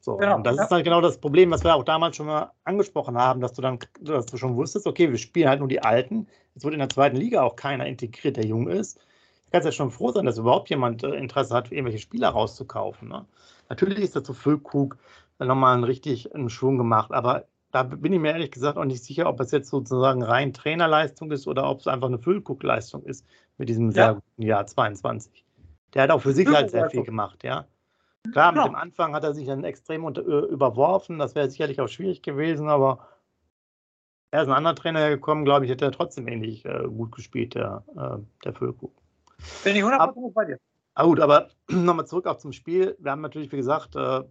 So, 0.00 0.16
genau, 0.16 0.36
und 0.36 0.46
das 0.46 0.56
ja. 0.56 0.64
ist 0.64 0.70
halt 0.70 0.84
genau 0.84 1.00
das 1.00 1.18
Problem, 1.18 1.50
was 1.50 1.64
wir 1.64 1.74
auch 1.74 1.84
damals 1.84 2.16
schon 2.16 2.26
mal 2.26 2.52
angesprochen 2.64 3.18
haben, 3.18 3.40
dass 3.40 3.52
du 3.52 3.62
dann, 3.62 3.78
dass 4.00 4.26
du 4.26 4.36
schon 4.36 4.56
wusstest, 4.56 4.86
okay, 4.86 5.10
wir 5.10 5.18
spielen 5.18 5.48
halt 5.48 5.58
nur 5.58 5.68
die 5.68 5.82
Alten. 5.82 6.26
Jetzt 6.54 6.64
wird 6.64 6.74
in 6.74 6.80
der 6.80 6.88
zweiten 6.88 7.16
Liga 7.16 7.42
auch 7.42 7.56
keiner 7.56 7.86
integriert, 7.86 8.36
der 8.36 8.46
jung 8.46 8.68
ist. 8.68 8.96
Du 8.96 9.52
kannst 9.52 9.66
ja 9.66 9.72
schon 9.72 9.90
froh 9.90 10.12
sein, 10.12 10.24
dass 10.24 10.38
überhaupt 10.38 10.70
jemand 10.70 11.02
äh, 11.02 11.14
Interesse 11.14 11.54
hat, 11.54 11.70
irgendwelche 11.72 11.98
Spieler 11.98 12.30
rauszukaufen. 12.30 13.08
Ne? 13.08 13.26
Natürlich 13.68 13.98
ist 13.98 14.16
dazu 14.16 14.32
Füllkrug 14.32 14.96
nochmal 15.38 15.74
einen 15.74 15.84
richtig 15.84 16.34
einen 16.34 16.50
Schwung 16.50 16.78
gemacht, 16.78 17.12
aber 17.12 17.46
da 17.72 17.84
bin 17.84 18.12
ich 18.12 18.20
mir 18.20 18.32
ehrlich 18.32 18.50
gesagt 18.50 18.78
auch 18.78 18.84
nicht 18.84 19.04
sicher, 19.04 19.28
ob 19.28 19.40
es 19.40 19.52
jetzt 19.52 19.70
sozusagen 19.70 20.22
rein 20.22 20.52
Trainerleistung 20.52 21.30
ist 21.30 21.46
oder 21.46 21.68
ob 21.70 21.80
es 21.80 21.86
einfach 21.86 22.08
eine 22.08 22.18
Füllkrug-Leistung 22.18 23.04
ist 23.04 23.24
mit 23.58 23.68
diesem 23.68 23.92
sehr 23.92 24.14
guten 24.14 24.42
Jahr 24.42 24.66
22. 24.66 25.44
Der 25.94 26.02
hat 26.02 26.10
auch 26.10 26.20
für 26.20 26.32
sich 26.32 26.48
halt 26.48 26.70
sehr 26.70 26.90
viel 26.90 27.04
gemacht, 27.04 27.44
ja. 27.44 27.66
Klar, 28.32 28.52
mit 28.52 28.64
dem 28.64 28.74
Anfang 28.74 29.14
hat 29.14 29.24
er 29.24 29.34
sich 29.34 29.46
dann 29.46 29.64
extrem 29.64 30.04
unter, 30.04 30.22
überworfen. 30.22 31.18
Das 31.18 31.34
wäre 31.34 31.50
sicherlich 31.50 31.80
auch 31.80 31.88
schwierig 31.88 32.22
gewesen, 32.22 32.68
aber 32.68 33.06
er 34.30 34.42
ist 34.42 34.48
ein 34.48 34.54
anderer 34.54 34.74
Trainer 34.74 35.08
gekommen, 35.08 35.44
glaube 35.44 35.64
ich, 35.64 35.70
hätte 35.70 35.86
er 35.86 35.92
trotzdem 35.92 36.28
ähnlich 36.28 36.64
äh, 36.64 36.84
gut 36.86 37.12
gespielt, 37.12 37.54
der, 37.54 37.82
äh, 37.96 38.18
der 38.44 38.54
Völko. 38.54 38.92
Bin 39.64 39.74
ich 39.74 39.82
100% 39.82 40.32
bei 40.32 40.44
dir. 40.44 40.58
Ah, 40.94 41.04
gut, 41.04 41.20
aber 41.20 41.48
nochmal 41.68 42.06
zurück 42.06 42.26
auf 42.26 42.38
zum 42.38 42.52
Spiel. 42.52 42.96
Wir 43.00 43.10
haben 43.10 43.22
natürlich, 43.22 43.50
wie 43.50 43.56
gesagt, 43.56 43.96
äh, 43.96 44.22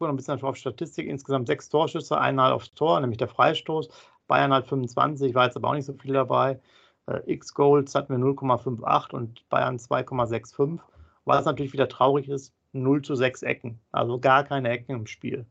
noch 0.00 0.08
ein 0.08 0.16
bisschen 0.16 0.40
auf 0.40 0.56
Statistik, 0.56 1.06
insgesamt 1.06 1.46
sechs 1.46 1.68
Torschüsse, 1.68 2.18
einmal 2.18 2.52
aufs 2.52 2.72
Tor, 2.74 3.00
nämlich 3.00 3.18
der 3.18 3.28
Freistoß. 3.28 3.88
Bayern 4.26 4.52
hat 4.52 4.66
25, 4.66 5.34
war 5.34 5.46
jetzt 5.46 5.56
aber 5.56 5.68
auch 5.68 5.74
nicht 5.74 5.86
so 5.86 5.92
viel 5.94 6.14
dabei. 6.14 6.60
Äh, 7.06 7.20
X-Goals 7.32 7.94
hatten 7.94 8.12
wir 8.12 8.18
0,58 8.18 9.14
und 9.14 9.48
Bayern 9.48 9.76
2,65. 9.76 10.78
Was 11.24 11.44
natürlich 11.44 11.72
wieder 11.72 11.88
traurig 11.88 12.28
ist, 12.28 12.54
0 12.74 13.02
zu 13.02 13.14
6 13.14 13.42
Ecken. 13.42 13.80
Also 13.92 14.18
gar 14.18 14.44
keine 14.44 14.70
Ecken 14.70 14.94
im 14.94 15.06
Spiel 15.06 15.46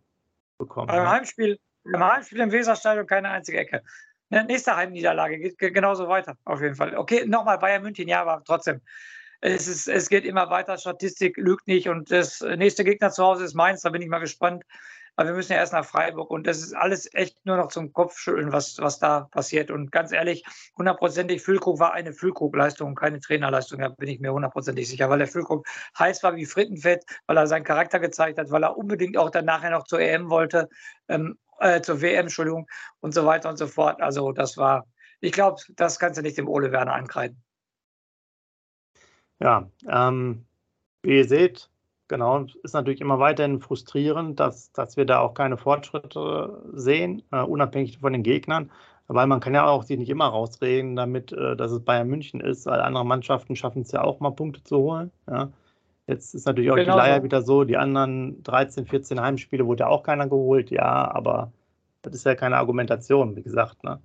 bekommen. 0.58 0.88
Beim 0.88 1.10
Heimspiel, 1.10 1.60
beim 1.84 2.04
Heimspiel 2.04 2.40
im 2.40 2.52
Weserstadion 2.52 3.08
keine 3.08 3.30
einzige 3.30 3.60
Ecke. 3.60 3.82
Nächste 4.30 4.76
Heimniederlage 4.76 5.38
geht 5.38 5.60
genauso 5.60 6.08
weiter, 6.08 6.38
auf 6.46 6.62
jeden 6.62 6.76
Fall. 6.76 6.98
Okay, 6.98 7.26
nochmal 7.28 7.60
Bayern 7.60 7.84
München, 7.84 8.08
ja, 8.08 8.22
aber 8.22 8.44
trotzdem. 8.44 8.82
Es, 9.42 9.68
ist, 9.68 9.90
es 9.90 10.08
geht 10.08 10.24
immer 10.24 10.50
weiter, 10.50 10.78
Statistik 10.78 11.36
lügt 11.36 11.68
nicht 11.68 11.90
und 11.90 12.10
das 12.12 12.40
nächste 12.40 12.86
Gegner 12.86 13.12
zu 13.12 13.24
Hause 13.24 13.44
ist 13.44 13.54
Mainz, 13.54 13.82
da 13.82 13.90
bin 13.90 14.02
ich 14.02 14.08
mal 14.08 14.20
gespannt, 14.20 14.64
aber 15.16 15.30
wir 15.30 15.36
müssen 15.36 15.52
ja 15.52 15.60
erst 15.60 15.74
nach 15.74 15.86
Freiburg 15.86 16.32
und 16.32 16.48
das 16.48 16.60
ist 16.60 16.74
alles 16.74 17.14
echt 17.14 17.38
nur 17.46 17.58
noch 17.58 17.68
zum 17.68 17.94
Kopfschütteln, 17.94 18.52
was, 18.52 18.80
was 18.80 19.00
da 19.00 19.22
passiert. 19.32 19.70
Und 19.70 19.92
ganz 19.92 20.12
ehrlich, 20.12 20.44
hundertprozentig 20.78 21.42
Füllkrug 21.42 21.80
war 21.80 21.94
eine 21.94 22.14
Füllkrug-Leistung, 22.14 22.96
keine 22.96 23.20
Trainerleistung, 23.20 23.80
da 23.80 23.90
bin 23.90 24.10
ich 24.10 24.20
mir 24.20 24.34
hundertprozentig 24.34 24.88
sicher, 24.88 25.10
weil 25.10 25.20
der 25.20 25.28
Füllkrug 25.28 25.68
heiß 26.00 26.24
war 26.24 26.36
wie 26.36 26.46
Frittenfett, 26.46 27.06
weil 27.28 27.38
er 27.38 27.48
seinen 27.48 27.64
Charakter 27.64 28.00
gezeigt 28.00 28.40
hat, 28.40 28.50
weil 28.50 28.64
er 28.64 28.78
unbedingt 28.78 29.18
auch 29.18 29.30
dann 29.30 29.46
nachher 29.46 29.70
noch 29.70 29.84
zur 29.86 30.00
EM 30.00 30.30
wollte, 30.30 30.70
ähm, 31.08 31.38
äh, 31.60 31.82
zur 31.82 32.02
WM, 32.02 32.22
Entschuldigung, 32.22 32.68
und 33.00 33.14
so 33.14 33.26
weiter 33.26 33.50
und 33.50 33.58
so 33.58 33.68
fort. 33.68 34.02
Also 34.02 34.32
das 34.32 34.58
war, 34.58 34.88
ich 35.22 35.32
glaube, 35.32 35.62
das 35.76 36.00
kannst 36.00 36.18
du 36.18 36.24
nicht 36.24 36.38
dem 36.38 36.48
Ole 36.48 36.72
Werner 36.72 36.94
ankreiden. 36.94 37.42
Ja, 39.40 39.70
ähm, 39.88 40.46
wie 41.02 41.18
ihr 41.18 41.28
seht, 41.28 41.70
Genau, 42.14 42.46
ist 42.62 42.74
natürlich 42.74 43.02
immer 43.02 43.18
weiterhin 43.18 43.60
frustrierend, 43.60 44.40
dass, 44.40 44.72
dass 44.72 44.98
wir 44.98 45.06
da 45.06 45.22
auch 45.22 45.34
keine 45.34 45.58
Fortschritte 45.58 46.62
sehen, 46.72 47.24
uh, 47.34 47.38
unabhängig 47.38 47.98
von 47.98 48.14
den 48.14 48.22
Gegnern. 48.22 48.70
Weil 49.08 49.26
man 49.26 49.40
kann 49.40 49.56
ja 49.56 49.66
auch 49.66 49.82
sich 49.82 49.98
nicht 49.98 50.10
immer 50.10 50.28
rausreden 50.28 50.96
damit, 50.96 51.34
uh, 51.34 51.56
dass 51.56 51.72
es 51.72 51.84
Bayern 51.84 52.08
München 52.08 52.40
ist, 52.40 52.68
weil 52.68 52.82
andere 52.82 53.04
Mannschaften 53.04 53.56
schaffen 53.56 53.82
es 53.82 53.92
ja 53.92 54.04
auch 54.04 54.20
mal 54.20 54.30
Punkte 54.30 54.64
zu 54.64 54.78
holen. 54.78 55.12
Ja. 55.28 55.50
Jetzt 56.06 56.36
ist 56.36 56.46
natürlich 56.46 56.70
auch 56.70 56.76
genau 56.76 56.94
die 56.94 57.00
Leier 57.00 57.24
wieder 57.24 57.42
so, 57.42 57.64
die 57.64 57.78
anderen 57.78 58.44
13, 58.44 58.86
14 58.86 59.20
Heimspiele 59.20 59.66
wurde 59.66 59.86
ja 59.86 59.88
auch 59.88 60.04
keiner 60.04 60.28
geholt, 60.28 60.70
ja, 60.70 61.12
aber 61.12 61.52
das 62.04 62.14
ist 62.14 62.26
ja 62.28 62.36
keine 62.36 62.58
Argumentation, 62.58 63.36
wie 63.36 63.42
gesagt. 63.42 63.84
Ne? 63.84 64.00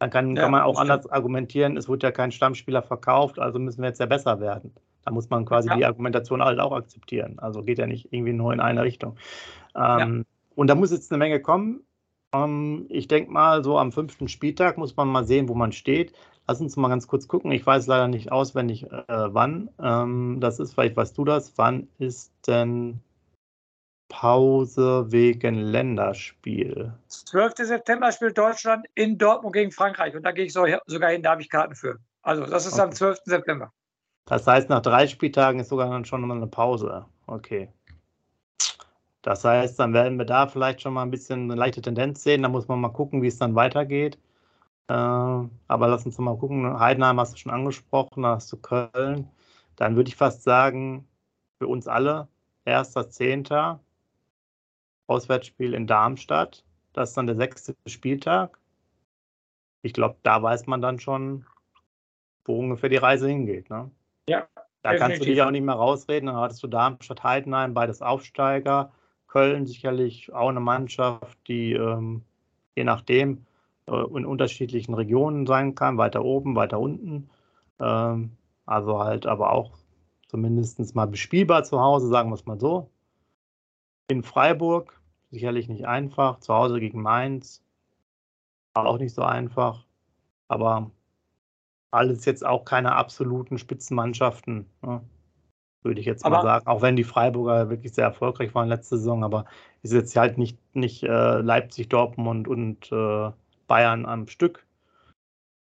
Dann 0.00 0.10
kann, 0.10 0.34
ja, 0.34 0.42
kann 0.42 0.50
man 0.50 0.62
auch 0.62 0.80
anders 0.80 1.08
argumentieren, 1.08 1.76
es 1.76 1.88
wurde 1.88 2.08
ja 2.08 2.10
kein 2.10 2.32
Stammspieler 2.32 2.82
verkauft, 2.82 3.38
also 3.38 3.60
müssen 3.60 3.80
wir 3.80 3.90
jetzt 3.90 4.00
ja 4.00 4.06
besser 4.06 4.40
werden. 4.40 4.74
Da 5.04 5.10
muss 5.12 5.30
man 5.30 5.44
quasi 5.44 5.68
ja. 5.68 5.76
die 5.76 5.84
Argumentation 5.84 6.42
halt 6.42 6.58
auch 6.60 6.72
akzeptieren. 6.72 7.38
Also 7.38 7.62
geht 7.62 7.78
ja 7.78 7.86
nicht 7.86 8.12
irgendwie 8.12 8.32
nur 8.32 8.52
in 8.52 8.60
eine 8.60 8.82
Richtung. 8.82 9.16
Ähm, 9.74 10.18
ja. 10.18 10.24
Und 10.54 10.68
da 10.68 10.74
muss 10.74 10.92
jetzt 10.92 11.12
eine 11.12 11.18
Menge 11.18 11.40
kommen. 11.40 11.84
Ähm, 12.32 12.86
ich 12.88 13.08
denke 13.08 13.30
mal, 13.30 13.62
so 13.62 13.78
am 13.78 13.92
fünften 13.92 14.28
Spieltag 14.28 14.78
muss 14.78 14.96
man 14.96 15.08
mal 15.08 15.24
sehen, 15.24 15.48
wo 15.48 15.54
man 15.54 15.72
steht. 15.72 16.12
Lass 16.46 16.60
uns 16.60 16.76
mal 16.76 16.88
ganz 16.88 17.06
kurz 17.06 17.26
gucken. 17.28 17.52
Ich 17.52 17.64
weiß 17.64 17.86
leider 17.86 18.08
nicht 18.08 18.30
auswendig, 18.30 18.84
äh, 18.84 19.04
wann. 19.08 19.70
Ähm, 19.80 20.38
das 20.40 20.58
ist, 20.58 20.74
vielleicht 20.74 20.96
weißt 20.96 21.16
du 21.16 21.24
das. 21.24 21.56
Wann 21.56 21.88
ist 21.98 22.32
denn 22.46 23.00
Pause 24.08 25.06
wegen 25.10 25.54
Länderspiel? 25.54 26.92
12. 27.08 27.54
September 27.58 28.12
spielt 28.12 28.36
Deutschland 28.36 28.86
in 28.94 29.16
Dortmund 29.16 29.54
gegen 29.54 29.70
Frankreich. 29.70 30.14
Und 30.14 30.24
da 30.24 30.32
gehe 30.32 30.44
ich 30.44 30.52
sogar 30.52 31.10
hin, 31.10 31.22
da 31.22 31.30
habe 31.30 31.40
ich 31.40 31.48
Karten 31.48 31.74
für. 31.74 31.98
Also, 32.22 32.44
das 32.44 32.66
ist 32.66 32.74
okay. 32.74 32.82
am 32.82 32.92
12. 32.92 33.18
September. 33.24 33.72
Das 34.26 34.46
heißt, 34.46 34.70
nach 34.70 34.82
drei 34.82 35.06
Spieltagen 35.06 35.60
ist 35.60 35.68
sogar 35.68 35.90
dann 35.90 36.04
schon 36.04 36.26
mal 36.26 36.36
eine 36.36 36.46
Pause. 36.46 37.06
Okay. 37.26 37.68
Das 39.22 39.44
heißt, 39.44 39.78
dann 39.78 39.94
werden 39.94 40.18
wir 40.18 40.26
da 40.26 40.46
vielleicht 40.48 40.82
schon 40.82 40.94
mal 40.94 41.02
ein 41.02 41.10
bisschen 41.10 41.44
eine 41.44 41.54
leichte 41.54 41.82
Tendenz 41.82 42.22
sehen. 42.22 42.42
Da 42.42 42.48
muss 42.48 42.68
man 42.68 42.80
mal 42.80 42.90
gucken, 42.90 43.22
wie 43.22 43.28
es 43.28 43.38
dann 43.38 43.54
weitergeht. 43.54 44.18
Äh, 44.88 44.92
aber 44.92 45.88
lass 45.88 46.04
uns 46.06 46.18
mal 46.18 46.36
gucken. 46.38 46.78
Heidenheim 46.78 47.20
hast 47.20 47.34
du 47.34 47.38
schon 47.38 47.52
angesprochen, 47.52 48.22
da 48.22 48.34
hast 48.36 48.52
du 48.52 48.58
Köln. 48.58 49.30
Dann 49.76 49.96
würde 49.96 50.08
ich 50.08 50.16
fast 50.16 50.42
sagen, 50.42 51.08
für 51.58 51.68
uns 51.68 51.88
alle, 51.88 52.28
erster 52.64 53.08
Zehnter, 53.10 53.80
Auswärtsspiel 55.06 55.74
in 55.74 55.86
Darmstadt. 55.86 56.64
Das 56.92 57.10
ist 57.10 57.16
dann 57.16 57.26
der 57.26 57.36
sechste 57.36 57.74
Spieltag. 57.86 58.58
Ich 59.82 59.92
glaube, 59.92 60.16
da 60.22 60.42
weiß 60.42 60.66
man 60.66 60.82
dann 60.82 60.98
schon, 60.98 61.46
wo 62.44 62.58
ungefähr 62.58 62.88
die 62.90 62.96
Reise 62.96 63.28
hingeht. 63.28 63.70
Ne? 63.70 63.90
Ja. 64.28 64.46
Da 64.82 64.90
definitiv. 64.90 64.98
kannst 64.98 65.20
du 65.22 65.24
dich 65.26 65.42
auch 65.42 65.50
nicht 65.50 65.64
mehr 65.64 65.74
rausreden. 65.74 66.26
Dann 66.26 66.36
hattest 66.36 66.62
du 66.62 66.66
Darmstadt, 66.66 67.22
Heidenheim, 67.22 67.72
beides 67.72 68.02
Aufsteiger. 68.02 68.92
Köln 69.28 69.66
sicherlich 69.66 70.32
auch 70.32 70.48
eine 70.50 70.60
Mannschaft, 70.60 71.38
die 71.48 71.72
ähm, 71.72 72.22
je 72.76 72.84
nachdem 72.84 73.46
äh, 73.86 73.96
in 74.16 74.26
unterschiedlichen 74.26 74.94
Regionen 74.94 75.46
sein 75.46 75.74
kann, 75.74 75.98
weiter 75.98 76.24
oben, 76.24 76.54
weiter 76.54 76.78
unten. 76.78 77.30
Ähm, 77.80 78.32
also 78.66 78.98
halt 79.00 79.26
aber 79.26 79.52
auch 79.52 79.72
zumindest 80.28 80.94
mal 80.94 81.06
bespielbar 81.06 81.64
zu 81.64 81.80
Hause, 81.80 82.08
sagen 82.08 82.30
wir 82.30 82.34
es 82.34 82.46
mal 82.46 82.58
so. 82.58 82.90
In 84.08 84.22
Freiburg, 84.22 85.00
sicherlich 85.30 85.68
nicht 85.68 85.86
einfach. 85.86 86.40
Zu 86.40 86.54
Hause 86.54 86.80
gegen 86.80 87.00
Mainz, 87.00 87.62
auch 88.74 88.98
nicht 88.98 89.14
so 89.14 89.22
einfach. 89.22 89.84
Aber 90.48 90.90
alles 91.94 92.24
jetzt 92.24 92.44
auch 92.44 92.64
keine 92.64 92.92
absoluten 92.92 93.58
Spitzenmannschaften, 93.58 94.66
ne? 94.82 95.00
würde 95.82 96.00
ich 96.00 96.06
jetzt 96.06 96.24
aber, 96.24 96.36
mal 96.36 96.42
sagen. 96.42 96.66
Auch 96.66 96.82
wenn 96.82 96.96
die 96.96 97.04
Freiburger 97.04 97.68
wirklich 97.70 97.92
sehr 97.94 98.04
erfolgreich 98.04 98.54
waren 98.54 98.68
letzte 98.68 98.96
Saison, 98.98 99.22
aber 99.22 99.44
ist 99.82 99.92
jetzt 99.92 100.16
halt 100.16 100.38
nicht, 100.38 100.58
nicht 100.74 101.02
äh, 101.02 101.40
Leipzig, 101.40 101.88
Dortmund 101.88 102.48
und 102.48 102.90
äh, 102.90 103.30
Bayern 103.66 104.06
am 104.06 104.26
Stück. 104.26 104.66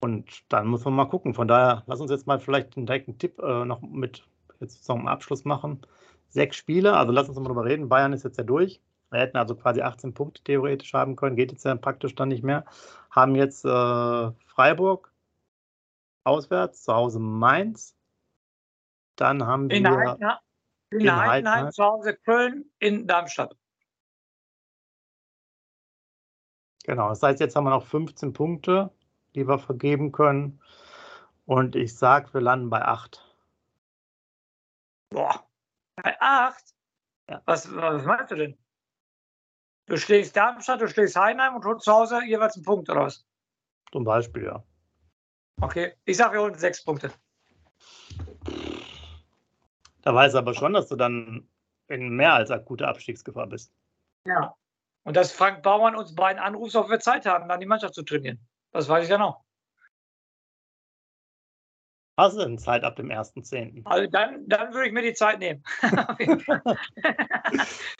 Und 0.01 0.29
dann 0.49 0.67
muss 0.67 0.85
man 0.85 0.95
mal 0.95 1.07
gucken. 1.07 1.35
Von 1.35 1.49
daher, 1.49 1.83
lass 1.87 2.01
uns 2.01 2.11
jetzt 2.11 2.27
mal 2.27 2.39
vielleicht 2.39 2.77
einen 2.77 2.87
direkten 2.87 3.19
Tipp 3.19 3.41
äh, 3.41 3.65
noch 3.65 3.81
mit 3.81 4.25
jetzt 4.61 4.85
zum 4.85 5.07
Abschluss 5.07 5.45
machen. 5.45 5.81
Sechs 6.29 6.57
Spiele, 6.57 6.97
also 6.97 7.13
lass 7.13 7.29
uns 7.29 7.39
mal 7.39 7.47
drüber 7.47 7.65
reden. 7.65 7.89
Bayern 7.89 8.13
ist 8.13 8.25
jetzt 8.25 8.39
ja 8.39 8.45
durch. 8.45 8.81
Wir 9.11 9.21
hätten 9.21 9.39
also 9.39 9.55
quasi 9.55 9.81
18 9.81 10.13
Punkte 10.13 10.43
theoretisch 10.43 10.93
haben 10.93 11.17
können, 11.17 11.37
geht 11.37 11.51
jetzt 11.51 11.65
ja 11.65 11.75
praktisch 11.77 12.15
dann 12.15 12.29
nicht 12.29 12.45
mehr. 12.45 12.65
Haben 13.11 13.35
jetzt 13.37 13.65
äh, 13.65 14.31
Freiburg 14.47 15.11
auswärts, 16.25 16.83
zu 16.83 16.95
Hause 16.95 17.19
Mainz. 17.19 17.97
Dann 19.17 19.47
haben 19.47 19.71
in 19.71 19.85
wir 19.85 19.97
Heidenheim, 19.97 20.39
in, 20.91 21.01
in 21.01 21.11
Heidenheim, 21.11 21.31
Heidenheim 21.31 21.73
zu 21.73 21.85
Hause 21.85 22.17
Köln, 22.17 22.71
in 22.79 23.07
Darmstadt. 23.07 23.57
Genau, 26.85 27.11
das 27.11 27.23
heißt, 27.23 27.41
jetzt 27.41 27.55
haben 27.55 27.65
wir 27.65 27.71
noch 27.71 27.85
15 27.85 28.33
Punkte, 28.33 28.91
die 29.35 29.47
wir 29.47 29.59
vergeben 29.59 30.13
können. 30.13 30.61
Und 31.45 31.77
ich 31.77 31.95
sage, 31.97 32.33
wir 32.33 32.41
landen 32.41 32.71
bei 32.71 32.83
8. 32.83 33.23
Boah, 35.11 35.47
bei 35.97 36.17
8? 36.21 36.75
Ja. 37.29 37.43
Was, 37.45 37.75
was 37.75 38.05
meinst 38.05 38.31
du 38.31 38.37
denn? 38.37 38.59
Du 39.87 39.97
schlägst 39.97 40.37
Darmstadt, 40.37 40.81
du 40.81 40.89
schlägst 40.89 41.17
Heidenheim 41.17 41.57
und 41.57 41.65
holst 41.65 41.85
zu 41.85 41.93
Hause 41.93 42.23
jeweils 42.25 42.57
einen 42.57 42.65
Punkt, 42.65 42.89
oder 42.91 43.03
was? 43.03 43.27
Zum 43.91 44.05
Beispiel, 44.05 44.45
ja. 44.45 44.63
Okay, 45.61 45.95
ich 46.05 46.17
sage, 46.17 46.35
wir 46.35 46.43
holen 46.43 46.55
sechs 46.55 46.85
Punkte. 46.85 47.11
Da 50.03 50.15
weiß 50.15 50.37
aber 50.37 50.55
schon, 50.55 50.73
dass 50.73 50.89
du 50.89 50.97
dann 50.97 51.49
in 51.89 52.11
mehr 52.11 52.35
als 52.35 52.51
akute 52.51 52.87
Abstiegsgefahr 52.87 53.47
bist. 53.47 53.73
Ja. 54.25 54.55
Und 55.05 55.17
dass 55.17 55.33
Frank 55.33 55.63
Baumann 55.63 55.97
uns 55.97 56.15
beiden 56.15 56.41
anruft, 56.41 56.77
ob 56.77 56.91
wir 56.91 57.01
Zeit 57.01 57.27
haben, 57.27 57.49
dann 57.49 57.61
die 57.61 57.67
Mannschaft 57.67 57.95
zu 57.95 58.03
trainieren. 58.03 58.39
Das 58.73 58.89
weiß 58.89 59.05
ich 59.05 59.11
ja 59.11 59.19
noch. 59.19 59.45
Hast 62.19 62.37
du 62.37 62.41
denn 62.41 62.59
Zeit 62.59 62.83
ab 62.83 62.97
dem 62.97 63.11
1.10.? 63.11 63.83
Also 63.85 64.11
dann, 64.11 64.43
dann 64.49 64.75
würde 64.75 64.89
ich 64.89 64.93
mir 64.93 65.03
die 65.03 65.13
Zeit 65.13 65.39
nehmen. 65.39 65.63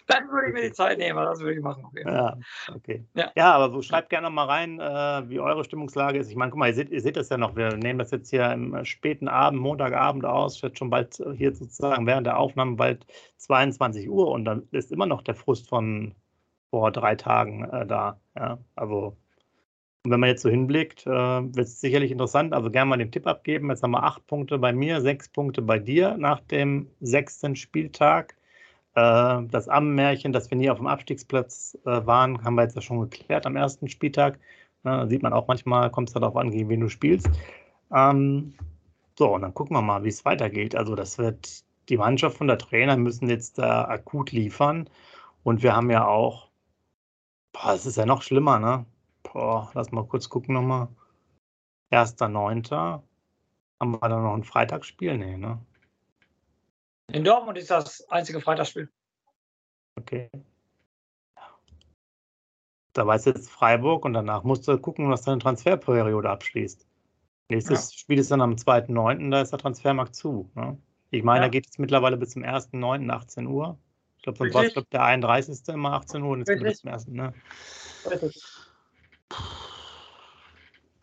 dann 0.09 0.29
würde 0.29 0.49
ich 0.49 0.55
mir 0.55 0.63
die 0.63 0.73
Zeit 0.73 0.99
nehmen, 0.99 1.25
das 1.25 1.39
würde 1.39 1.55
ich 1.55 1.61
machen. 1.61 1.85
Ja, 2.05 2.37
okay. 2.75 3.07
Ja. 3.15 3.31
ja, 3.37 3.53
aber 3.53 3.71
so 3.71 3.81
schreibt 3.81 4.11
gerne 4.11 4.29
mal 4.29 4.47
rein, 4.47 4.81
äh, 4.81 5.29
wie 5.31 5.39
eure 5.39 5.63
Stimmungslage 5.63 6.19
ist. 6.19 6.31
Ich 6.31 6.37
meine, 6.37 6.51
guck 6.51 6.59
mal, 6.59 6.67
ihr 6.67 6.75
seht, 6.75 6.91
ihr 6.91 7.01
seht 7.01 7.17
das 7.17 7.29
ja 7.29 7.37
noch. 7.37 7.55
Wir 7.55 7.77
nehmen 7.77 8.01
das 8.01 8.11
jetzt 8.11 8.31
hier 8.31 8.51
im 8.51 8.85
späten 8.85 9.29
Abend, 9.29 9.61
Montagabend 9.61 10.25
aus. 10.25 10.61
Wird 10.65 10.77
schon 10.79 10.91
bald 10.91 11.23
hier 11.37 11.55
sozusagen 11.55 12.05
während 12.09 12.27
der 12.27 12.39
Aufnahme 12.39 12.75
bald 12.75 13.07
22 13.37 14.11
Uhr 14.11 14.33
und 14.33 14.45
dann 14.45 14.67
ist 14.73 14.91
immer 14.91 15.07
noch 15.07 15.23
der 15.23 15.37
Frust 15.37 15.69
von 15.69 16.17
vor 16.71 16.91
drei 16.91 17.15
Tagen 17.15 17.71
äh, 17.71 17.87
da. 17.87 18.21
Ja, 18.37 18.59
also 18.75 19.17
und 20.09 20.13
wenn 20.13 20.21
man 20.21 20.31
jetzt 20.31 20.41
so 20.41 20.49
hinblickt, 20.49 21.07
äh, 21.07 21.11
wird 21.11 21.59
es 21.59 21.83
sicherlich 21.83 22.11
interessant. 22.11 22.55
Also 22.55 22.71
gerne 22.71 22.89
mal 22.89 22.97
den 22.97 23.13
Tipp 23.13 23.27
abgeben. 23.27 23.69
Jetzt 23.69 23.83
haben 23.83 23.91
wir 23.91 24.05
acht 24.05 24.27
Punkte 24.27 24.57
bei 24.57 24.73
mir, 24.73 25.03
sechs 25.03 25.29
Punkte 25.29 25.61
bei 25.61 25.79
dir 25.79 26.17
nach 26.17 26.41
dem 26.41 26.89
sechsten 27.01 27.55
Spieltag. 27.57 28.35
Äh, 28.95 29.43
das 29.51 29.69
Ammenmärchen, 29.69 30.33
dass 30.33 30.51
wir 30.51 30.57
nie 30.57 30.71
auf 30.71 30.79
dem 30.79 30.87
Abstiegsplatz 30.87 31.77
äh, 31.85 32.07
waren, 32.07 32.43
haben 32.43 32.55
wir 32.55 32.63
jetzt 32.63 32.75
ja 32.75 32.81
schon 32.81 33.03
geklärt 33.03 33.45
am 33.45 33.55
ersten 33.55 33.87
Spieltag. 33.87 34.39
Da 34.83 35.07
sieht 35.09 35.23
man 35.23 35.35
auch 35.35 35.47
manchmal, 35.47 35.91
kommt 35.91 36.09
es 36.09 36.15
darauf 36.15 36.37
an, 36.37 36.53
gegen 36.53 36.71
wen 36.71 36.81
du 36.81 36.89
spielst. 36.89 37.29
Ähm, 37.95 38.55
so, 39.19 39.35
und 39.35 39.43
dann 39.43 39.53
gucken 39.53 39.77
wir 39.77 39.83
mal, 39.83 40.05
wie 40.05 40.09
es 40.09 40.25
weitergeht. 40.25 40.75
Also 40.75 40.95
das 40.95 41.19
wird, 41.19 41.65
die 41.91 41.99
Mannschaft 41.99 42.41
und 42.41 42.47
der 42.47 42.57
Trainer 42.57 42.97
müssen 42.97 43.29
jetzt 43.29 43.59
da 43.59 43.85
akut 43.85 44.33
liefern. 44.33 44.89
Und 45.43 45.63
wir 45.63 45.77
haben 45.77 45.91
ja 45.91 46.07
auch, 46.07 46.49
boah, 47.53 47.75
es 47.75 47.85
ist 47.85 47.99
ja 47.99 48.07
noch 48.07 48.23
schlimmer, 48.23 48.59
ne? 48.59 48.87
Boah, 49.23 49.71
lass 49.75 49.93
mal 49.93 50.07
kurz 50.07 50.29
gucken 50.29 50.55
nochmal. 50.55 50.89
1.9. 51.91 53.03
Haben 53.81 53.93
wir 53.93 54.09
da 54.09 54.21
noch 54.21 54.35
ein 54.35 54.45
Freitagsspiel? 54.45 55.17
Nee, 55.17 55.37
ne? 55.37 55.59
In 57.13 57.25
Dortmund 57.25 57.57
ist 57.57 57.71
das 57.71 58.09
einzige 58.11 58.41
Freitagsspiel. 58.41 58.91
Okay. 59.97 60.31
Da 62.93 63.07
weiß 63.07 63.27
jetzt 63.27 63.51
Freiburg 63.51 64.05
und 64.05 64.13
danach 64.13 64.43
musst 64.43 64.67
du 64.67 64.77
gucken, 64.79 65.09
was 65.09 65.23
deine 65.23 65.39
Transferperiode 65.39 66.29
abschließt. 66.29 66.87
Nächstes 67.49 67.93
ja. 67.93 67.99
Spiel 67.99 68.19
ist 68.19 68.31
dann 68.31 68.41
am 68.41 68.55
2.9., 68.55 69.31
da 69.31 69.41
ist 69.41 69.53
der 69.53 69.59
Transfermarkt 69.59 70.15
zu. 70.15 70.51
Ne? 70.55 70.79
Ich 71.11 71.23
meine, 71.23 71.41
ja. 71.41 71.43
da 71.45 71.49
geht 71.49 71.67
es 71.71 71.79
mittlerweile 71.79 72.17
bis 72.17 72.31
zum 72.31 72.43
1.9., 72.43 73.11
18 73.11 73.47
Uhr. 73.47 73.79
Ich 74.17 74.25
glaube, 74.25 74.39
sonst 74.39 74.55
war 74.55 74.65
es 74.65 74.89
der 74.91 75.05
31. 75.05 75.69
immer 75.69 75.93
18 75.93 76.23
Uhr 76.23 76.31
und 76.31 76.49
jetzt 76.49 76.63
bis 76.63 76.81
zum 76.81 76.91
1. 76.91 77.07
Ne? 77.07 77.33
Richtig. 78.11 78.43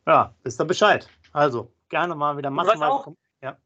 Ja, 0.08 0.34
wisst 0.44 0.62
ihr 0.62 0.66
Bescheid. 0.66 1.08
Also, 1.34 1.72
gerne 1.90 2.16
mal 2.16 2.38
wieder 2.38 2.50
massenweise. 2.50 3.16
Ja. 3.42 3.58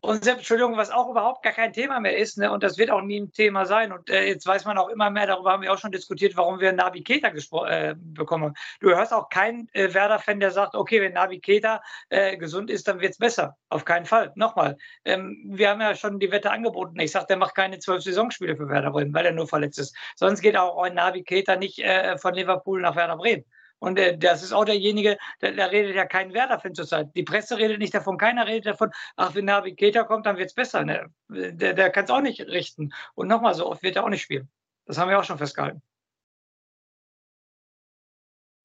Und 0.00 0.22
selbst, 0.22 0.40
Entschuldigung, 0.40 0.76
was 0.76 0.90
auch 0.90 1.10
überhaupt 1.10 1.42
gar 1.42 1.52
kein 1.54 1.72
Thema 1.72 1.98
mehr 1.98 2.16
ist, 2.16 2.36
ne, 2.36 2.52
und 2.52 2.62
das 2.62 2.76
wird 2.76 2.90
auch 2.90 3.00
nie 3.00 3.20
ein 3.20 3.32
Thema 3.32 3.64
sein. 3.64 3.90
Und 3.90 4.10
äh, 4.10 4.26
jetzt 4.26 4.46
weiß 4.46 4.66
man 4.66 4.78
auch 4.78 4.88
immer 4.88 5.10
mehr, 5.10 5.26
darüber 5.26 5.52
haben 5.52 5.62
wir 5.62 5.72
auch 5.72 5.78
schon 5.78 5.92
diskutiert, 5.92 6.36
warum 6.36 6.60
wir 6.60 6.72
Navi 6.72 7.02
Keta 7.02 7.28
äh, 7.66 7.94
bekommen. 7.96 8.54
Du 8.80 8.90
hörst 8.90 9.12
auch 9.12 9.30
keinen 9.30 9.68
äh, 9.72 9.92
Werder-Fan, 9.92 10.40
der 10.40 10.50
sagt, 10.50 10.74
okay, 10.74 11.00
wenn 11.00 11.14
Navi 11.14 11.40
Keta 11.40 11.82
äh, 12.10 12.36
gesund 12.36 12.70
ist, 12.70 12.86
dann 12.86 13.00
wird 13.00 13.12
es 13.12 13.18
besser. 13.18 13.56
Auf 13.70 13.84
keinen 13.84 14.04
Fall. 14.04 14.30
Nochmal, 14.36 14.76
ähm, 15.06 15.42
wir 15.46 15.70
haben 15.70 15.80
ja 15.80 15.94
schon 15.94 16.20
die 16.20 16.30
Wette 16.30 16.50
angeboten. 16.50 17.00
Ich 17.00 17.10
sage, 17.10 17.26
der 17.28 17.38
macht 17.38 17.54
keine 17.54 17.78
zwölf 17.78 18.02
Saisonspiele 18.02 18.56
für 18.56 18.68
Werder 18.68 18.90
Bremen, 18.90 19.14
weil 19.14 19.26
er 19.26 19.32
nur 19.32 19.48
verletzt 19.48 19.78
ist. 19.78 19.96
Sonst 20.16 20.42
geht 20.42 20.56
auch 20.56 20.82
ein 20.82 20.94
Navi 20.94 21.24
Keta 21.24 21.56
nicht 21.56 21.78
äh, 21.78 22.18
von 22.18 22.34
Liverpool 22.34 22.80
nach 22.82 22.94
Werder 22.94 23.16
Bremen. 23.16 23.44
Und 23.78 23.98
äh, 23.98 24.16
das 24.16 24.42
ist 24.42 24.52
auch 24.52 24.64
derjenige, 24.64 25.18
da, 25.40 25.50
da 25.50 25.66
redet 25.66 25.94
ja 25.94 26.06
kein 26.06 26.32
Werder-Fan 26.32 26.74
zurzeit. 26.74 27.14
Die 27.14 27.22
Presse 27.22 27.58
redet 27.58 27.78
nicht 27.78 27.94
davon, 27.94 28.16
keiner 28.16 28.46
redet 28.46 28.66
davon, 28.66 28.90
ach, 29.16 29.34
wenn 29.34 29.44
Navigator 29.44 30.04
kommt, 30.04 30.26
dann 30.26 30.36
wird 30.36 30.48
es 30.48 30.54
besser. 30.54 30.84
Ne? 30.84 31.12
Der, 31.28 31.74
der 31.74 31.90
kann 31.90 32.04
es 32.04 32.10
auch 32.10 32.20
nicht 32.20 32.40
richten. 32.40 32.92
Und 33.14 33.28
nochmal, 33.28 33.54
so 33.54 33.70
oft 33.70 33.82
wird 33.82 33.96
er 33.96 34.04
auch 34.04 34.08
nicht 34.08 34.22
spielen. 34.22 34.48
Das 34.86 34.98
haben 34.98 35.10
wir 35.10 35.18
auch 35.18 35.24
schon 35.24 35.38
festgehalten. 35.38 35.82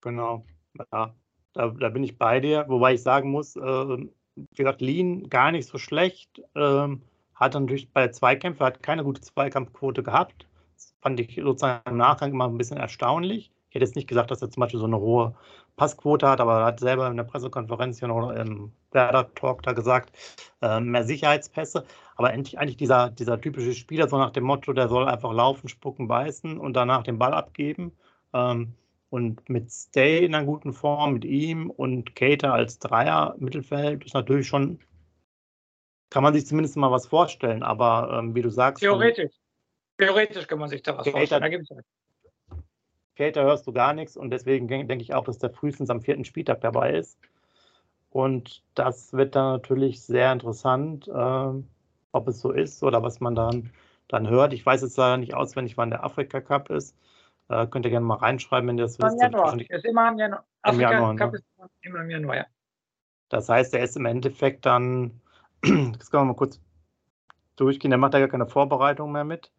Genau, 0.02 0.45
ja, 0.93 1.13
da, 1.54 1.67
da 1.67 1.89
bin 1.89 2.04
ich 2.04 2.17
bei 2.17 2.39
dir. 2.39 2.65
Wobei 2.69 2.93
ich 2.93 3.04
sagen 3.04 3.32
muss, 3.32 3.56
äh, 3.56 3.62
wie 3.62 4.08
gesagt, 4.56 4.82
Lean 4.82 5.30
gar 5.30 5.52
nicht 5.52 5.67
so 5.67 5.78
schlecht. 5.78 6.41
Ähm, 6.56 7.02
hat 7.36 7.54
natürlich 7.54 7.91
bei 7.91 8.10
Zweikämpfen, 8.10 8.65
hat 8.65 8.84
keine 8.84 9.04
gute 9.04 9.22
Zweikampfquote 9.22 10.04
gehabt. 10.04 10.48
Das 10.76 10.93
fand 11.02 11.19
ich 11.19 11.36
sozusagen 11.36 11.89
im 11.89 11.98
Nachgang 11.98 12.32
immer 12.32 12.48
ein 12.48 12.58
bisschen 12.58 12.78
erstaunlich. 12.78 13.52
Ich 13.69 13.75
hätte 13.75 13.86
jetzt 13.86 13.95
nicht 13.95 14.10
gesagt, 14.10 14.32
dass 14.32 14.41
er 14.41 14.49
zum 14.49 14.62
Beispiel 14.62 14.79
so 14.79 14.88
eine 14.88 14.99
hohe 14.99 15.36
Passquote 15.75 16.27
hat, 16.27 16.41
aber 16.41 16.60
er 16.60 16.65
hat 16.65 16.79
selber 16.79 17.08
in 17.08 17.17
der 17.17 17.23
Pressekonferenz 17.23 17.99
hier 17.99 18.08
noch 18.08 18.32
im 18.32 18.73
Werder-Talk 18.91 19.62
da 19.62 19.73
gesagt, 19.73 20.12
äh, 20.63 20.79
mehr 20.79 21.03
Sicherheitspässe. 21.03 21.86
Aber 22.15 22.34
endlich, 22.34 22.58
eigentlich 22.58 22.77
dieser, 22.77 23.12
dieser 23.12 23.39
typische 23.39 23.73
Spieler, 23.73 24.08
so 24.08 24.17
nach 24.17 24.32
dem 24.32 24.43
Motto, 24.45 24.73
der 24.73 24.89
soll 24.89 25.08
einfach 25.08 25.32
laufen, 25.32 25.69
spucken, 25.69 26.08
beißen 26.08 26.58
und 26.58 26.73
danach 26.73 27.03
den 27.03 27.19
Ball 27.19 27.34
abgeben. 27.34 27.91
Ähm, 28.34 28.73
und 29.12 29.47
mit 29.49 29.71
Stay 29.71 30.25
in 30.25 30.34
einer 30.34 30.45
guten 30.45 30.73
Form, 30.73 31.13
mit 31.13 31.25
ihm 31.25 31.69
und 31.69 32.15
Cater 32.15 32.53
als 32.53 32.79
Dreier 32.79 33.36
Mittelfeld 33.38 34.03
ist 34.03 34.15
natürlich 34.15 34.47
schon, 34.47 34.79
kann 36.10 36.23
man 36.23 36.34
sich 36.34 36.47
zumindest 36.47 36.75
mal 36.75 36.91
was 36.91 37.05
vorstellen. 37.05 37.62
Aber 37.62 38.17
ähm, 38.17 38.34
wie 38.34 38.41
du 38.41 38.49
sagst. 38.49 38.82
Theoretisch. 38.82 39.36
Theoretisch 39.99 40.47
kann 40.47 40.58
man 40.58 40.69
sich 40.69 40.82
da 40.82 40.97
was 40.97 41.05
Cater, 41.05 41.17
vorstellen. 41.17 41.67
Da 41.67 41.81
Cater 43.20 43.44
hörst 43.44 43.67
du 43.67 43.74
gar 43.74 43.94
nichts 43.94 44.15
und 44.15 44.30
deswegen 44.30 44.70
denke 44.70 45.02
ich 45.02 45.13
auch, 45.13 45.26
dass 45.26 45.40
der 45.40 45.50
frühestens 45.50 45.90
am 45.90 46.02
vierten 46.02 46.24
Spieltag 46.24 46.62
dabei 46.62 46.94
ist. 46.94 47.20
Und 48.12 48.63
das 48.76 49.12
wird 49.12 49.36
dann 49.36 49.52
natürlich 49.52 50.02
sehr 50.02 50.32
interessant, 50.32 51.10
äh, 51.10 51.63
ob 52.13 52.28
es 52.30 52.40
so 52.40 52.52
ist 52.52 52.82
oder 52.82 53.04
was 53.04 53.20
man 53.20 53.36
dann, 53.36 53.72
dann 54.08 54.30
hört. 54.30 54.54
Ich 54.54 54.65
weiß 54.65 54.84
jetzt 54.84 54.98
leider 54.98 55.17
nicht 55.17 55.34
auswendig, 55.34 55.76
wann 55.76 55.90
der 55.90 56.06
Afrika 56.06 56.40
Cup 56.40 56.70
ist. 56.70 56.96
Äh, 57.50 57.67
könnt 57.67 57.86
ihr 57.86 57.92
gerne 57.92 58.06
mal 58.06 58.15
reinschreiben, 58.15 58.70
wenn 58.70 58.78
ihr 58.78 58.86
das 58.86 58.98
wisst. 59.00 59.15
Im 59.15 59.20
Januar. 59.20 59.60
Ist 59.60 59.86
immer 59.86 60.10
im 60.10 60.17
Januar. 60.17 60.46
Afrika 60.62 60.92
Januar, 60.92 61.15
Cup 61.17 61.34
ne? 61.34 61.40
ist 61.40 61.46
immer 61.82 62.02
im 62.02 62.10
Januar, 62.10 62.38
ja. 62.38 62.46
Das 63.28 63.50
heißt, 63.50 63.74
er 63.74 63.84
ist 63.84 63.98
im 63.98 64.06
Endeffekt 64.06 64.65
dann, 64.65 65.20
das 65.62 66.10
können 66.10 66.24
wir 66.24 66.26
mal 66.26 66.36
kurz 66.36 66.62
durchgehen, 67.58 67.92
der 67.92 67.98
macht 67.98 68.13
da 68.13 68.20
gar 68.20 68.30
keine 68.30 68.48
Vorbereitung 68.48 69.12
mehr 69.12 69.26
mit. 69.26 69.52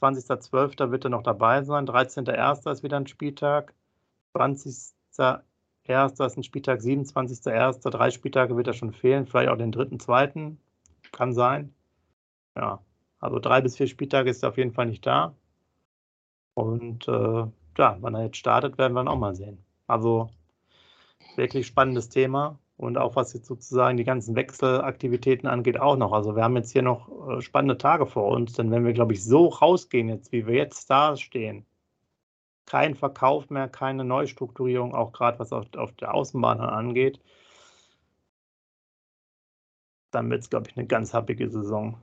20.12. 0.00 0.90
wird 0.90 1.04
er 1.04 1.10
noch 1.10 1.22
dabei 1.22 1.62
sein. 1.62 1.86
13.01. 1.86 2.70
ist 2.70 2.82
wieder 2.82 2.96
ein 2.96 3.06
Spieltag. 3.06 3.74
20.01. 4.34 6.26
ist 6.26 6.36
ein 6.36 6.42
Spieltag. 6.42 6.80
27.01. 6.80 7.90
Drei 7.90 8.10
Spieltage 8.10 8.56
wird 8.56 8.68
er 8.68 8.74
schon 8.74 8.92
fehlen. 8.92 9.26
Vielleicht 9.26 9.50
auch 9.50 9.56
den 9.56 9.72
dritten, 9.72 9.98
zweiten. 10.00 10.60
Kann 11.12 11.32
sein. 11.32 11.74
ja, 12.56 12.80
also 13.20 13.38
drei 13.38 13.60
bis 13.60 13.76
vier 13.76 13.86
Spieltage 13.86 14.30
ist 14.30 14.42
er 14.42 14.50
auf 14.50 14.58
jeden 14.58 14.72
Fall 14.72 14.86
nicht 14.86 15.06
da. 15.06 15.34
Und 16.54 17.08
äh, 17.08 17.46
ja, 17.78 17.96
wann 18.00 18.14
er 18.14 18.24
jetzt 18.24 18.36
startet, 18.36 18.78
werden 18.78 18.92
wir 18.92 19.00
dann 19.00 19.08
auch 19.08 19.18
mal 19.18 19.34
sehen. 19.34 19.64
Also 19.86 20.30
wirklich 21.36 21.66
spannendes 21.66 22.08
Thema 22.08 22.58
und 22.78 22.96
auch 22.96 23.16
was 23.16 23.32
jetzt 23.34 23.46
sozusagen 23.46 23.96
die 23.96 24.04
ganzen 24.04 24.36
Wechselaktivitäten 24.36 25.48
angeht, 25.48 25.80
auch 25.80 25.96
noch. 25.96 26.12
Also 26.12 26.36
wir 26.36 26.44
haben 26.44 26.56
jetzt 26.56 26.70
hier 26.70 26.82
noch 26.82 27.28
äh, 27.28 27.42
spannende 27.42 27.76
Tage 27.76 28.06
vor 28.06 28.28
uns, 28.28 28.52
denn 28.52 28.70
wenn 28.70 28.86
wir, 28.86 28.92
glaube 28.92 29.12
ich, 29.12 29.24
so 29.24 29.48
rausgehen 29.48 30.08
jetzt, 30.08 30.30
wie 30.30 30.46
wir 30.46 30.54
jetzt 30.54 30.88
da 30.88 31.16
stehen, 31.16 31.66
kein 32.66 32.94
Verkauf 32.94 33.50
mehr, 33.50 33.68
keine 33.68 34.04
Neustrukturierung, 34.04 34.94
auch 34.94 35.12
gerade 35.12 35.40
was 35.40 35.52
auf, 35.52 35.66
auf 35.76 35.92
der 35.92 36.14
Außenbahn 36.14 36.60
angeht, 36.60 37.20
dann 40.12 40.30
wird 40.30 40.42
es, 40.42 40.50
glaube 40.50 40.68
ich, 40.70 40.76
eine 40.76 40.86
ganz 40.86 41.12
happige 41.12 41.50
Saison. 41.50 42.00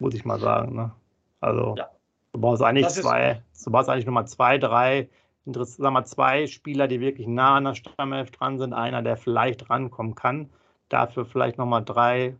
Muss 0.00 0.14
ich 0.14 0.24
mal 0.24 0.40
sagen. 0.40 0.74
Ne? 0.74 0.92
Also 1.40 1.76
ja. 1.76 1.88
du 2.32 2.40
brauchst 2.40 2.62
eigentlich 2.62 2.88
zwei, 2.88 3.40
du 3.64 3.70
brauchst 3.70 3.88
eigentlich 3.88 4.06
nochmal 4.06 4.26
zwei, 4.26 4.58
drei, 4.58 5.08
sagen 5.54 5.94
wir, 5.94 6.04
zwei 6.04 6.46
Spieler, 6.46 6.88
die 6.88 7.00
wirklich 7.00 7.26
nah 7.26 7.56
an 7.56 7.64
der 7.64 7.74
Stammelf 7.74 8.30
dran 8.30 8.58
sind. 8.58 8.72
Einer, 8.72 9.02
der 9.02 9.16
vielleicht 9.16 9.70
rankommen 9.70 10.14
kann. 10.14 10.50
Dafür 10.88 11.24
vielleicht 11.24 11.58
nochmal 11.58 11.84
drei 11.84 12.36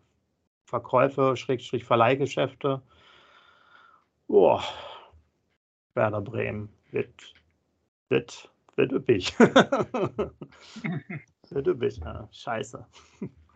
Verkäufe, 0.64 1.36
Schrägstrich 1.36 1.84
Verleihgeschäfte. 1.84 2.82
Boah, 4.26 4.62
Werder 5.94 6.20
Bremen 6.20 6.68
wird, 6.90 7.34
wird, 8.08 8.50
wird 8.74 8.92
üppig. 8.92 9.38
wird 11.50 11.66
üppig, 11.66 11.98
ja. 11.98 12.28
Scheiße. 12.32 12.86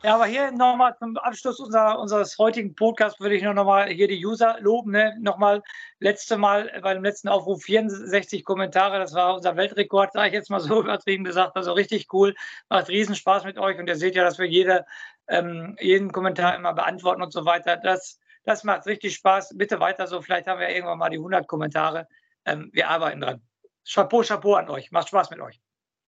Ja, 0.02 0.14
aber 0.14 0.24
hier 0.24 0.50
nochmal 0.50 0.96
zum 0.98 1.18
Abschluss 1.18 1.60
unserer, 1.60 1.98
unseres 1.98 2.38
heutigen 2.38 2.74
Podcasts 2.74 3.20
würde 3.20 3.34
ich 3.34 3.42
nur 3.42 3.52
nochmal 3.52 3.90
hier 3.90 4.08
die 4.08 4.24
User 4.24 4.56
loben. 4.60 4.92
Ne? 4.92 5.14
Nochmal, 5.20 5.62
letzte 5.98 6.38
Mal 6.38 6.72
bei 6.82 6.94
dem 6.94 7.04
letzten 7.04 7.28
Aufruf 7.28 7.64
64 7.64 8.42
Kommentare, 8.42 8.98
das 8.98 9.12
war 9.12 9.34
unser 9.34 9.56
Weltrekord, 9.56 10.14
sage 10.14 10.28
ich 10.28 10.32
jetzt 10.32 10.48
mal 10.48 10.60
so 10.60 10.80
übertrieben 10.84 11.22
gesagt. 11.24 11.54
Also 11.54 11.74
richtig 11.74 12.06
cool, 12.14 12.34
macht 12.70 12.88
riesen 12.88 13.14
Spaß 13.14 13.44
mit 13.44 13.58
euch 13.58 13.78
und 13.78 13.88
ihr 13.88 13.96
seht 13.96 14.14
ja, 14.14 14.24
dass 14.24 14.38
wir 14.38 14.46
jede, 14.46 14.86
ähm, 15.28 15.76
jeden 15.78 16.12
Kommentar 16.12 16.56
immer 16.56 16.72
beantworten 16.72 17.20
und 17.22 17.34
so 17.34 17.44
weiter. 17.44 17.76
Das, 17.76 18.18
das 18.44 18.64
macht 18.64 18.86
richtig 18.86 19.14
Spaß. 19.16 19.52
Bitte 19.54 19.80
weiter 19.80 20.06
so, 20.06 20.22
vielleicht 20.22 20.46
haben 20.46 20.60
wir 20.60 20.70
irgendwann 20.70 20.98
mal 20.98 21.10
die 21.10 21.18
100 21.18 21.46
Kommentare. 21.46 22.08
Ähm, 22.46 22.70
wir 22.72 22.88
arbeiten 22.88 23.20
dran. 23.20 23.42
Chapeau, 23.86 24.22
Chapeau 24.22 24.54
an 24.54 24.70
euch. 24.70 24.90
Macht 24.92 25.08
Spaß 25.08 25.28
mit 25.28 25.40
euch. 25.40 25.60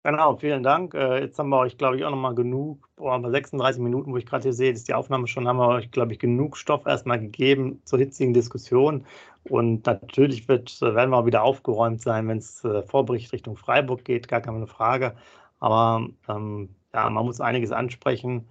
Genau, 0.07 0.37
vielen 0.37 0.63
Dank. 0.63 0.95
Äh, 0.95 1.23
jetzt 1.23 1.37
haben 1.37 1.49
wir 1.49 1.59
euch, 1.59 1.79
glaube 1.79 1.97
ich, 1.97 2.05
auch 2.05 2.11
nochmal 2.11 2.37
genug, 2.37 2.89
boah, 2.95 3.21
bei 3.21 3.29
36 3.29 3.83
Minuten, 3.83 4.13
wo 4.13 4.17
ich 4.17 4.25
gerade 4.25 4.45
hier 4.45 4.53
sehe, 4.53 4.71
ist 4.71 4.87
die 4.87 4.95
Aufnahme 4.95 5.27
schon, 5.27 5.49
haben 5.49 5.57
wir 5.57 5.67
euch, 5.67 5.91
glaube 5.91 6.13
ich, 6.13 6.21
genug 6.21 6.57
Stoff 6.57 6.87
erstmal 6.87 7.19
gegeben 7.19 7.83
zur 7.85 7.99
hitzigen 7.99 8.33
Diskussion. 8.33 9.05
Und 9.43 9.85
natürlich 9.85 10.47
wird, 10.47 10.81
äh, 10.81 10.95
werden 10.95 11.11
wir 11.11 11.17
auch 11.19 11.27
wieder 11.27 11.43
aufgeräumt 11.43 12.01
sein, 12.03 12.29
wenn 12.29 12.39
es 12.39 12.65
äh, 12.65 12.83
Vorbericht 12.85 13.33
Richtung 13.33 13.57
Freiburg 13.57 14.05
geht, 14.05 14.29
gar 14.29 14.41
keine 14.41 14.69
Frage. 14.69 15.17
Aber 15.59 16.07
ähm, 16.29 16.69
ja, 16.95 17.11
man 17.11 17.25
muss 17.25 17.41
einiges 17.41 17.73
ansprechen 17.73 18.47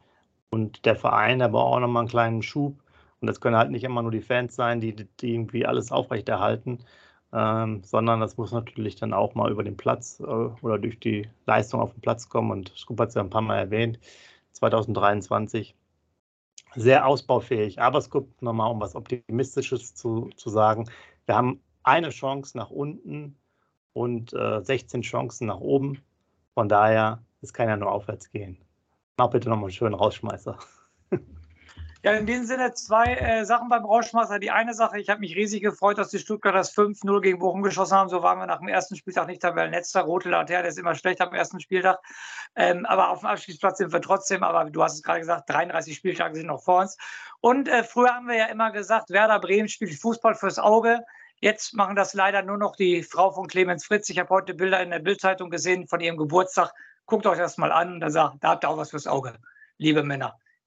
und 0.49 0.85
der 0.85 0.97
Verein, 0.97 1.39
der 1.39 1.47
braucht 1.47 1.75
auch 1.75 1.79
nochmal 1.79 2.01
einen 2.01 2.09
kleinen 2.09 2.41
Schub. 2.41 2.81
Und 3.21 3.27
das 3.27 3.39
können 3.39 3.55
halt 3.55 3.71
nicht 3.71 3.85
immer 3.85 4.01
nur 4.01 4.11
die 4.11 4.21
Fans 4.21 4.55
sein, 4.57 4.81
die, 4.81 4.93
die 4.93 5.33
irgendwie 5.33 5.65
alles 5.65 5.93
aufrechterhalten 5.93 6.79
ähm, 7.35 7.83
sondern 7.83 8.21
das 8.21 8.37
muss 8.37 8.53
natürlich 8.53 8.95
dann 8.95 9.13
auch 9.13 9.35
mal 9.35 9.51
über 9.51 9.63
den 9.63 9.75
Platz 9.75 10.21
äh, 10.21 10.23
oder 10.23 10.79
durch 10.79 10.99
die 10.99 11.27
Leistung 11.45 11.81
auf 11.81 11.91
den 11.91 12.01
Platz 12.01 12.29
kommen. 12.29 12.49
Und 12.49 12.71
Scoop 12.77 12.99
hat 13.01 13.09
es 13.09 13.15
ja 13.15 13.21
ein 13.21 13.29
paar 13.29 13.41
Mal 13.41 13.57
erwähnt, 13.57 13.99
2023 14.53 15.75
sehr 16.75 17.05
ausbaufähig. 17.05 17.81
Aber 17.81 17.99
Scoop, 18.01 18.41
nochmal 18.41 18.71
um 18.71 18.79
was 18.79 18.95
Optimistisches 18.95 19.95
zu, 19.95 20.29
zu 20.37 20.49
sagen, 20.49 20.89
wir 21.25 21.35
haben 21.35 21.61
eine 21.83 22.09
Chance 22.09 22.57
nach 22.57 22.69
unten 22.69 23.35
und 23.91 24.33
äh, 24.33 24.61
16 24.63 25.01
Chancen 25.01 25.47
nach 25.47 25.59
oben. 25.59 26.01
Von 26.53 26.69
daher, 26.69 27.21
es 27.41 27.53
kann 27.53 27.67
ja 27.67 27.75
nur 27.75 27.91
aufwärts 27.91 28.31
gehen. 28.31 28.57
Mach 29.17 29.29
bitte 29.29 29.49
nochmal 29.49 29.65
einen 29.65 29.73
schönen 29.73 29.95
Rausschmeißer. 29.95 30.57
Ja, 32.05 32.11
in 32.11 32.27
dem 32.27 32.45
Sinne 32.45 32.71
zwei 32.73 33.15
äh, 33.15 33.45
Sachen 33.45 33.67
beim 33.67 33.83
Rauschmeister. 33.83 34.37
Die 34.37 34.51
eine 34.51 34.75
Sache, 34.75 34.99
ich 34.99 35.09
habe 35.09 35.21
mich 35.21 35.35
riesig 35.35 35.63
gefreut, 35.63 35.97
dass 35.97 36.09
die 36.09 36.19
Stuttgarter 36.19 36.59
5-0 36.61 37.19
gegen 37.21 37.39
Bochum 37.39 37.63
geschossen 37.63 37.97
haben. 37.97 38.09
So 38.09 38.21
waren 38.21 38.37
wir 38.37 38.45
nach 38.45 38.59
dem 38.59 38.67
ersten 38.67 38.95
Spieltag 38.95 39.25
nicht 39.25 39.41
Tabellenletzter. 39.41 40.01
Rote 40.01 40.29
Laterne 40.29 40.67
ist 40.67 40.77
immer 40.77 40.93
schlecht 40.93 41.19
am 41.19 41.33
ersten 41.33 41.59
Spieltag. 41.59 41.97
Ähm, 42.55 42.85
aber 42.85 43.09
auf 43.09 43.21
dem 43.21 43.25
Abstiegsplatz 43.25 43.79
sind 43.79 43.91
wir 43.91 44.01
trotzdem. 44.03 44.43
Aber 44.43 44.69
du 44.69 44.83
hast 44.83 44.93
es 44.93 45.01
gerade 45.01 45.21
gesagt, 45.21 45.49
33 45.49 45.95
Spieltage 45.95 46.35
sind 46.35 46.45
noch 46.45 46.61
vor 46.61 46.81
uns. 46.81 46.95
Und 47.41 47.67
äh, 47.67 47.83
früher 47.83 48.13
haben 48.13 48.27
wir 48.27 48.35
ja 48.35 48.45
immer 48.45 48.69
gesagt, 48.69 49.09
Werder 49.09 49.39
Bremen 49.39 49.67
spielt 49.67 49.95
Fußball 49.95 50.35
fürs 50.35 50.59
Auge. 50.59 50.99
Jetzt 51.41 51.73
machen 51.73 51.95
das 51.95 52.13
leider 52.13 52.43
nur 52.43 52.59
noch 52.59 52.75
die 52.75 53.01
Frau 53.01 53.31
von 53.31 53.47
Clemens 53.47 53.83
Fritz. 53.83 54.11
Ich 54.11 54.19
habe 54.19 54.29
heute 54.29 54.53
Bilder 54.53 54.79
in 54.83 54.91
der 54.91 54.99
Bildzeitung 54.99 55.49
gesehen 55.49 55.87
von 55.87 56.01
ihrem 56.01 56.17
Geburtstag. 56.17 56.71
Guckt 57.07 57.25
euch 57.25 57.39
das 57.39 57.57
mal 57.57 57.71
an. 57.71 57.99
Da, 57.99 58.11
sagt, 58.11 58.43
da 58.43 58.49
habt 58.49 58.63
ihr 58.63 58.69
auch 58.69 58.77
was 58.77 58.91
fürs 58.91 59.07
Auge, 59.07 59.33
liebe 59.79 60.03
Männer 60.03 60.37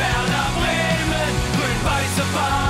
Werder 0.00 0.46
Bremen, 0.56 1.32
grün-weiße 1.56 2.24
Fahnen 2.34 2.69